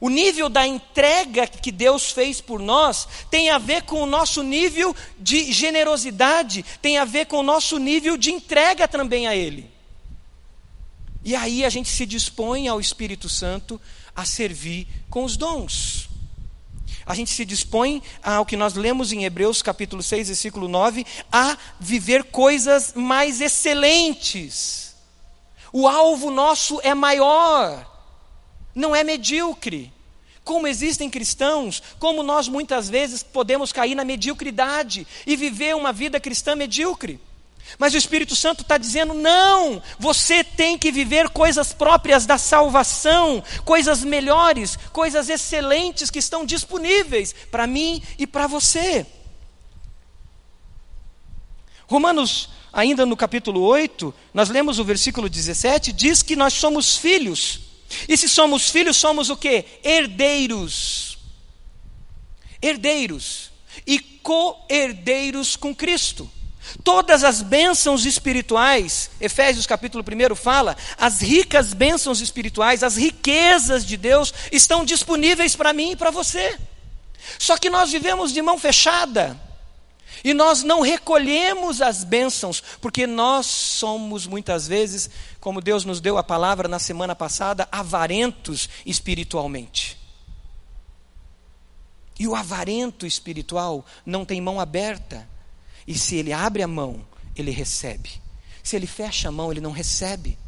o 0.00 0.08
nível 0.08 0.48
da 0.48 0.66
entrega 0.66 1.46
que 1.46 1.72
Deus 1.72 2.10
fez 2.10 2.40
por 2.40 2.60
nós, 2.60 3.08
tem 3.30 3.50
a 3.50 3.58
ver 3.58 3.82
com 3.82 4.02
o 4.02 4.06
nosso 4.06 4.42
nível 4.42 4.94
de 5.18 5.52
generosidade, 5.52 6.64
tem 6.80 6.98
a 6.98 7.04
ver 7.04 7.26
com 7.26 7.38
o 7.38 7.42
nosso 7.42 7.78
nível 7.78 8.16
de 8.16 8.30
entrega 8.30 8.86
também 8.86 9.26
a 9.26 9.34
Ele. 9.34 9.70
E 11.24 11.34
aí 11.34 11.64
a 11.64 11.68
gente 11.68 11.88
se 11.88 12.06
dispõe 12.06 12.68
ao 12.68 12.80
Espírito 12.80 13.28
Santo 13.28 13.80
a 14.14 14.24
servir 14.24 14.86
com 15.10 15.24
os 15.24 15.36
dons. 15.36 16.08
A 17.04 17.14
gente 17.14 17.30
se 17.30 17.44
dispõe 17.44 18.02
ao 18.22 18.44
que 18.44 18.56
nós 18.56 18.74
lemos 18.74 19.12
em 19.12 19.24
Hebreus 19.24 19.62
capítulo 19.62 20.02
6, 20.02 20.28
versículo 20.28 20.68
9, 20.68 21.06
a 21.32 21.56
viver 21.80 22.24
coisas 22.24 22.92
mais 22.94 23.40
excelentes. 23.40 24.94
O 25.72 25.88
alvo 25.88 26.30
nosso 26.30 26.80
é 26.82 26.94
maior, 26.94 27.97
não 28.78 28.94
é 28.94 29.02
medíocre. 29.02 29.92
Como 30.44 30.66
existem 30.66 31.10
cristãos, 31.10 31.82
como 31.98 32.22
nós 32.22 32.48
muitas 32.48 32.88
vezes 32.88 33.22
podemos 33.22 33.72
cair 33.72 33.94
na 33.94 34.04
mediocridade 34.04 35.06
e 35.26 35.36
viver 35.36 35.76
uma 35.76 35.92
vida 35.92 36.18
cristã 36.18 36.54
medíocre. 36.54 37.20
Mas 37.78 37.92
o 37.92 37.98
Espírito 37.98 38.34
Santo 38.34 38.62
está 38.62 38.78
dizendo: 38.78 39.12
não, 39.12 39.82
você 39.98 40.42
tem 40.42 40.78
que 40.78 40.90
viver 40.90 41.28
coisas 41.28 41.74
próprias 41.74 42.24
da 42.24 42.38
salvação, 42.38 43.44
coisas 43.62 44.02
melhores, 44.02 44.78
coisas 44.90 45.28
excelentes 45.28 46.10
que 46.10 46.18
estão 46.18 46.46
disponíveis 46.46 47.34
para 47.50 47.66
mim 47.66 48.02
e 48.16 48.26
para 48.26 48.46
você. 48.46 49.04
Romanos, 51.86 52.48
ainda 52.72 53.04
no 53.04 53.16
capítulo 53.16 53.60
8, 53.60 54.14
nós 54.32 54.48
lemos 54.48 54.78
o 54.78 54.84
versículo 54.84 55.28
17, 55.28 55.92
diz 55.92 56.22
que 56.22 56.36
nós 56.36 56.54
somos 56.54 56.96
filhos. 56.96 57.67
E 58.08 58.16
se 58.16 58.28
somos 58.28 58.70
filhos, 58.70 58.96
somos 58.96 59.30
o 59.30 59.36
que? 59.36 59.64
Herdeiros. 59.82 61.18
Herdeiros. 62.60 63.50
E 63.86 63.98
co-herdeiros 63.98 65.56
com 65.56 65.74
Cristo. 65.74 66.30
Todas 66.84 67.24
as 67.24 67.40
bênçãos 67.40 68.04
espirituais, 68.04 69.10
Efésios 69.20 69.66
capítulo 69.66 70.04
1 70.04 70.34
fala, 70.34 70.76
as 70.98 71.20
ricas 71.20 71.72
bênçãos 71.72 72.20
espirituais, 72.20 72.82
as 72.82 72.96
riquezas 72.96 73.86
de 73.86 73.96
Deus 73.96 74.34
estão 74.52 74.84
disponíveis 74.84 75.56
para 75.56 75.72
mim 75.72 75.92
e 75.92 75.96
para 75.96 76.10
você. 76.10 76.58
Só 77.38 77.56
que 77.56 77.70
nós 77.70 77.90
vivemos 77.90 78.32
de 78.32 78.42
mão 78.42 78.58
fechada. 78.58 79.47
E 80.22 80.34
nós 80.34 80.62
não 80.62 80.80
recolhemos 80.80 81.80
as 81.80 82.04
bênçãos, 82.04 82.62
porque 82.80 83.06
nós 83.06 83.46
somos 83.46 84.26
muitas 84.26 84.66
vezes, 84.66 85.08
como 85.40 85.60
Deus 85.60 85.84
nos 85.84 86.00
deu 86.00 86.18
a 86.18 86.22
palavra 86.22 86.68
na 86.68 86.78
semana 86.78 87.14
passada, 87.14 87.68
avarentos 87.70 88.68
espiritualmente. 88.84 89.96
E 92.18 92.26
o 92.26 92.34
avarento 92.34 93.06
espiritual 93.06 93.86
não 94.04 94.24
tem 94.24 94.40
mão 94.40 94.58
aberta 94.58 95.28
e 95.88 95.94
se 95.94 96.16
ele 96.16 96.34
abre 96.34 96.62
a 96.62 96.68
mão, 96.68 97.00
ele 97.34 97.50
recebe. 97.50 98.20
Se 98.62 98.76
ele 98.76 98.86
fecha 98.86 99.28
a 99.28 99.32
mão, 99.32 99.50
ele 99.50 99.60
não 99.60 99.70
recebe. 99.70 100.38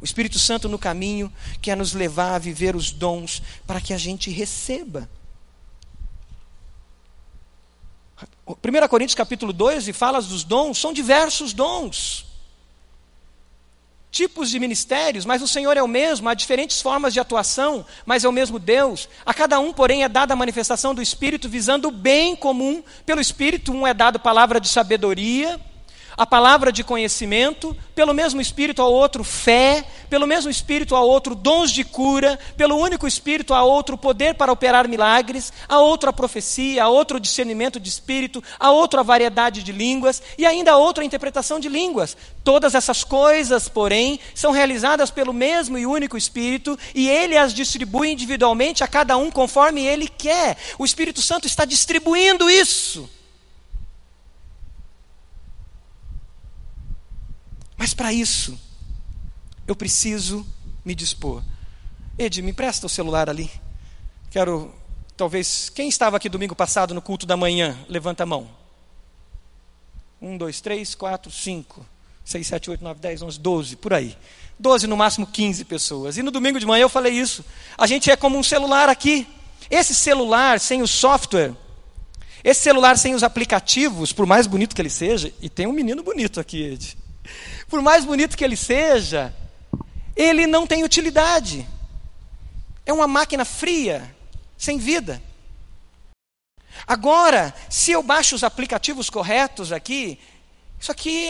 O 0.00 0.04
Espírito 0.04 0.38
Santo 0.38 0.66
no 0.66 0.78
caminho 0.78 1.30
quer 1.60 1.76
nos 1.76 1.92
levar 1.92 2.34
a 2.34 2.38
viver 2.38 2.74
os 2.74 2.90
dons 2.90 3.42
para 3.66 3.82
que 3.82 3.92
a 3.92 3.98
gente 3.98 4.30
receba. 4.30 5.10
1 8.46 8.88
Coríntios 8.88 9.14
capítulo 9.14 9.52
2 9.52 9.88
e 9.88 9.92
fala 9.92 10.20
dos 10.22 10.44
dons, 10.44 10.78
são 10.78 10.92
diversos 10.92 11.52
dons 11.52 12.26
tipos 14.16 14.48
de 14.50 14.58
ministérios, 14.58 15.26
mas 15.26 15.42
o 15.42 15.46
Senhor 15.46 15.76
é 15.76 15.82
o 15.82 15.88
mesmo, 15.88 16.26
há 16.26 16.32
diferentes 16.32 16.80
formas 16.80 17.12
de 17.12 17.20
atuação, 17.20 17.84
mas 18.06 18.24
é 18.24 18.28
o 18.28 18.32
mesmo 18.32 18.58
Deus. 18.58 19.10
A 19.26 19.34
cada 19.34 19.60
um, 19.60 19.74
porém, 19.74 20.04
é 20.04 20.08
dada 20.08 20.32
a 20.32 20.36
manifestação 20.36 20.94
do 20.94 21.02
Espírito 21.02 21.50
visando 21.50 21.88
o 21.88 21.90
bem 21.90 22.34
comum. 22.34 22.82
Pelo 23.04 23.20
Espírito, 23.20 23.72
um 23.72 23.86
é 23.86 23.92
dado 23.92 24.18
palavra 24.18 24.58
de 24.58 24.68
sabedoria, 24.68 25.60
a 26.16 26.24
palavra 26.24 26.72
de 26.72 26.82
conhecimento, 26.82 27.76
pelo 27.94 28.14
mesmo 28.14 28.40
Espírito 28.40 28.80
ao 28.80 28.92
outro 28.92 29.22
fé, 29.22 29.84
pelo 30.08 30.26
mesmo 30.26 30.50
Espírito 30.50 30.94
ao 30.94 31.06
outro 31.06 31.34
dons 31.34 31.70
de 31.70 31.84
cura, 31.84 32.38
pelo 32.56 32.76
único 32.76 33.06
Espírito 33.06 33.52
a 33.52 33.62
outro 33.62 33.98
poder 33.98 34.34
para 34.34 34.52
operar 34.52 34.88
milagres, 34.88 35.52
a 35.68 35.78
outro 35.78 36.08
a 36.08 36.12
profecia, 36.12 36.84
a 36.84 36.88
outro 36.88 37.20
discernimento 37.20 37.78
de 37.78 37.88
Espírito, 37.88 38.42
a 38.58 38.70
outro 38.70 39.00
a 39.00 39.02
variedade 39.02 39.62
de 39.62 39.72
línguas 39.72 40.22
e 40.38 40.46
ainda 40.46 40.72
a 40.72 40.76
outra 40.76 41.02
a 41.02 41.06
interpretação 41.06 41.60
de 41.60 41.68
línguas. 41.68 42.16
Todas 42.42 42.74
essas 42.74 43.04
coisas, 43.04 43.68
porém, 43.68 44.18
são 44.34 44.52
realizadas 44.52 45.10
pelo 45.10 45.32
mesmo 45.32 45.76
e 45.76 45.86
único 45.86 46.16
Espírito 46.16 46.78
e 46.94 47.08
ele 47.08 47.36
as 47.36 47.52
distribui 47.52 48.12
individualmente 48.12 48.82
a 48.82 48.88
cada 48.88 49.16
um 49.16 49.30
conforme 49.30 49.84
ele 49.84 50.08
quer. 50.08 50.56
O 50.78 50.84
Espírito 50.84 51.20
Santo 51.20 51.46
está 51.46 51.64
distribuindo 51.64 52.48
isso. 52.48 53.15
Mas 57.76 57.92
para 57.92 58.12
isso, 58.12 58.58
eu 59.66 59.76
preciso 59.76 60.46
me 60.84 60.94
dispor. 60.94 61.42
Ed, 62.18 62.40
me 62.40 62.50
empresta 62.50 62.86
o 62.86 62.88
celular 62.88 63.28
ali. 63.28 63.50
Quero, 64.30 64.72
talvez, 65.16 65.68
quem 65.68 65.88
estava 65.88 66.16
aqui 66.16 66.28
domingo 66.28 66.56
passado 66.56 66.94
no 66.94 67.02
culto 67.02 67.26
da 67.26 67.36
manhã? 67.36 67.78
Levanta 67.88 68.22
a 68.22 68.26
mão. 68.26 68.48
Um, 70.20 70.38
dois, 70.38 70.60
três, 70.60 70.94
quatro, 70.94 71.30
cinco, 71.30 71.84
seis, 72.24 72.46
sete, 72.46 72.70
oito, 72.70 72.82
nove, 72.82 73.00
dez, 73.00 73.20
onze, 73.20 73.38
doze, 73.38 73.76
por 73.76 73.92
aí. 73.92 74.16
Doze, 74.58 74.86
no 74.86 74.96
máximo 74.96 75.26
quinze 75.26 75.64
pessoas. 75.64 76.16
E 76.16 76.22
no 76.22 76.30
domingo 76.30 76.58
de 76.58 76.64
manhã 76.64 76.82
eu 76.82 76.88
falei 76.88 77.12
isso. 77.12 77.44
A 77.76 77.86
gente 77.86 78.10
é 78.10 78.16
como 78.16 78.38
um 78.38 78.42
celular 78.42 78.88
aqui. 78.88 79.26
Esse 79.70 79.94
celular 79.94 80.58
sem 80.60 80.80
o 80.80 80.86
software, 80.86 81.52
esse 82.42 82.62
celular 82.62 82.96
sem 82.96 83.14
os 83.14 83.22
aplicativos, 83.22 84.12
por 84.12 84.24
mais 84.24 84.46
bonito 84.46 84.74
que 84.74 84.80
ele 84.80 84.88
seja, 84.88 85.32
e 85.42 85.50
tem 85.50 85.66
um 85.66 85.72
menino 85.72 86.02
bonito 86.04 86.38
aqui, 86.38 86.62
Ed 86.62 86.96
por 87.68 87.80
mais 87.82 88.04
bonito 88.04 88.36
que 88.36 88.44
ele 88.44 88.56
seja, 88.56 89.34
ele 90.14 90.46
não 90.46 90.66
tem 90.66 90.84
utilidade. 90.84 91.66
É 92.84 92.92
uma 92.92 93.06
máquina 93.06 93.44
fria, 93.44 94.14
sem 94.56 94.78
vida. 94.78 95.22
Agora, 96.86 97.54
se 97.70 97.92
eu 97.92 98.02
baixo 98.02 98.34
os 98.34 98.44
aplicativos 98.44 99.10
corretos 99.10 99.72
aqui, 99.72 100.18
isso 100.78 100.92
aqui 100.92 101.28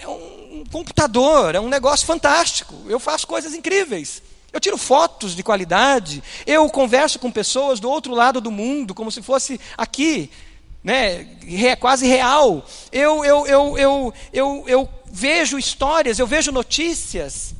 é 0.00 0.08
um 0.08 0.64
computador, 0.70 1.54
é 1.54 1.60
um 1.60 1.68
negócio 1.68 2.06
fantástico. 2.06 2.74
Eu 2.88 2.98
faço 2.98 3.26
coisas 3.26 3.54
incríveis. 3.54 4.22
Eu 4.52 4.60
tiro 4.60 4.76
fotos 4.76 5.34
de 5.34 5.42
qualidade, 5.42 6.22
eu 6.46 6.68
converso 6.68 7.18
com 7.18 7.30
pessoas 7.30 7.80
do 7.80 7.88
outro 7.88 8.12
lado 8.12 8.38
do 8.38 8.50
mundo, 8.50 8.94
como 8.94 9.10
se 9.10 9.22
fosse 9.22 9.58
aqui, 9.78 10.30
né, 10.84 11.24
quase 11.80 12.06
real. 12.06 12.66
Eu, 12.92 13.24
eu, 13.24 13.46
eu, 13.46 13.78
eu, 13.78 14.14
eu, 14.30 14.64
eu 14.66 14.88
vejo 15.12 15.58
histórias, 15.58 16.18
eu 16.18 16.26
vejo 16.26 16.50
notícias. 16.50 17.54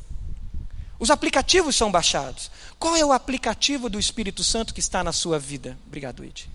Os 0.97 1.11
aplicativos 1.11 1.75
são 1.75 1.91
baixados. 1.91 2.49
Qual 2.79 2.95
é 2.95 3.05
o 3.05 3.13
aplicativo 3.13 3.89
do 3.89 3.99
Espírito 3.99 4.43
Santo 4.43 4.73
que 4.73 4.79
está 4.79 5.03
na 5.03 5.11
sua 5.11 5.37
vida? 5.37 5.77
Obrigado, 5.85 6.23
Ed. 6.23 6.49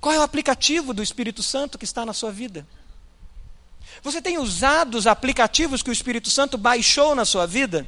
Qual 0.00 0.12
é 0.12 0.18
o 0.18 0.22
aplicativo 0.22 0.92
do 0.92 1.00
Espírito 1.00 1.44
Santo 1.44 1.78
que 1.78 1.84
está 1.84 2.04
na 2.04 2.12
sua 2.12 2.32
vida? 2.32 2.66
Você 4.02 4.20
tem 4.20 4.36
usado 4.36 4.96
os 4.96 5.06
aplicativos 5.06 5.80
que 5.80 5.90
o 5.90 5.92
Espírito 5.92 6.28
Santo 6.28 6.58
baixou 6.58 7.14
na 7.14 7.24
sua 7.24 7.46
vida? 7.46 7.86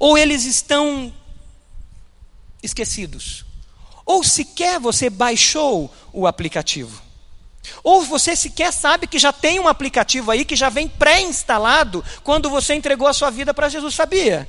Ou 0.00 0.18
eles 0.18 0.44
estão 0.44 1.14
esquecidos? 2.60 3.44
Ou 4.04 4.24
sequer 4.24 4.80
você 4.80 5.08
baixou 5.08 5.94
o 6.12 6.26
aplicativo? 6.26 7.05
Ou 7.82 8.02
você 8.02 8.34
sequer 8.36 8.72
sabe 8.72 9.06
que 9.06 9.18
já 9.18 9.32
tem 9.32 9.60
um 9.60 9.68
aplicativo 9.68 10.30
aí 10.30 10.44
que 10.44 10.56
já 10.56 10.68
vem 10.68 10.88
pré-instalado 10.88 12.04
quando 12.22 12.50
você 12.50 12.74
entregou 12.74 13.08
a 13.08 13.12
sua 13.12 13.30
vida 13.30 13.52
para 13.52 13.68
Jesus, 13.68 13.94
sabia? 13.94 14.48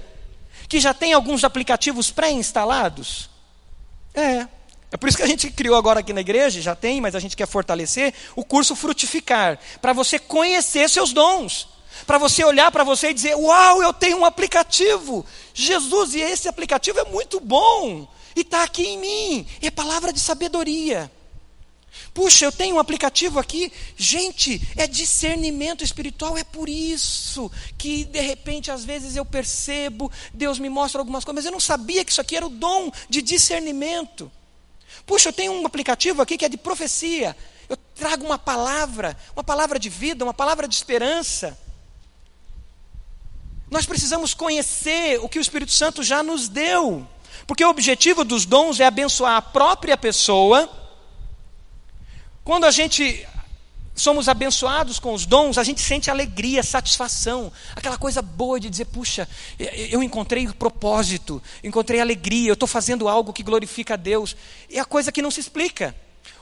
Que 0.68 0.80
já 0.80 0.93
tem 0.93 1.13
alguns 1.13 1.43
aplicativos 1.43 2.11
pré-instalados? 2.11 3.30
É. 4.13 4.47
É 4.91 4.97
por 4.97 5.09
isso 5.09 5.18
que 5.18 5.24
a 5.24 5.28
gente 5.28 5.51
criou 5.51 5.76
agora 5.76 5.99
aqui 5.99 6.13
na 6.13 6.22
igreja, 6.22 6.61
já 6.61 6.74
tem, 6.74 7.01
mas 7.01 7.13
a 7.13 7.20
gente 7.20 7.36
quer 7.36 7.47
fortalecer, 7.47 8.13
o 8.36 8.43
curso 8.43 8.76
Frutificar, 8.76 9.59
para 9.82 9.91
você 9.91 10.18
conhecer 10.18 10.89
seus 10.89 11.11
dons. 11.11 11.68
Para 12.05 12.18
você 12.18 12.43
olhar 12.43 12.72
para 12.72 12.84
você 12.84 13.09
e 13.09 13.13
dizer: 13.13 13.36
Uau, 13.36 13.82
eu 13.82 13.91
tenho 13.91 14.20
um 14.20 14.26
aplicativo. 14.26 15.26
Jesus, 15.53 16.13
e 16.13 16.22
esse 16.22 16.47
aplicativo 16.47 16.99
é 16.99 17.05
muito 17.05 17.39
bom. 17.39 18.07
E 18.36 18.41
está 18.41 18.63
aqui 18.63 18.84
em 18.84 18.97
mim. 18.99 19.47
É 19.61 19.72
palavra 19.72 20.13
de 20.13 20.20
sabedoria. 20.20 21.11
Puxa, 22.13 22.45
eu 22.45 22.51
tenho 22.51 22.77
um 22.77 22.79
aplicativo 22.79 23.39
aqui. 23.39 23.71
Gente, 23.95 24.61
é 24.75 24.87
discernimento 24.87 25.83
espiritual. 25.83 26.37
É 26.37 26.43
por 26.43 26.67
isso 26.67 27.51
que, 27.77 28.05
de 28.05 28.19
repente, 28.19 28.71
às 28.71 28.83
vezes 28.83 29.15
eu 29.15 29.23
percebo, 29.23 30.11
Deus 30.33 30.57
me 30.59 30.69
mostra 30.69 30.99
algumas 30.99 31.23
coisas, 31.23 31.43
mas 31.43 31.45
eu 31.45 31.51
não 31.51 31.59
sabia 31.59 32.03
que 32.03 32.11
isso 32.11 32.21
aqui 32.21 32.35
era 32.35 32.45
o 32.45 32.49
dom 32.49 32.91
de 33.09 33.21
discernimento. 33.21 34.31
Puxa, 35.05 35.29
eu 35.29 35.33
tenho 35.33 35.53
um 35.53 35.65
aplicativo 35.65 36.21
aqui 36.21 36.37
que 36.37 36.45
é 36.45 36.49
de 36.49 36.57
profecia. 36.57 37.35
Eu 37.69 37.77
trago 37.95 38.25
uma 38.25 38.39
palavra, 38.39 39.17
uma 39.35 39.43
palavra 39.43 39.77
de 39.77 39.89
vida, 39.89 40.23
uma 40.23 40.33
palavra 40.33 40.67
de 40.67 40.75
esperança. 40.75 41.57
Nós 43.69 43.85
precisamos 43.85 44.33
conhecer 44.33 45.19
o 45.21 45.29
que 45.29 45.37
o 45.37 45.41
Espírito 45.41 45.71
Santo 45.71 46.01
já 46.01 46.23
nos 46.23 46.47
deu. 46.47 47.07
Porque 47.45 47.63
o 47.63 47.69
objetivo 47.69 48.23
dos 48.23 48.45
dons 48.45 48.79
é 48.79 48.85
abençoar 48.85 49.35
a 49.35 49.41
própria 49.41 49.97
pessoa 49.97 50.69
quando 52.47 52.63
a 52.63 52.71
gente 52.71 53.27
somos 53.93 54.29
abençoados 54.29 54.99
com 54.99 55.13
os 55.13 55.25
dons, 55.25 55.57
a 55.57 55.65
gente 55.65 55.81
sente 55.81 56.09
alegria, 56.09 56.63
satisfação, 56.63 57.51
aquela 57.75 57.97
coisa 57.97 58.21
boa 58.21 58.57
de 58.57 58.69
dizer: 58.69 58.85
puxa, 58.85 59.27
eu 59.59 60.01
encontrei 60.01 60.47
propósito, 60.47 61.43
encontrei 61.61 61.99
alegria, 61.99 62.47
eu 62.47 62.53
estou 62.53 62.65
fazendo 62.65 63.09
algo 63.09 63.33
que 63.33 63.43
glorifica 63.43 63.95
a 63.95 63.97
Deus. 63.97 64.33
É 64.71 64.79
a 64.79 64.85
coisa 64.85 65.11
que 65.11 65.21
não 65.21 65.29
se 65.29 65.41
explica. 65.41 65.93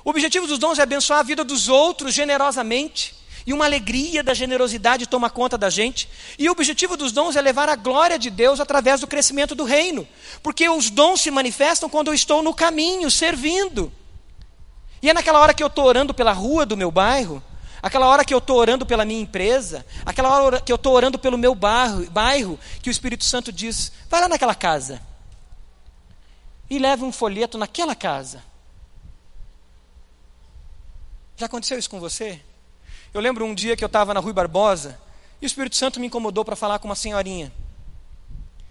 O 0.04 0.12
objetivo 0.12 0.46
dos 0.46 0.60
dons 0.60 0.78
é 0.78 0.84
abençoar 0.84 1.22
a 1.22 1.24
vida 1.24 1.44
dos 1.44 1.70
outros 1.70 2.14
generosamente. 2.14 3.16
E 3.44 3.52
uma 3.52 3.66
alegria 3.66 4.22
da 4.22 4.36
generosidade 4.36 5.08
toma 5.08 5.32
conta 5.32 5.58
da 5.58 5.72
gente. 5.72 6.08
E 6.38 6.48
o 6.48 6.52
objetivo 6.52 6.96
dos 6.96 7.12
dons 7.12 7.36
é 7.36 7.42
levar 7.42 7.68
a 7.68 7.76
glória 7.76 8.20
de 8.20 8.30
Deus 8.30 8.60
através 8.60 9.02
do 9.02 9.08
crescimento 9.08 9.56
do 9.56 9.64
reino. 9.64 10.08
Porque 10.44 10.70
os 10.70 10.92
dons 10.92 11.22
se 11.22 11.32
manifestam 11.32 11.90
quando 11.90 12.10
eu 12.10 12.14
estou 12.14 12.44
no 12.44 12.54
caminho, 12.54 13.10
servindo. 13.10 13.92
E 15.06 15.10
é 15.12 15.14
naquela 15.14 15.40
hora 15.40 15.54
que 15.54 15.62
eu 15.62 15.68
estou 15.68 15.86
orando 15.86 16.16
pela 16.16 16.32
rua 16.32 16.66
do 16.66 16.76
meu 16.76 16.90
bairro, 16.90 17.40
aquela 17.80 18.08
hora 18.08 18.26
que 18.26 18.34
eu 18.34 18.40
estou 18.40 18.58
orando 18.58 18.88
pela 18.88 19.06
minha 19.06 19.22
empresa, 19.22 19.86
aquela 20.04 20.36
hora 20.36 20.60
que 20.60 20.72
eu 20.72 20.78
estou 20.78 20.94
orando 20.94 21.20
pelo 21.20 21.38
meu 21.38 21.54
bairro, 21.54 22.10
bairro, 22.10 22.60
que 22.82 22.90
o 22.90 22.92
Espírito 22.92 23.24
Santo 23.24 23.52
diz: 23.52 23.92
vai 24.10 24.20
lá 24.20 24.28
naquela 24.28 24.56
casa 24.56 25.00
e 26.68 26.80
leve 26.80 27.04
um 27.04 27.12
folheto 27.12 27.56
naquela 27.56 27.94
casa. 27.94 28.44
Já 31.38 31.46
aconteceu 31.46 31.78
isso 31.78 31.88
com 31.92 32.00
você? 32.00 32.42
Eu 33.14 33.22
lembro 33.22 33.46
um 33.46 33.54
dia 33.54 33.78
que 33.78 33.84
eu 33.84 33.88
estava 33.88 34.12
na 34.12 34.20
Rui 34.20 34.34
Barbosa 34.34 35.00
e 35.40 35.46
o 35.46 35.48
Espírito 35.48 35.76
Santo 35.76 36.00
me 36.00 36.08
incomodou 36.08 36.44
para 36.44 36.56
falar 36.56 36.80
com 36.80 36.88
uma 36.88 36.96
senhorinha. 36.96 37.54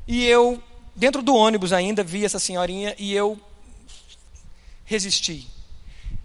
E 0.05 0.25
eu, 0.25 0.61
dentro 0.97 1.23
do 1.23 1.33
ônibus 1.33 1.73
ainda, 1.73 2.03
vi 2.03 2.25
essa 2.25 2.41
senhorinha 2.41 2.93
e 2.99 3.15
eu 3.15 3.41
resisti. 4.85 5.54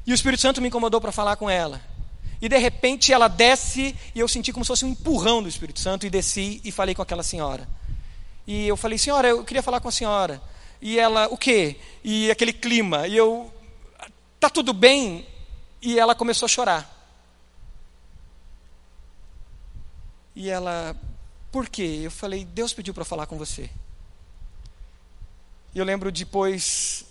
E 0.09 0.11
o 0.11 0.15
Espírito 0.15 0.41
Santo 0.41 0.59
me 0.59 0.69
incomodou 0.69 0.99
para 0.99 1.11
falar 1.11 1.35
com 1.35 1.47
ela. 1.47 1.79
E 2.41 2.49
de 2.49 2.57
repente 2.57 3.13
ela 3.13 3.27
desce 3.27 3.95
e 4.15 4.19
eu 4.19 4.27
senti 4.27 4.51
como 4.51 4.65
se 4.65 4.69
fosse 4.69 4.83
um 4.83 4.87
empurrão 4.87 5.43
do 5.43 5.47
Espírito 5.47 5.79
Santo 5.79 6.03
e 6.03 6.09
desci 6.09 6.59
e 6.63 6.71
falei 6.71 6.95
com 6.95 7.03
aquela 7.03 7.21
senhora. 7.21 7.69
E 8.47 8.67
eu 8.67 8.75
falei, 8.75 8.97
senhora, 8.97 9.27
eu 9.27 9.43
queria 9.43 9.61
falar 9.61 9.79
com 9.79 9.87
a 9.87 9.91
senhora. 9.91 10.41
E 10.81 10.97
ela, 10.97 11.27
o 11.27 11.37
quê? 11.37 11.75
E 12.03 12.31
aquele 12.31 12.51
clima. 12.51 13.07
E 13.07 13.15
eu, 13.15 13.53
tá 14.39 14.49
tudo 14.49 14.73
bem? 14.73 15.27
E 15.79 15.99
ela 15.99 16.15
começou 16.15 16.47
a 16.47 16.49
chorar. 16.49 16.91
E 20.35 20.49
ela, 20.49 20.95
por 21.51 21.69
quê? 21.69 21.99
Eu 22.01 22.09
falei, 22.09 22.45
Deus 22.45 22.73
pediu 22.73 22.95
para 22.95 23.05
falar 23.05 23.27
com 23.27 23.37
você. 23.37 23.69
E 25.75 25.77
eu 25.77 25.85
lembro 25.85 26.11
depois 26.11 27.05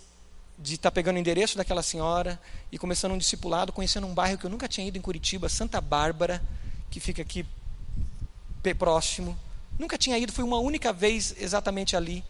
de 0.59 0.75
estar 0.75 0.91
tá 0.91 0.93
pegando 0.93 1.15
o 1.15 1.19
endereço 1.19 1.57
daquela 1.57 1.81
senhora 1.81 2.39
e 2.69 2.77
começando 2.77 3.13
um 3.13 3.17
discipulado, 3.17 3.71
conhecendo 3.71 4.05
um 4.05 4.13
bairro 4.13 4.37
que 4.37 4.45
eu 4.45 4.49
nunca 4.49 4.67
tinha 4.67 4.85
ido 4.85 4.97
em 4.97 5.01
Curitiba, 5.01 5.47
Santa 5.47 5.79
Bárbara, 5.79 6.43
que 6.91 6.99
fica 6.99 7.21
aqui 7.21 7.45
próximo. 8.77 9.39
Nunca 9.77 9.97
tinha 9.97 10.17
ido, 10.17 10.33
foi 10.33 10.43
uma 10.43 10.59
única 10.59 10.91
vez 10.91 11.33
exatamente 11.39 11.95
ali. 11.95 12.23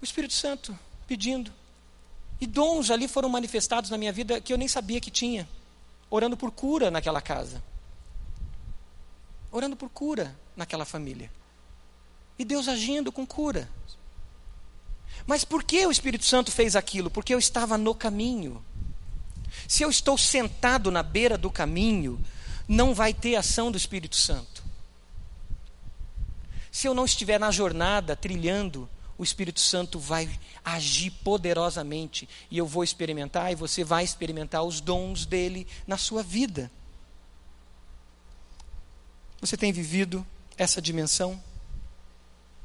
O 0.00 0.04
Espírito 0.04 0.34
Santo 0.34 0.78
pedindo. 1.06 1.50
E 2.38 2.46
dons 2.46 2.90
ali 2.90 3.08
foram 3.08 3.30
manifestados 3.30 3.88
na 3.88 3.96
minha 3.96 4.12
vida 4.12 4.40
que 4.40 4.52
eu 4.52 4.58
nem 4.58 4.68
sabia 4.68 5.00
que 5.00 5.10
tinha. 5.10 5.48
Orando 6.10 6.36
por 6.36 6.50
cura 6.50 6.90
naquela 6.90 7.22
casa. 7.22 7.62
Orando 9.50 9.74
por 9.74 9.88
cura 9.88 10.36
naquela 10.54 10.84
família. 10.84 11.30
E 12.38 12.44
Deus 12.44 12.68
agindo 12.68 13.10
com 13.10 13.26
cura. 13.26 13.68
Mas 15.26 15.44
por 15.44 15.64
que 15.64 15.84
o 15.86 15.90
Espírito 15.90 16.24
Santo 16.24 16.52
fez 16.52 16.76
aquilo? 16.76 17.10
Porque 17.10 17.34
eu 17.34 17.38
estava 17.38 17.76
no 17.76 17.94
caminho. 17.94 18.64
Se 19.66 19.82
eu 19.82 19.90
estou 19.90 20.16
sentado 20.16 20.90
na 20.90 21.02
beira 21.02 21.36
do 21.36 21.50
caminho, 21.50 22.22
não 22.68 22.94
vai 22.94 23.12
ter 23.12 23.36
ação 23.36 23.70
do 23.70 23.76
Espírito 23.76 24.16
Santo. 24.16 24.64
Se 26.70 26.86
eu 26.86 26.94
não 26.94 27.04
estiver 27.04 27.40
na 27.40 27.50
jornada 27.50 28.14
trilhando, 28.14 28.88
o 29.18 29.24
Espírito 29.24 29.60
Santo 29.60 29.98
vai 29.98 30.28
agir 30.64 31.10
poderosamente 31.10 32.28
e 32.50 32.58
eu 32.58 32.66
vou 32.66 32.84
experimentar 32.84 33.50
e 33.50 33.54
você 33.54 33.82
vai 33.82 34.04
experimentar 34.04 34.62
os 34.62 34.80
dons 34.80 35.24
dele 35.24 35.66
na 35.86 35.96
sua 35.96 36.22
vida. 36.22 36.70
Você 39.40 39.56
tem 39.56 39.72
vivido 39.72 40.26
essa 40.56 40.80
dimensão? 40.80 41.42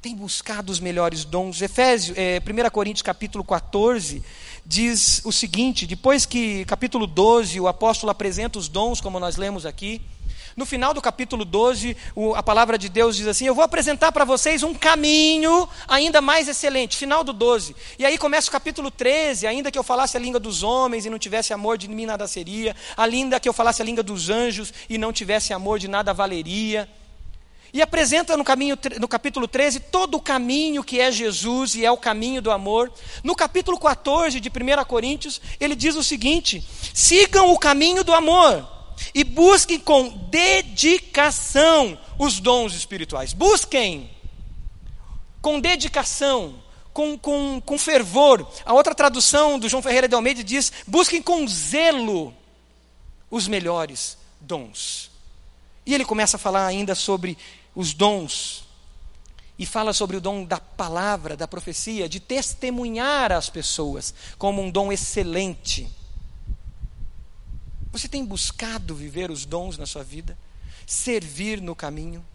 Tem 0.02 0.16
buscado 0.16 0.72
os 0.72 0.80
melhores 0.80 1.24
dons. 1.24 1.62
Efésios, 1.62 2.18
é, 2.18 2.40
1 2.40 2.70
Coríntios 2.72 3.04
capítulo 3.04 3.44
14 3.44 4.24
diz 4.66 5.22
o 5.24 5.32
seguinte: 5.32 5.86
depois 5.86 6.26
que 6.26 6.66
capítulo 6.66 7.06
12 7.06 7.60
o 7.60 7.68
apóstolo 7.68 8.10
apresenta 8.10 8.58
os 8.58 8.68
dons, 8.68 9.00
como 9.00 9.20
nós 9.20 9.38
lemos 9.38 9.64
aqui, 9.64 10.02
no 10.58 10.66
final 10.66 10.92
do 10.92 11.02
capítulo 11.02 11.46
12, 11.46 11.96
o, 12.16 12.34
a 12.34 12.42
palavra 12.42 12.80
de 12.80 12.90
Deus 12.90 13.16
diz 13.16 13.28
assim: 13.28 13.46
Eu 13.46 13.54
vou 13.54 13.64
apresentar 13.64 14.12
para 14.12 14.26
vocês 14.26 14.64
um 14.64 14.74
caminho 14.74 15.70
ainda 15.88 16.20
mais 16.20 16.48
excelente. 16.48 16.98
Final 16.98 17.24
do 17.24 17.32
12. 17.32 17.76
E 18.00 18.04
aí 18.04 18.18
começa 18.18 18.50
o 18.50 18.52
capítulo 18.52 18.90
13: 18.90 19.46
Ainda 19.46 19.72
que 19.72 19.78
eu 19.78 19.84
falasse 19.84 20.18
a 20.18 20.20
língua 20.20 20.40
dos 20.40 20.64
homens 20.64 21.06
e 21.06 21.12
não 21.12 21.20
tivesse 21.20 21.54
amor, 21.54 21.78
de 21.78 21.88
mim 21.88 22.08
nada 22.08 22.28
seria. 22.28 22.76
Ainda 22.98 23.40
que 23.40 23.48
eu 23.48 23.54
falasse 23.54 23.84
a 23.84 23.86
língua 23.86 24.04
dos 24.04 24.32
anjos 24.32 24.74
e 24.90 24.98
não 24.98 25.14
tivesse 25.14 25.54
amor, 25.54 25.78
de 25.78 25.88
nada 25.88 26.12
valeria. 26.12 26.90
E 27.74 27.82
apresenta 27.82 28.36
no, 28.36 28.44
caminho, 28.44 28.78
no 29.00 29.08
capítulo 29.08 29.48
13 29.48 29.80
todo 29.80 30.16
o 30.16 30.22
caminho 30.22 30.84
que 30.84 31.00
é 31.00 31.12
Jesus 31.12 31.76
e 31.76 31.86
é 31.86 31.92
o 31.92 31.98
caminho 31.98 32.42
do 32.42 32.52
amor. 32.52 32.92
No 33.24 33.36
capítulo 33.36 33.80
14 33.80 34.40
de 34.40 34.50
1 34.50 34.84
Coríntios, 34.86 35.42
ele 35.60 35.76
diz 35.76 35.96
o 35.96 36.04
seguinte: 36.04 36.66
sigam 36.94 37.52
o 37.52 37.58
caminho 37.58 38.04
do 38.04 38.14
amor 38.14 38.68
e 39.16 39.24
busquem 39.24 39.80
com 39.80 40.10
dedicação 40.30 41.98
os 42.20 42.40
dons 42.40 42.76
espirituais. 42.76 43.34
Busquem 43.34 44.10
com 45.42 45.60
dedicação, 45.60 46.62
com, 46.94 47.18
com, 47.18 47.62
com 47.62 47.78
fervor. 47.78 48.46
A 48.66 48.74
outra 48.74 48.94
tradução 48.94 49.58
do 49.58 49.68
João 49.68 49.82
Ferreira 49.82 50.08
de 50.08 50.16
Almeida 50.16 50.44
diz: 50.44 50.72
busquem 50.86 51.22
com 51.22 51.48
zelo 51.48 52.34
os 53.30 53.48
melhores 53.48 54.18
dons. 54.40 55.10
E 55.86 55.96
ele 55.96 56.06
começa 56.06 56.38
a 56.38 56.40
falar 56.40 56.68
ainda 56.68 56.94
sobre 56.94 57.38
os 57.76 57.94
dons 57.94 58.66
e 59.58 59.66
fala 59.66 59.94
sobre 59.94 60.18
o 60.18 60.22
dom 60.22 60.44
da 60.44 60.60
palavra, 60.60 61.38
da 61.38 61.48
profecia, 61.48 62.10
de 62.10 62.20
testemunhar 62.20 63.32
às 63.32 63.50
pessoas 63.50 64.14
como 64.38 64.62
um 64.62 64.72
dom 64.72 64.92
excelente. 64.92 65.88
Você 67.92 68.08
tem 68.08 68.26
buscado 68.26 68.96
viver 68.96 69.30
os 69.30 69.46
dons 69.46 69.78
na 69.78 69.86
sua 69.86 70.04
vida? 70.04 70.38
Servir 70.88 71.62
no 71.62 71.76
caminho? 71.76 72.26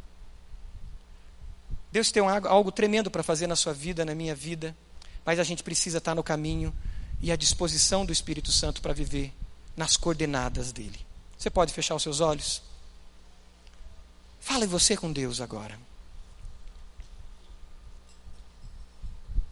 Deus 1.90 2.12
tem 2.12 2.22
algo 2.22 2.70
tremendo 2.70 3.10
para 3.10 3.22
fazer 3.22 3.46
na 3.46 3.56
sua 3.56 3.72
vida, 3.72 4.04
na 4.04 4.14
minha 4.14 4.34
vida, 4.34 4.76
mas 5.24 5.38
a 5.38 5.44
gente 5.44 5.62
precisa 5.62 5.98
estar 5.98 6.14
no 6.14 6.22
caminho 6.22 6.72
e 7.20 7.32
à 7.32 7.36
disposição 7.36 8.04
do 8.04 8.12
Espírito 8.12 8.52
Santo 8.52 8.82
para 8.82 8.92
viver 8.92 9.32
nas 9.76 9.96
coordenadas 9.96 10.72
dele. 10.72 11.00
Você 11.36 11.50
pode 11.50 11.72
fechar 11.72 11.94
os 11.94 12.02
seus 12.02 12.20
olhos? 12.20 12.62
Fale 14.46 14.64
você 14.64 14.96
com 14.96 15.12
Deus 15.12 15.40
agora. 15.40 15.76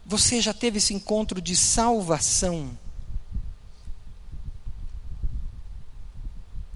Você 0.07 0.40
já 0.40 0.55
teve 0.55 0.78
esse 0.78 0.95
encontro 0.95 1.42
de 1.42 1.57
salvação? 1.57 2.78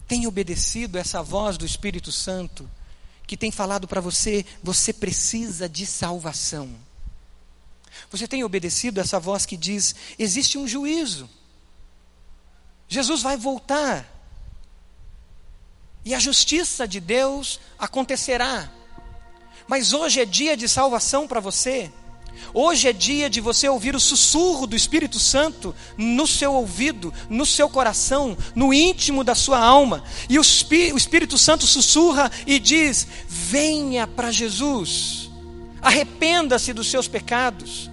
Tem 0.09 0.27
obedecido 0.27 0.99
essa 0.99 1.23
voz 1.23 1.57
do 1.57 1.65
Espírito 1.65 2.11
Santo 2.11 2.69
que 3.25 3.37
tem 3.37 3.53
falado 3.53 3.87
para 3.87 4.01
você: 4.01 4.45
você 4.65 4.93
precisa 4.93 5.69
de 5.69 5.87
salvação? 5.87 6.75
Você 8.11 8.27
tem 8.27 8.43
obedecido 8.43 9.01
essa 9.01 9.21
voz 9.21 9.47
que 9.47 9.57
diz: 9.57 9.95
existe 10.19 10.59
um 10.59 10.67
juízo, 10.67 11.31
Jesus 12.89 13.23
vai 13.23 13.37
voltar 13.37 14.18
e 16.05 16.15
a 16.15 16.19
justiça 16.19 16.87
de 16.87 17.01
Deus 17.01 17.61
acontecerá. 17.79 18.71
Mas 19.67 19.93
hoje 19.93 20.21
é 20.21 20.25
dia 20.25 20.57
de 20.57 20.69
salvação 20.69 21.29
para 21.29 21.41
você. 21.41 21.93
Hoje 22.55 22.89
é 22.89 22.93
dia 22.93 23.29
de 23.29 23.41
você 23.41 23.69
ouvir 23.69 23.95
o 23.95 24.01
sussurro 24.01 24.67
do 24.67 24.77
Espírito 24.77 25.19
Santo 25.19 25.75
no 25.97 26.27
seu 26.27 26.55
ouvido, 26.55 27.13
no 27.29 27.45
seu 27.45 27.69
coração, 27.69 28.37
no 28.55 28.73
íntimo 28.73 29.23
da 29.23 29.35
sua 29.35 29.59
alma. 29.59 30.05
E 30.29 30.39
o, 30.39 30.43
Espírito 30.43 31.37
Santo 31.37 31.67
sussurra 31.67 32.31
e 32.47 32.59
diz: 32.59 33.07
Venha 33.29 34.07
para 34.07 34.31
Jesus, 34.31 35.29
arrependa-se 35.83 36.73
dos 36.73 36.91
seus 36.91 37.09
pecados 37.09 37.91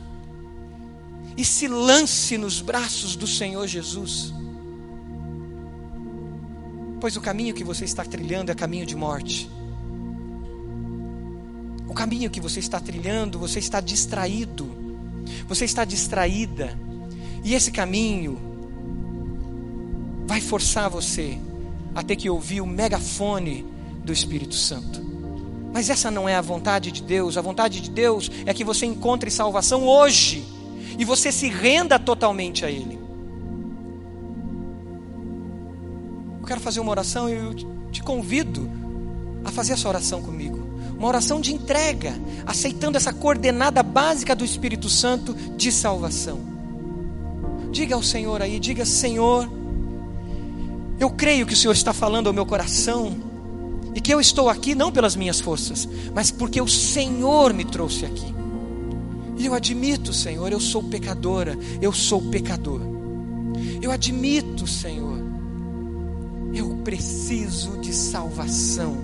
e 1.37 1.43
se 1.43 1.67
lance 1.67 2.37
nos 2.37 2.61
braços 2.61 3.15
do 3.15 3.27
Senhor 3.27 3.67
Jesus. 3.67 4.34
Pois 6.99 7.15
o 7.15 7.21
caminho 7.21 7.53
que 7.53 7.63
você 7.63 7.85
está 7.85 8.03
trilhando 8.03 8.51
é 8.51 8.55
caminho 8.55 8.85
de 8.85 8.95
morte. 8.95 9.49
O 11.87 11.93
caminho 11.93 12.29
que 12.29 12.41
você 12.41 12.59
está 12.59 12.79
trilhando, 12.79 13.39
você 13.39 13.59
está 13.59 13.79
distraído. 13.79 14.69
Você 15.47 15.65
está 15.65 15.85
distraída. 15.85 16.77
E 17.43 17.53
esse 17.53 17.71
caminho 17.71 18.39
vai 20.25 20.41
forçar 20.41 20.89
você 20.89 21.37
a 21.93 22.03
ter 22.03 22.15
que 22.15 22.29
ouvir 22.29 22.61
o 22.61 22.65
megafone 22.65 23.65
do 24.03 24.11
Espírito 24.11 24.55
Santo. 24.55 25.03
Mas 25.73 25.89
essa 25.89 26.09
não 26.09 26.27
é 26.27 26.35
a 26.35 26.41
vontade 26.41 26.91
de 26.91 27.03
Deus. 27.03 27.37
A 27.37 27.41
vontade 27.41 27.81
de 27.81 27.89
Deus 27.89 28.31
é 28.45 28.53
que 28.53 28.63
você 28.63 28.85
encontre 28.85 29.29
salvação 29.29 29.85
hoje 29.85 30.45
e 30.97 31.05
você 31.05 31.31
se 31.31 31.49
renda 31.49 31.99
totalmente 31.99 32.65
a 32.65 32.71
Ele. 32.71 33.04
Eu 36.45 36.47
quero 36.47 36.61
fazer 36.61 36.79
uma 36.79 36.91
oração 36.91 37.27
e 37.27 37.33
eu 37.33 37.55
te 37.91 38.03
convido 38.03 38.69
a 39.43 39.49
fazer 39.49 39.73
essa 39.73 39.89
oração 39.89 40.21
comigo. 40.21 40.59
Uma 40.95 41.07
oração 41.07 41.41
de 41.41 41.51
entrega, 41.51 42.13
aceitando 42.45 42.97
essa 42.97 43.11
coordenada 43.11 43.81
básica 43.81 44.35
do 44.35 44.45
Espírito 44.45 44.87
Santo 44.87 45.33
de 45.33 45.71
salvação. 45.71 46.39
Diga 47.71 47.95
ao 47.95 48.03
Senhor 48.03 48.43
aí, 48.43 48.59
diga: 48.59 48.85
Senhor, 48.85 49.49
eu 50.99 51.09
creio 51.09 51.47
que 51.47 51.53
o 51.55 51.57
Senhor 51.57 51.73
está 51.73 51.91
falando 51.91 52.27
ao 52.27 52.33
meu 52.33 52.45
coração 52.45 53.17
e 53.95 53.99
que 53.99 54.13
eu 54.13 54.21
estou 54.21 54.47
aqui 54.47 54.75
não 54.75 54.91
pelas 54.91 55.15
minhas 55.15 55.39
forças, 55.39 55.89
mas 56.13 56.29
porque 56.29 56.61
o 56.61 56.67
Senhor 56.67 57.55
me 57.55 57.65
trouxe 57.65 58.05
aqui. 58.05 58.35
E 59.35 59.47
eu 59.47 59.55
admito, 59.55 60.13
Senhor, 60.13 60.51
eu 60.51 60.59
sou 60.59 60.83
pecadora, 60.83 61.57
eu 61.81 61.91
sou 61.91 62.21
pecador. 62.21 62.81
Eu 63.81 63.89
admito, 63.89 64.67
Senhor, 64.67 65.14
eu 66.55 66.77
preciso 66.83 67.77
de 67.79 67.93
salvação. 67.93 68.97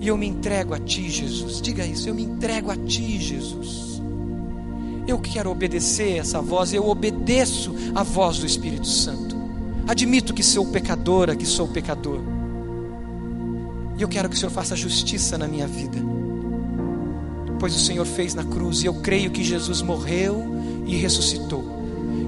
E 0.00 0.08
eu 0.08 0.16
me 0.16 0.26
entrego 0.26 0.74
a 0.74 0.78
Ti, 0.78 1.08
Jesus. 1.08 1.60
Diga 1.60 1.86
isso, 1.86 2.08
eu 2.08 2.14
me 2.14 2.22
entrego 2.22 2.70
a 2.70 2.76
Ti, 2.76 3.18
Jesus. 3.18 4.02
Eu 5.06 5.18
quero 5.18 5.50
obedecer 5.50 6.18
essa 6.18 6.40
voz, 6.40 6.72
eu 6.72 6.88
obedeço 6.88 7.74
a 7.94 8.02
voz 8.02 8.38
do 8.38 8.46
Espírito 8.46 8.86
Santo. 8.86 9.36
Admito 9.86 10.34
que 10.34 10.42
sou 10.42 10.66
pecadora, 10.66 11.34
que 11.34 11.46
sou 11.46 11.68
pecador. 11.68 12.20
E 13.98 14.02
eu 14.02 14.08
quero 14.08 14.28
que 14.28 14.34
o 14.34 14.38
Senhor 14.38 14.50
faça 14.50 14.74
justiça 14.76 15.36
na 15.38 15.46
minha 15.46 15.66
vida 15.66 16.12
pois 17.62 17.76
o 17.76 17.78
Senhor 17.78 18.04
fez 18.04 18.34
na 18.34 18.42
cruz, 18.42 18.82
e 18.82 18.86
eu 18.86 18.94
creio 18.94 19.30
que 19.30 19.44
Jesus 19.44 19.82
morreu 19.82 20.44
e 20.84 20.96
ressuscitou. 20.96 21.71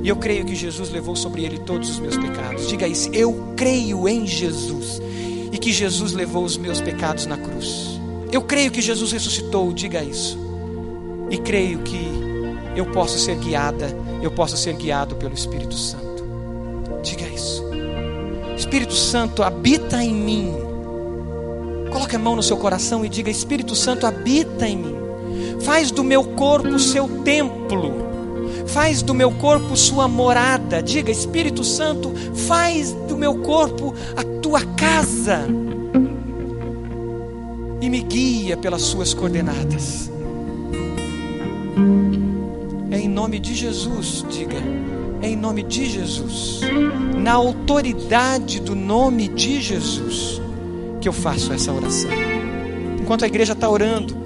E 0.05 0.09
eu 0.11 0.17
creio 0.17 0.45
que 0.45 0.55
Jesus 0.55 0.91
levou 0.91 1.17
sobre 1.17 1.47
ele 1.47 1.59
todos 1.61 1.89
os 1.89 1.99
meus 1.99 2.15
pecados. 2.15 2.69
Diga 2.69 2.87
isso, 2.87 3.09
eu 3.15 3.55
creio 3.57 4.07
em 4.07 4.27
Jesus 4.27 5.01
e 5.51 5.57
que 5.57 5.73
Jesus 5.73 6.13
levou 6.13 6.45
os 6.45 6.59
meus 6.59 6.79
pecados 6.79 7.25
na 7.25 7.39
cruz. 7.39 7.99
Eu 8.31 8.43
creio 8.43 8.71
que 8.71 8.83
Jesus 8.83 9.13
ressuscitou, 9.13 9.73
diga 9.73 10.05
isso. 10.05 10.39
E 11.31 11.39
creio 11.39 11.79
que 11.79 12.07
eu 12.77 12.85
posso 12.93 13.19
ser 13.19 13.37
guiada, 13.37 13.87
eu 14.21 14.31
posso 14.31 14.59
ser 14.59 14.75
guiado 14.75 15.17
pelo 15.17 15.33
Espírito 15.33 15.75
Santo. 15.75 16.23
Diga 17.03 17.27
isso. 17.27 17.65
Espírito 18.59 18.93
Santo 18.93 19.43
habita 19.43 20.05
em 20.05 20.13
mim. 20.13 20.53
Coloque 21.91 22.15
a 22.15 22.19
mão 22.19 22.37
no 22.37 22.43
seu 22.43 22.59
coração 22.59 23.07
e 23.07 23.09
diga: 23.09 23.31
Espírito 23.31 23.75
Santo 23.75 24.07
habita 24.07 24.69
em 24.69 24.77
mim. 24.77 24.97
Faz 25.63 25.91
do 25.91 26.05
meu 26.05 26.25
corpo 26.25 26.79
seu 26.79 27.09
templo. 27.23 28.04
Faz 28.67 29.03
do 29.03 29.15
meu 29.15 29.31
corpo 29.33 29.77
sua 29.77 30.09
morada. 30.09 30.83
Diga, 30.83 31.11
Espírito 31.11 31.63
Santo, 31.63 32.13
faz 32.47 32.93
do 33.09 33.17
meu 33.17 33.37
corpo 33.39 33.95
a 34.17 34.25
tua 34.41 34.65
casa. 34.65 35.47
E 37.81 37.91
me 37.91 38.01
guia 38.01 38.57
pelas 38.57 38.83
suas 38.83 39.13
coordenadas. 39.13 40.11
É 42.91 42.99
em 42.99 43.09
nome 43.09 43.39
de 43.39 43.55
Jesus, 43.55 44.25
diga. 44.31 44.57
É 45.21 45.29
em 45.29 45.37
nome 45.37 45.63
de 45.63 45.87
Jesus. 45.87 46.61
Na 47.17 47.33
autoridade 47.33 48.61
do 48.61 48.75
nome 48.75 49.29
de 49.29 49.61
Jesus 49.61 50.41
que 51.05 51.09
eu 51.09 51.13
faço 51.13 51.53
essa 51.53 51.71
oração. 51.71 52.11
Enquanto 52.99 53.25
a 53.25 53.27
igreja 53.27 53.53
está 53.53 53.69
orando, 53.69 54.17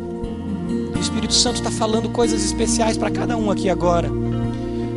o 0.95 1.01
Espírito 1.01 1.35
Santo 1.35 1.57
está 1.57 1.71
falando 1.73 2.09
coisas 2.11 2.45
especiais 2.45 2.97
para 2.97 3.11
cada 3.11 3.37
um 3.37 3.51
aqui 3.51 3.69
agora. 3.69 4.09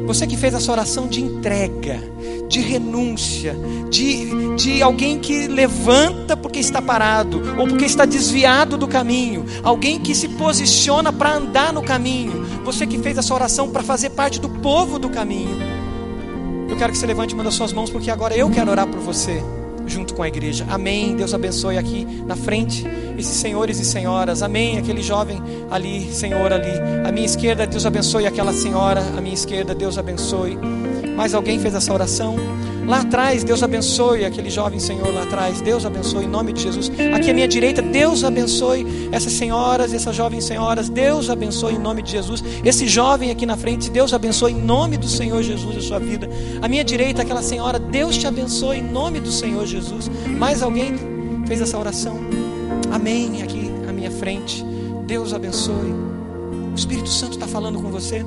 Você 0.05 0.27
que 0.27 0.35
fez 0.35 0.53
essa 0.53 0.71
oração 0.71 1.07
de 1.07 1.21
entrega, 1.21 2.01
de 2.47 2.59
renúncia, 2.59 3.55
de, 3.89 4.55
de 4.55 4.81
alguém 4.81 5.19
que 5.19 5.47
levanta 5.47 6.35
porque 6.35 6.59
está 6.59 6.81
parado, 6.81 7.41
ou 7.57 7.67
porque 7.67 7.85
está 7.85 8.05
desviado 8.05 8.77
do 8.77 8.87
caminho, 8.87 9.45
alguém 9.63 9.99
que 9.99 10.13
se 10.13 10.27
posiciona 10.29 11.13
para 11.13 11.35
andar 11.35 11.71
no 11.71 11.81
caminho. 11.81 12.45
Você 12.65 12.85
que 12.85 12.97
fez 12.99 13.17
essa 13.17 13.33
oração 13.33 13.69
para 13.69 13.83
fazer 13.83 14.11
parte 14.11 14.39
do 14.39 14.49
povo 14.49 14.99
do 14.99 15.09
caminho. 15.09 15.57
Eu 16.69 16.77
quero 16.77 16.91
que 16.91 16.97
você 16.97 17.05
levante 17.05 17.33
uma 17.33 17.43
das 17.43 17.53
suas 17.53 17.71
mãos, 17.73 17.89
porque 17.89 18.09
agora 18.09 18.35
eu 18.35 18.49
quero 18.49 18.71
orar 18.71 18.87
por 18.87 18.99
você 18.99 19.43
junto 19.85 20.13
com 20.13 20.23
a 20.23 20.27
igreja. 20.27 20.65
Amém. 20.69 21.15
Deus 21.15 21.33
abençoe 21.33 21.77
aqui 21.77 22.05
na 22.25 22.35
frente 22.35 22.85
esses 23.17 23.35
senhores 23.37 23.79
e 23.79 23.85
senhoras. 23.85 24.41
Amém. 24.41 24.77
Aquele 24.77 25.01
jovem 25.01 25.41
ali, 25.69 26.11
senhor 26.13 26.51
ali. 26.51 26.71
À 27.05 27.11
minha 27.11 27.25
esquerda, 27.25 27.65
Deus 27.67 27.85
abençoe 27.85 28.25
aquela 28.25 28.53
senhora. 28.53 29.01
À 29.17 29.21
minha 29.21 29.33
esquerda, 29.33 29.75
Deus 29.75 29.97
abençoe. 29.97 30.57
Mais 31.15 31.33
alguém 31.33 31.59
fez 31.59 31.75
essa 31.75 31.93
oração? 31.93 32.35
Lá 32.87 33.01
atrás, 33.01 33.43
Deus 33.43 33.61
abençoe 33.63 34.25
aquele 34.25 34.49
jovem 34.49 34.79
senhor 34.79 35.13
lá 35.13 35.23
atrás. 35.23 35.61
Deus 35.61 35.85
abençoe 35.85 36.25
em 36.25 36.27
nome 36.27 36.53
de 36.53 36.63
Jesus. 36.63 36.91
Aqui 37.13 37.29
à 37.29 37.33
minha 37.33 37.47
direita, 37.47 37.81
Deus 37.81 38.23
abençoe 38.23 38.85
essas 39.11 39.33
senhoras, 39.33 39.93
essas 39.93 40.15
jovens 40.15 40.45
senhoras. 40.45 40.89
Deus 40.89 41.29
abençoe 41.29 41.73
em 41.73 41.79
nome 41.79 42.01
de 42.01 42.11
Jesus. 42.11 42.43
Esse 42.63 42.87
jovem 42.87 43.31
aqui 43.31 43.45
na 43.45 43.55
frente, 43.55 43.89
Deus 43.89 44.13
abençoe 44.13 44.51
em 44.51 44.61
nome 44.61 44.97
do 44.97 45.07
Senhor 45.07 45.41
Jesus 45.41 45.77
a 45.77 45.81
sua 45.81 45.99
vida. 45.99 46.29
À 46.61 46.67
minha 46.67 46.83
direita, 46.83 47.21
aquela 47.21 47.41
senhora, 47.41 47.79
Deus 47.79 48.17
te 48.17 48.27
abençoe 48.27 48.77
em 48.77 48.83
nome 48.83 49.19
do 49.19 49.31
Senhor 49.31 49.65
Jesus. 49.65 50.09
Mais 50.37 50.61
alguém 50.61 50.93
fez 51.47 51.61
essa 51.61 51.77
oração? 51.77 52.19
Amém. 52.91 53.41
Aqui 53.41 53.71
à 53.87 53.93
minha 53.93 54.11
frente, 54.11 54.63
Deus 55.05 55.33
abençoe. 55.33 55.93
O 56.71 56.75
Espírito 56.75 57.09
Santo 57.09 57.33
está 57.33 57.47
falando 57.47 57.81
com 57.81 57.89
você 57.89 58.25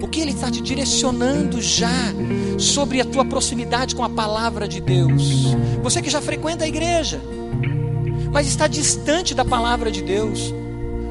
o 0.00 0.08
que 0.08 0.20
Ele 0.20 0.32
está 0.32 0.50
te 0.50 0.60
direcionando 0.60 1.60
já 1.60 2.12
sobre 2.58 3.00
a 3.00 3.04
tua 3.04 3.24
proximidade 3.24 3.94
com 3.94 4.04
a 4.04 4.08
palavra 4.08 4.68
de 4.68 4.80
Deus. 4.80 5.56
Você 5.82 6.02
que 6.02 6.10
já 6.10 6.20
frequenta 6.20 6.64
a 6.64 6.68
igreja, 6.68 7.20
mas 8.32 8.46
está 8.46 8.66
distante 8.66 9.34
da 9.34 9.44
palavra 9.44 9.90
de 9.90 10.02
Deus, 10.02 10.54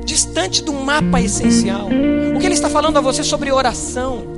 distante 0.04 0.64
do 0.64 0.74
mapa 0.74 1.22
essencial. 1.22 1.88
O 2.36 2.40
que 2.40 2.46
Ele 2.46 2.54
está 2.54 2.70
falando 2.70 2.98
a 2.98 3.02
você 3.02 3.24
sobre 3.24 3.52
oração. 3.52 4.36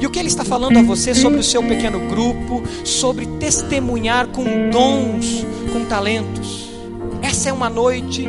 E 0.00 0.06
o 0.06 0.10
que 0.10 0.18
Ele 0.18 0.28
está 0.28 0.44
falando 0.44 0.78
a 0.78 0.82
você 0.82 1.14
sobre 1.14 1.38
o 1.38 1.42
seu 1.42 1.62
pequeno 1.62 2.08
grupo, 2.08 2.62
sobre 2.84 3.26
testemunhar 3.38 4.28
com 4.28 4.44
dons, 4.70 5.46
com 5.72 5.84
talentos. 5.84 6.70
Essa 7.22 7.48
é 7.48 7.52
uma 7.52 7.70
noite 7.70 8.26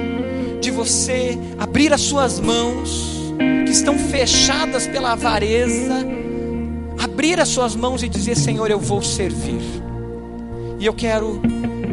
de 0.62 0.72
você 0.72 1.38
abrir 1.60 1.94
as 1.94 2.02
suas 2.02 2.40
mãos 2.40 3.15
estão 3.76 3.98
fechadas 3.98 4.88
pela 4.88 5.12
avareza, 5.12 6.06
abrir 6.98 7.40
as 7.40 7.50
suas 7.50 7.76
mãos 7.76 8.04
e 8.04 8.10
dizer: 8.10 8.36
Senhor, 8.36 8.70
eu 8.72 8.80
vou 8.80 9.02
servir. 9.02 9.62
E 10.80 10.86
eu 10.86 10.94
quero 10.94 11.42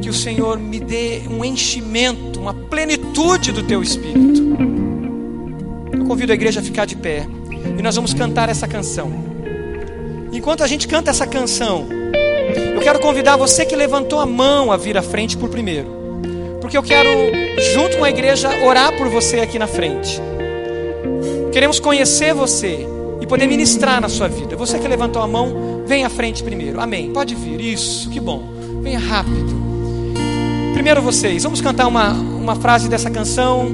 que 0.00 0.08
o 0.08 0.12
Senhor 0.12 0.58
me 0.58 0.80
dê 0.80 1.22
um 1.30 1.44
enchimento, 1.44 2.40
uma 2.40 2.54
plenitude 2.54 3.52
do 3.52 3.62
teu 3.62 3.82
espírito. 3.82 4.42
Eu 5.92 6.04
convido 6.06 6.32
a 6.32 6.34
igreja 6.34 6.60
a 6.60 6.62
ficar 6.62 6.84
de 6.84 6.96
pé 6.96 7.26
e 7.78 7.82
nós 7.82 7.94
vamos 7.94 8.12
cantar 8.12 8.48
essa 8.48 8.66
canção. 8.66 9.12
Enquanto 10.32 10.64
a 10.64 10.66
gente 10.66 10.88
canta 10.88 11.10
essa 11.10 11.26
canção, 11.26 11.86
eu 12.74 12.80
quero 12.80 12.98
convidar 12.98 13.36
você 13.36 13.64
que 13.64 13.76
levantou 13.76 14.18
a 14.18 14.26
mão 14.26 14.72
a 14.72 14.76
vir 14.76 14.96
à 14.96 15.02
frente 15.02 15.36
por 15.36 15.48
primeiro, 15.48 15.88
porque 16.60 16.76
eu 16.76 16.82
quero, 16.82 17.08
junto 17.74 17.98
com 17.98 18.04
a 18.04 18.10
igreja, 18.10 18.48
orar 18.64 18.96
por 18.96 19.08
você 19.08 19.40
aqui 19.40 19.58
na 19.58 19.66
frente. 19.66 20.20
Queremos 21.53 21.78
conhecer 21.78 22.32
você 22.32 22.86
e 23.20 23.26
poder 23.26 23.46
ministrar 23.46 24.00
na 24.00 24.09
sua 24.09 24.26
vida. 24.26 24.57
Você 24.57 24.78
que 24.78 24.88
levantou 24.88 25.20
a 25.20 25.28
mão, 25.28 25.84
vem 25.86 26.03
à 26.03 26.09
frente 26.09 26.42
primeiro. 26.42 26.80
Amém. 26.80 27.12
Pode 27.12 27.34
vir. 27.34 27.61
Isso, 27.61 28.09
que 28.09 28.18
bom. 28.18 28.42
Venha 28.82 28.98
rápido. 28.98 29.62
Primeiro 30.72 31.03
vocês, 31.03 31.42
vamos 31.42 31.61
cantar 31.61 31.86
uma, 31.86 32.11
uma 32.12 32.57
frase 32.57 32.88
dessa 32.88 33.11
canção, 33.11 33.68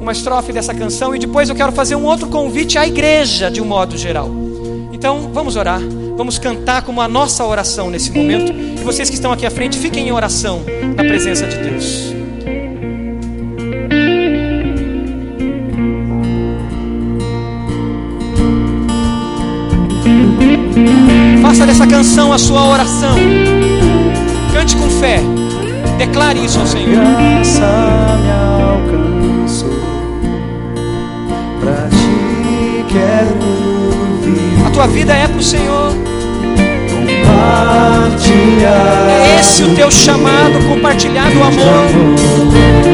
uma 0.00 0.12
estrofe 0.12 0.52
dessa 0.52 0.72
canção 0.72 1.14
e 1.14 1.18
depois 1.18 1.48
eu 1.48 1.56
quero 1.56 1.72
fazer 1.72 1.96
um 1.96 2.04
outro 2.04 2.28
convite 2.28 2.78
à 2.78 2.86
igreja 2.86 3.50
de 3.50 3.60
um 3.60 3.64
modo 3.64 3.98
geral. 3.98 4.30
Então, 4.92 5.30
vamos 5.32 5.56
orar. 5.56 5.80
Vamos 6.16 6.38
cantar 6.38 6.82
como 6.82 7.00
a 7.00 7.08
nossa 7.08 7.44
oração 7.44 7.90
nesse 7.90 8.12
momento. 8.12 8.52
E 8.52 8.82
vocês 8.84 9.10
que 9.10 9.16
estão 9.16 9.32
aqui 9.32 9.44
à 9.44 9.50
frente, 9.50 9.76
fiquem 9.76 10.08
em 10.08 10.12
oração 10.12 10.62
na 10.96 11.02
presença 11.02 11.46
de 11.46 11.58
Deus. 11.58 12.23
Canção 22.04 22.34
a 22.34 22.38
sua 22.38 22.68
oração. 22.68 23.16
Cante 24.52 24.76
com 24.76 24.90
fé. 24.90 25.22
Declare 25.96 26.38
isso 26.44 26.60
ao 26.60 26.66
Senhor. 26.66 26.96
Graça 26.96 28.18
me 28.20 28.30
alcançou. 28.62 29.70
Pra 31.60 31.88
ti 31.88 32.84
quero 32.92 33.38
vir 34.22 34.66
A 34.66 34.70
tua 34.70 34.86
vida 34.86 35.14
é 35.14 35.26
para 35.26 35.38
o 35.38 35.42
Senhor. 35.42 35.94
compartilhar. 37.24 39.08
É 39.08 39.40
esse 39.40 39.62
o 39.62 39.74
teu 39.74 39.90
chamado, 39.90 40.62
compartilhar 40.68 41.30
do 41.30 41.42
amor. 41.42 41.86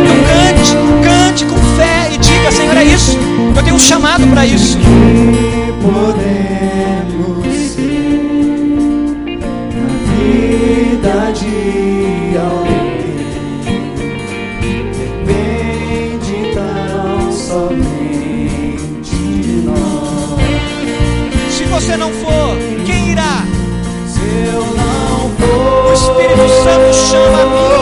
Então 0.04 0.20
cante, 0.30 0.76
cante 1.02 1.44
com 1.46 1.56
fé 1.76 2.10
e 2.12 2.16
diga, 2.16 2.52
Senhor, 2.52 2.76
é 2.76 2.84
isso. 2.84 3.18
Eu 3.56 3.62
tenho 3.64 3.74
um 3.74 3.80
chamado 3.80 4.24
para 4.28 4.46
isso. 4.46 4.78
que 4.78 5.72
podemos 5.82 7.19
vida 11.00 11.32
de 11.32 12.36
alguém. 12.38 12.90
Depende 14.92 16.54
tão 16.54 17.32
somente 17.32 18.76
de 19.02 19.62
nós. 19.64 21.52
Se 21.52 21.64
você 21.64 21.96
não 21.96 22.10
for, 22.12 22.56
quem 22.84 23.12
irá? 23.12 23.44
Se 24.06 24.20
eu 24.54 24.62
não 24.76 25.30
for, 25.38 25.90
O 25.90 25.92
Espírito 25.92 26.48
Santo 26.62 26.94
chama 26.94 27.40
a 27.40 27.46
mim 27.46 27.79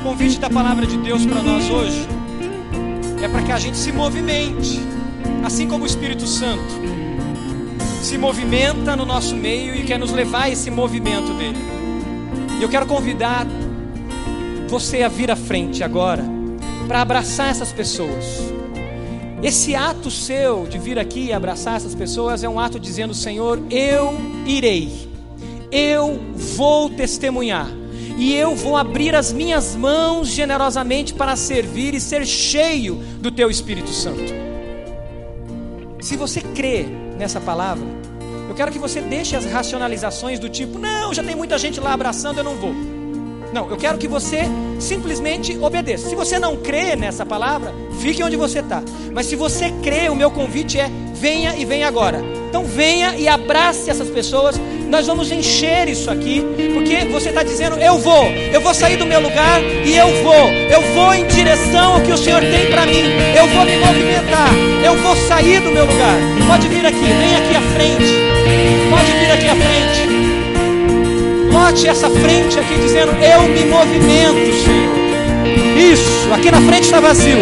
O 0.00 0.02
convite 0.02 0.38
da 0.40 0.50
palavra 0.50 0.86
de 0.86 0.96
Deus 0.98 1.24
para 1.26 1.42
nós 1.42 1.70
hoje 1.70 2.08
é 3.22 3.28
para 3.28 3.42
que 3.42 3.52
a 3.52 3.58
gente 3.58 3.76
se 3.76 3.92
movimente, 3.92 4.80
assim 5.44 5.68
como 5.68 5.84
o 5.84 5.86
Espírito 5.86 6.26
Santo 6.26 6.82
se 8.12 8.18
movimenta 8.18 8.94
no 8.94 9.06
nosso 9.06 9.34
meio 9.34 9.74
e 9.74 9.84
quer 9.84 9.98
nos 9.98 10.12
levar 10.12 10.42
a 10.42 10.50
esse 10.50 10.70
movimento 10.70 11.32
dele. 11.32 11.56
E 12.58 12.62
eu 12.62 12.68
quero 12.68 12.84
convidar 12.84 13.46
você 14.68 15.02
a 15.02 15.08
vir 15.08 15.30
à 15.30 15.36
frente 15.36 15.82
agora 15.82 16.22
para 16.86 17.00
abraçar 17.00 17.48
essas 17.48 17.72
pessoas. 17.72 18.26
Esse 19.42 19.74
ato 19.74 20.10
seu 20.10 20.66
de 20.66 20.78
vir 20.78 20.98
aqui 20.98 21.28
e 21.28 21.32
abraçar 21.32 21.76
essas 21.76 21.94
pessoas 21.94 22.44
é 22.44 22.48
um 22.50 22.60
ato 22.60 22.78
dizendo: 22.78 23.14
Senhor, 23.14 23.58
eu 23.70 24.12
irei, 24.44 25.08
eu 25.70 26.20
vou 26.34 26.90
testemunhar, 26.90 27.70
e 28.18 28.34
eu 28.34 28.54
vou 28.54 28.76
abrir 28.76 29.14
as 29.14 29.32
minhas 29.32 29.74
mãos 29.74 30.28
generosamente 30.28 31.14
para 31.14 31.34
servir 31.34 31.94
e 31.94 32.00
ser 32.00 32.26
cheio 32.26 32.96
do 33.22 33.30
Teu 33.30 33.48
Espírito 33.48 33.88
Santo. 33.88 34.34
Se 35.98 36.14
você 36.14 36.42
crê 36.42 36.84
nessa 37.16 37.40
palavra, 37.40 38.01
quero 38.62 38.70
que 38.70 38.78
você 38.78 39.00
deixe 39.00 39.34
as 39.34 39.44
racionalizações 39.44 40.38
do 40.38 40.48
tipo: 40.48 40.78
não, 40.78 41.12
já 41.12 41.22
tem 41.22 41.34
muita 41.34 41.58
gente 41.58 41.80
lá 41.80 41.92
abraçando, 41.92 42.38
eu 42.38 42.44
não 42.44 42.54
vou. 42.54 42.72
Não, 43.52 43.68
eu 43.68 43.76
quero 43.76 43.98
que 43.98 44.06
você 44.06 44.42
simplesmente 44.78 45.58
obedeça. 45.58 46.08
Se 46.08 46.14
você 46.14 46.38
não 46.38 46.56
crê 46.56 46.94
nessa 46.94 47.26
palavra, 47.26 47.74
fique 48.00 48.22
onde 48.22 48.36
você 48.36 48.60
está. 48.60 48.80
Mas 49.12 49.26
se 49.26 49.34
você 49.34 49.72
crê, 49.82 50.08
o 50.08 50.14
meu 50.14 50.30
convite 50.30 50.78
é: 50.78 50.88
venha 51.12 51.56
e 51.56 51.64
venha 51.64 51.88
agora. 51.88 52.22
Então 52.48 52.64
venha 52.64 53.16
e 53.16 53.26
abrace 53.26 53.90
essas 53.90 54.08
pessoas. 54.08 54.54
Nós 54.92 55.06
vamos 55.06 55.32
encher 55.32 55.88
isso 55.88 56.10
aqui, 56.10 56.44
porque 56.74 57.06
você 57.06 57.30
está 57.30 57.42
dizendo: 57.42 57.78
eu 57.78 57.96
vou, 57.96 58.26
eu 58.26 58.60
vou 58.60 58.74
sair 58.74 58.98
do 58.98 59.06
meu 59.06 59.20
lugar 59.20 59.58
e 59.86 59.96
eu 59.96 60.06
vou, 60.22 60.50
eu 60.50 60.82
vou 60.92 61.14
em 61.14 61.26
direção 61.28 61.94
ao 61.94 62.00
que 62.02 62.12
o 62.12 62.18
Senhor 62.18 62.42
tem 62.42 62.70
para 62.70 62.84
mim. 62.84 63.04
Eu 63.34 63.46
vou 63.46 63.64
me 63.64 63.78
movimentar, 63.78 64.50
eu 64.84 64.94
vou 64.98 65.16
sair 65.16 65.60
do 65.60 65.70
meu 65.70 65.86
lugar. 65.86 66.14
Pode 66.46 66.68
vir 66.68 66.84
aqui, 66.84 66.98
vem 66.98 67.36
aqui 67.36 67.56
à 67.56 67.62
frente. 67.74 68.12
Pode 68.90 69.12
vir 69.12 69.30
aqui 69.32 69.48
à 69.48 69.56
frente. 69.56 71.50
Note 71.50 71.88
essa 71.88 72.10
frente 72.10 72.58
aqui 72.58 72.74
dizendo: 72.74 73.12
Eu 73.12 73.44
me 73.44 73.64
movimento, 73.64 74.52
Senhor. 74.62 75.90
Isso, 75.90 76.30
aqui 76.34 76.50
na 76.50 76.60
frente 76.60 76.84
está 76.84 77.00
vazio. 77.00 77.38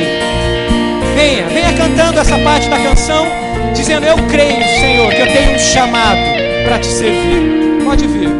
Venha, 1.17 1.49
venha 1.49 1.73
cantando 1.73 2.21
essa 2.21 2.39
parte 2.39 2.69
da 2.69 2.79
canção, 2.79 3.27
dizendo: 3.75 4.07
Eu 4.07 4.19
creio, 4.29 4.63
Senhor, 4.79 5.13
que 5.13 5.21
eu 5.21 5.27
tenho 5.27 5.57
um 5.57 5.59
chamado 5.59 6.40
para 6.71 6.79
te 6.79 6.87
servir. 6.87 7.83
Pode 7.85 8.07
vir. 8.07 8.31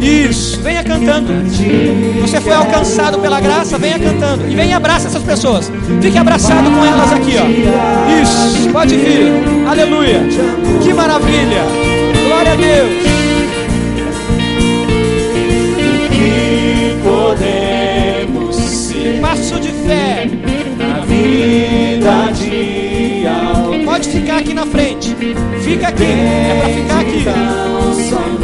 Isso, 0.00 0.60
venha 0.60 0.84
cantando. 0.84 1.32
Você 2.20 2.40
foi 2.40 2.52
alcançado 2.52 3.18
pela 3.18 3.40
graça, 3.40 3.76
venha 3.76 3.98
cantando. 3.98 4.48
E 4.48 4.54
venha 4.54 4.76
abraça 4.76 5.08
essas 5.08 5.24
pessoas. 5.24 5.72
Fique 6.00 6.16
abraçado 6.16 6.70
com 6.70 6.84
elas 6.84 7.12
aqui, 7.12 7.34
ó. 7.36 8.22
Isso, 8.22 8.68
pode 8.70 8.96
vir. 8.96 9.32
Aleluia. 9.68 10.20
Que 10.84 10.94
maravilha. 10.94 11.64
Glória 12.28 12.52
a 12.52 12.54
Deus. 12.54 13.19
Fé. 19.90 20.30
na 20.78 21.00
vida 21.00 22.32
de 22.32 23.26
alguém. 23.26 23.84
Pode 23.84 24.08
ficar 24.08 24.36
aqui 24.38 24.54
na 24.54 24.64
frente. 24.64 25.16
Fica 25.64 25.88
aqui. 25.88 26.04
É 26.04 26.60
para 26.60 26.68
ficar 26.68 27.00
aqui. 27.00 28.39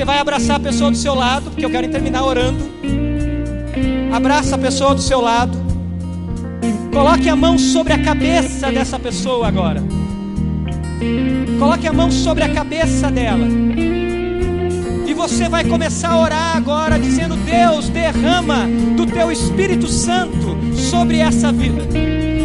Você 0.00 0.04
vai 0.06 0.18
abraçar 0.18 0.56
a 0.56 0.60
pessoa 0.60 0.90
do 0.90 0.96
seu 0.96 1.14
lado, 1.14 1.50
porque 1.50 1.62
eu 1.62 1.68
quero 1.68 1.86
terminar 1.90 2.24
orando. 2.24 2.70
Abraça 4.10 4.54
a 4.54 4.58
pessoa 4.58 4.94
do 4.94 5.02
seu 5.02 5.20
lado. 5.20 5.58
Coloque 6.90 7.28
a 7.28 7.36
mão 7.36 7.58
sobre 7.58 7.92
a 7.92 8.02
cabeça 8.02 8.72
dessa 8.72 8.98
pessoa 8.98 9.46
agora. 9.46 9.82
Coloque 11.58 11.86
a 11.86 11.92
mão 11.92 12.10
sobre 12.10 12.44
a 12.44 12.48
cabeça 12.48 13.10
dela. 13.10 13.46
E 15.06 15.12
você 15.12 15.50
vai 15.50 15.64
começar 15.64 16.12
a 16.12 16.18
orar 16.18 16.56
agora, 16.56 16.98
dizendo: 16.98 17.36
Deus, 17.36 17.90
derrama 17.90 18.66
do 18.96 19.04
teu 19.04 19.30
Espírito 19.30 19.86
Santo 19.86 20.56
sobre 20.74 21.18
essa 21.18 21.52
vida. 21.52 21.82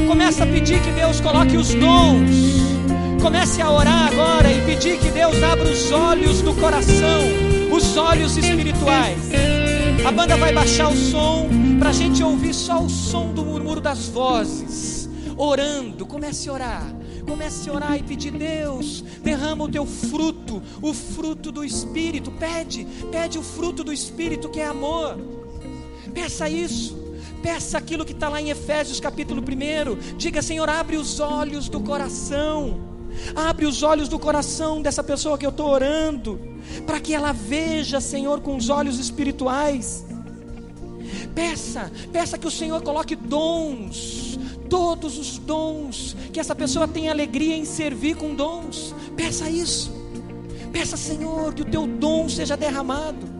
Começa 0.09 0.43
a 0.43 0.47
pedir 0.47 0.81
que 0.81 0.91
Deus 0.91 1.21
coloque 1.21 1.55
os 1.55 1.73
dons. 1.73 2.64
Comece 3.25 3.59
a 3.59 3.71
orar 3.71 4.13
agora 4.13 4.51
e 4.51 4.63
pedir 4.67 4.99
que 4.99 5.09
Deus 5.09 5.41
abra 5.41 5.67
os 5.67 5.91
olhos 5.91 6.43
do 6.43 6.53
coração, 6.53 7.21
os 7.75 7.97
olhos 7.97 8.37
espirituais. 8.37 9.17
A 10.05 10.11
banda 10.11 10.37
vai 10.37 10.53
baixar 10.53 10.89
o 10.89 10.95
som 10.95 11.49
para 11.79 11.89
a 11.89 11.91
gente 11.91 12.23
ouvir 12.23 12.53
só 12.53 12.83
o 12.83 12.87
som 12.87 13.33
do 13.33 13.43
murmúrio 13.43 13.81
das 13.81 14.09
vozes. 14.09 15.09
Orando, 15.35 16.05
comece 16.05 16.47
a 16.47 16.53
orar. 16.53 16.95
Comece 17.27 17.67
a 17.67 17.73
orar 17.73 17.97
e 17.97 18.03
pedir, 18.03 18.29
Deus, 18.29 19.03
derrama 19.23 19.63
o 19.63 19.71
teu 19.71 19.87
fruto, 19.87 20.61
o 20.79 20.93
fruto 20.93 21.51
do 21.51 21.65
Espírito. 21.65 22.29
Pede, 22.29 22.85
pede 23.11 23.39
o 23.39 23.41
fruto 23.41 23.83
do 23.83 23.91
Espírito 23.91 24.49
que 24.49 24.59
é 24.59 24.67
amor. 24.67 25.17
Peça 26.13 26.47
isso. 26.47 26.95
Peça 27.41 27.75
aquilo 27.79 28.05
que 28.05 28.13
está 28.13 28.29
lá 28.29 28.39
em 28.39 28.51
Efésios 28.51 28.99
capítulo 28.99 29.41
1. 29.41 30.15
Diga, 30.15 30.43
Senhor, 30.43 30.69
abre 30.69 30.95
os 30.95 31.19
olhos 31.19 31.67
do 31.67 31.79
coração. 31.79 32.93
Abre 33.35 33.65
os 33.65 33.83
olhos 33.83 34.07
do 34.07 34.19
coração 34.19 34.81
dessa 34.81 35.03
pessoa 35.03 35.37
que 35.37 35.45
eu 35.45 35.49
estou 35.49 35.69
orando, 35.69 36.39
para 36.85 36.99
que 36.99 37.13
ela 37.13 37.31
veja, 37.31 37.99
Senhor, 37.99 38.41
com 38.41 38.55
os 38.55 38.69
olhos 38.69 38.99
espirituais. 38.99 40.05
Peça, 41.33 41.91
peça 42.11 42.37
que 42.37 42.47
o 42.47 42.51
Senhor 42.51 42.81
coloque 42.81 43.15
dons, 43.15 44.39
todos 44.69 45.17
os 45.17 45.37
dons, 45.37 46.15
que 46.31 46.39
essa 46.39 46.55
pessoa 46.55 46.87
tenha 46.87 47.11
alegria 47.11 47.55
em 47.55 47.65
servir 47.65 48.15
com 48.15 48.33
dons. 48.33 48.95
Peça 49.15 49.49
isso. 49.49 49.91
Peça, 50.71 50.97
Senhor, 50.97 51.53
que 51.53 51.61
o 51.61 51.65
teu 51.65 51.85
dom 51.85 52.27
seja 52.29 52.55
derramado. 52.55 53.34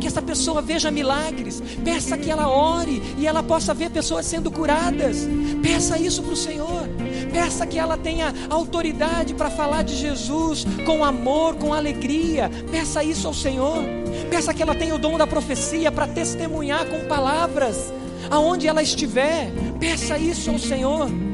Que 0.00 0.06
essa 0.06 0.22
pessoa 0.22 0.60
veja 0.62 0.90
milagres. 0.90 1.62
Peça 1.84 2.16
que 2.16 2.30
ela 2.30 2.48
ore 2.48 3.02
e 3.18 3.26
ela 3.26 3.42
possa 3.42 3.74
ver 3.74 3.90
pessoas 3.90 4.26
sendo 4.26 4.50
curadas. 4.50 5.28
Peça 5.62 5.98
isso 5.98 6.22
para 6.22 6.32
o 6.32 6.36
Senhor. 6.36 6.88
Peça 7.32 7.66
que 7.66 7.78
ela 7.78 7.96
tenha 7.96 8.34
autoridade 8.48 9.34
para 9.34 9.50
falar 9.50 9.82
de 9.82 9.96
Jesus 9.96 10.66
com 10.84 11.04
amor, 11.04 11.56
com 11.56 11.72
alegria. 11.72 12.50
Peça 12.70 13.02
isso 13.02 13.26
ao 13.26 13.34
Senhor. 13.34 13.82
Peça 14.30 14.52
que 14.54 14.62
ela 14.62 14.74
tenha 14.74 14.94
o 14.94 14.98
dom 14.98 15.16
da 15.16 15.26
profecia 15.26 15.90
para 15.90 16.06
testemunhar 16.06 16.86
com 16.86 17.06
palavras 17.06 17.92
aonde 18.30 18.66
ela 18.66 18.82
estiver. 18.82 19.50
Peça 19.78 20.18
isso 20.18 20.50
ao 20.50 20.58
Senhor. 20.58 21.27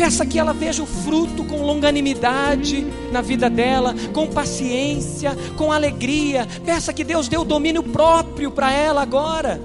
Peça 0.00 0.24
que 0.24 0.38
ela 0.38 0.54
veja 0.54 0.82
o 0.82 0.86
fruto 0.86 1.44
com 1.44 1.62
longanimidade 1.62 2.86
na 3.12 3.20
vida 3.20 3.50
dela, 3.50 3.94
com 4.14 4.26
paciência, 4.26 5.36
com 5.58 5.70
alegria. 5.70 6.48
Peça 6.64 6.90
que 6.90 7.04
Deus 7.04 7.28
dê 7.28 7.36
o 7.36 7.44
domínio 7.44 7.82
próprio 7.82 8.50
para 8.50 8.72
ela 8.72 9.02
agora. 9.02 9.60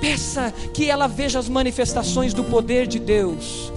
Peça 0.00 0.54
que 0.72 0.88
ela 0.88 1.06
veja 1.06 1.38
as 1.38 1.50
manifestações 1.50 2.32
do 2.32 2.42
poder 2.42 2.86
de 2.86 2.98
Deus. 2.98 3.70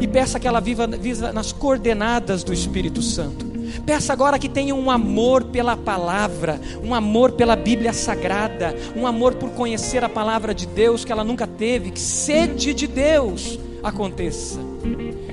E 0.00 0.08
peça 0.08 0.40
que 0.40 0.48
ela 0.48 0.62
viva, 0.62 0.86
viva 0.86 1.30
nas 1.30 1.52
coordenadas 1.52 2.42
do 2.42 2.50
Espírito 2.50 3.02
Santo. 3.02 3.44
Peça 3.84 4.14
agora 4.14 4.38
que 4.38 4.48
tenha 4.48 4.74
um 4.74 4.90
amor 4.90 5.44
pela 5.44 5.76
palavra, 5.76 6.58
um 6.82 6.94
amor 6.94 7.32
pela 7.32 7.54
Bíblia 7.54 7.92
Sagrada, 7.92 8.74
um 8.96 9.06
amor 9.06 9.34
por 9.34 9.50
conhecer 9.50 10.02
a 10.02 10.08
palavra 10.08 10.54
de 10.54 10.66
Deus 10.66 11.04
que 11.04 11.12
ela 11.12 11.22
nunca 11.22 11.46
teve, 11.46 11.90
que 11.90 12.00
sede 12.00 12.72
de 12.72 12.86
Deus 12.86 13.58
aconteça 13.82 14.71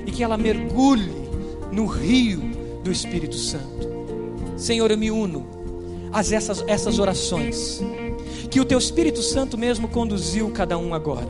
e 0.06 0.12
que 0.12 0.24
ela 0.24 0.38
mergulhe 0.38 1.12
no 1.72 1.86
rio 1.86 2.41
do 2.84 2.91
Espírito 2.91 3.36
Santo. 3.36 3.89
Senhor, 4.58 4.91
eu 4.91 4.97
me 4.97 5.12
uno 5.12 5.45
a 6.12 6.20
essas, 6.20 6.64
essas 6.68 7.00
orações 7.00 7.82
que 8.50 8.60
o 8.60 8.66
Teu 8.66 8.78
Espírito 8.78 9.22
Santo 9.22 9.58
mesmo 9.58 9.88
conduziu 9.88 10.50
cada 10.52 10.78
um 10.78 10.93
agora. 10.93 11.28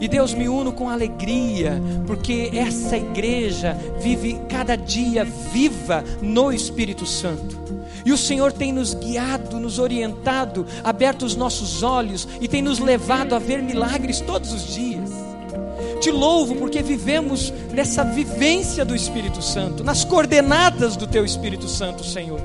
E 0.00 0.06
Deus 0.06 0.32
me 0.32 0.48
uno 0.48 0.72
com 0.72 0.88
alegria, 0.88 1.82
porque 2.06 2.50
essa 2.52 2.96
igreja 2.96 3.76
vive 4.00 4.38
cada 4.48 4.76
dia 4.76 5.24
viva 5.24 6.04
no 6.22 6.52
Espírito 6.52 7.04
Santo. 7.04 7.58
E 8.04 8.12
o 8.12 8.16
Senhor 8.16 8.52
tem 8.52 8.72
nos 8.72 8.94
guiado, 8.94 9.58
nos 9.58 9.78
orientado, 9.78 10.64
aberto 10.84 11.22
os 11.22 11.34
nossos 11.34 11.82
olhos 11.82 12.28
e 12.40 12.46
tem 12.46 12.62
nos 12.62 12.78
levado 12.78 13.34
a 13.34 13.38
ver 13.38 13.60
milagres 13.60 14.20
todos 14.20 14.52
os 14.52 14.74
dias. 14.74 14.97
Te 16.00 16.10
louvo 16.10 16.54
porque 16.54 16.82
vivemos 16.82 17.52
nessa 17.72 18.04
vivência 18.04 18.84
do 18.84 18.94
Espírito 18.94 19.42
Santo, 19.42 19.82
nas 19.82 20.04
coordenadas 20.04 20.96
do 20.96 21.06
Teu 21.06 21.24
Espírito 21.24 21.68
Santo, 21.68 22.04
Senhor. 22.04 22.40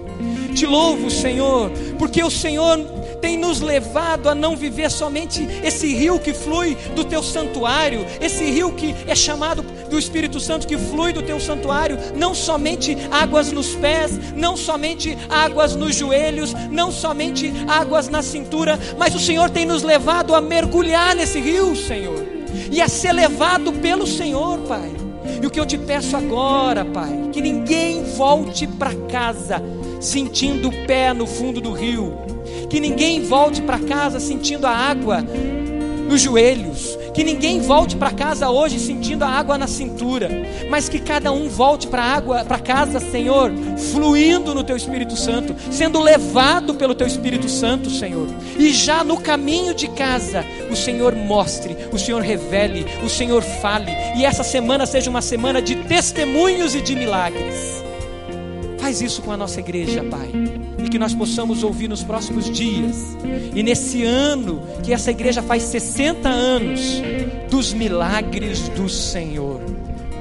Te 0.54 0.66
louvo, 0.66 1.10
Senhor, 1.10 1.72
porque 1.98 2.24
o 2.24 2.30
Senhor 2.30 2.80
tem 3.22 3.38
nos 3.38 3.62
levado 3.62 4.28
a 4.28 4.36
não 4.36 4.56
viver 4.56 4.92
somente 4.92 5.48
esse 5.64 5.96
rio 5.96 6.20
que 6.20 6.34
flui 6.34 6.76
do 6.94 7.06
teu 7.06 7.24
santuário, 7.24 8.06
esse 8.20 8.44
rio 8.52 8.74
que 8.74 8.94
é 9.08 9.16
chamado 9.16 9.64
do 9.90 9.98
Espírito 9.98 10.40
Santo 10.40 10.68
que 10.68 10.78
flui 10.78 11.14
do 11.14 11.22
teu 11.22 11.40
santuário, 11.40 11.98
não 12.16 12.36
somente 12.36 12.98
águas 13.10 13.52
nos 13.52 13.76
pés, 13.76 14.20
não 14.36 14.58
somente 14.58 15.18
águas 15.30 15.76
nos 15.76 15.96
joelhos, 15.96 16.54
não 16.70 16.92
somente 16.92 17.54
águas 17.68 18.10
na 18.10 18.22
cintura, 18.22 18.78
mas 18.98 19.16
o 19.16 19.20
Senhor 19.20 19.50
tem 19.50 19.66
nos 19.66 19.84
levado 19.84 20.36
a 20.36 20.42
mergulhar 20.42 21.16
nesse 21.16 21.40
rio, 21.40 21.76
Senhor, 21.76 22.23
e 22.74 22.82
a 22.82 22.88
ser 22.88 23.14
levado 23.14 23.72
pelo 23.72 24.08
Senhor, 24.08 24.58
Pai. 24.62 24.92
E 25.42 25.46
o 25.46 25.50
que 25.50 25.60
eu 25.60 25.66
te 25.66 25.78
peço 25.78 26.18
agora, 26.18 26.84
Pai, 26.84 27.30
que 27.32 27.40
ninguém 27.40 28.04
volte 28.04 28.66
para 28.66 28.96
casa 29.12 29.62
sentindo 30.02 30.70
o 30.70 30.86
pé 30.88 31.14
no 31.14 31.28
fundo 31.28 31.62
do 31.62 31.72
rio, 31.72 32.18
que 32.72 32.80
ninguém 32.80 33.22
volte 33.22 33.62
para 33.62 33.78
casa 33.78 34.20
sentindo 34.20 34.66
a 34.66 34.72
água 34.72 35.24
nos 36.10 36.20
joelhos, 36.20 36.98
que 37.14 37.24
ninguém 37.24 37.62
volte 37.62 37.96
para 37.96 38.12
casa 38.12 38.50
hoje 38.50 38.80
sentindo 38.80 39.24
a 39.24 39.30
água 39.30 39.58
na 39.58 39.68
cintura, 39.68 40.30
mas 40.70 40.90
que 40.90 41.00
cada 41.00 41.32
um 41.32 41.48
volte 41.48 41.88
para 41.88 42.04
água, 42.04 42.44
para 42.44 42.60
casa, 42.60 43.00
Senhor, 43.00 43.52
fluindo 43.92 44.56
no 44.56 44.64
teu 44.64 44.76
Espírito 44.76 45.16
Santo, 45.16 45.56
sendo 45.72 46.02
levado 46.02 46.74
pelo 46.74 46.96
teu 46.96 47.06
Espírito 47.06 47.48
Santo, 47.48 47.90
Senhor. 47.90 48.28
E 48.58 48.70
já 48.72 49.04
no 49.04 49.20
caminho 49.20 49.74
de 49.74 49.88
casa, 49.90 50.44
o 50.72 50.76
Senhor 50.76 51.16
mostre, 51.16 51.78
o 51.92 52.00
Senhor 52.00 52.22
revele, 52.22 52.86
o 53.04 53.10
Senhor 53.10 53.44
fale, 53.44 53.92
e 54.18 54.26
essa 54.26 54.44
semana 54.44 54.86
seja 54.86 55.10
uma 55.10 55.22
semana 55.22 55.62
de 55.62 55.76
testemunhos 55.76 56.74
e 56.74 56.82
de 56.82 56.96
milagres. 56.96 57.83
Faz 58.84 59.02
isso 59.02 59.22
com 59.22 59.32
a 59.32 59.38
nossa 59.38 59.62
igreja, 59.62 60.04
Pai. 60.04 60.30
E 60.78 60.90
que 60.90 61.00
nós 61.00 61.14
possamos 61.14 61.64
ouvir 61.64 61.88
nos 61.88 62.04
próximos 62.04 62.50
dias. 62.50 63.16
E 63.56 63.64
nesse 63.64 64.04
ano, 64.04 64.62
que 64.84 64.92
essa 64.92 65.10
igreja 65.10 65.42
faz 65.42 65.64
60 65.64 66.28
anos, 66.28 67.02
dos 67.50 67.72
milagres 67.72 68.68
do 68.68 68.90
Senhor. 68.90 69.62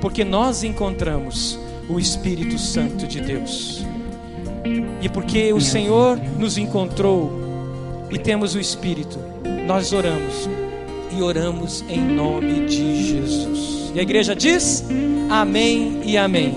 Porque 0.01 0.23
nós 0.25 0.63
encontramos 0.63 1.59
o 1.89 1.99
Espírito 1.99 2.57
Santo 2.57 3.05
de 3.05 3.21
Deus. 3.21 3.85
E 5.03 5.09
porque 5.09 5.53
o 5.53 5.61
Senhor 5.61 6.17
nos 6.39 6.57
encontrou 6.57 7.33
e 8.13 8.17
temos 8.17 8.55
o 8.55 8.61
Espírito, 8.61 9.19
nós 9.67 9.93
oramos. 9.93 10.49
E 11.11 11.21
oramos 11.21 11.85
em 11.89 12.01
nome 12.01 12.67
de 12.67 13.09
Jesus. 13.09 13.91
E 13.93 13.99
a 13.99 14.03
igreja 14.05 14.37
diz: 14.37 14.85
Amém 15.29 16.01
e 16.05 16.17
Amém. 16.17 16.55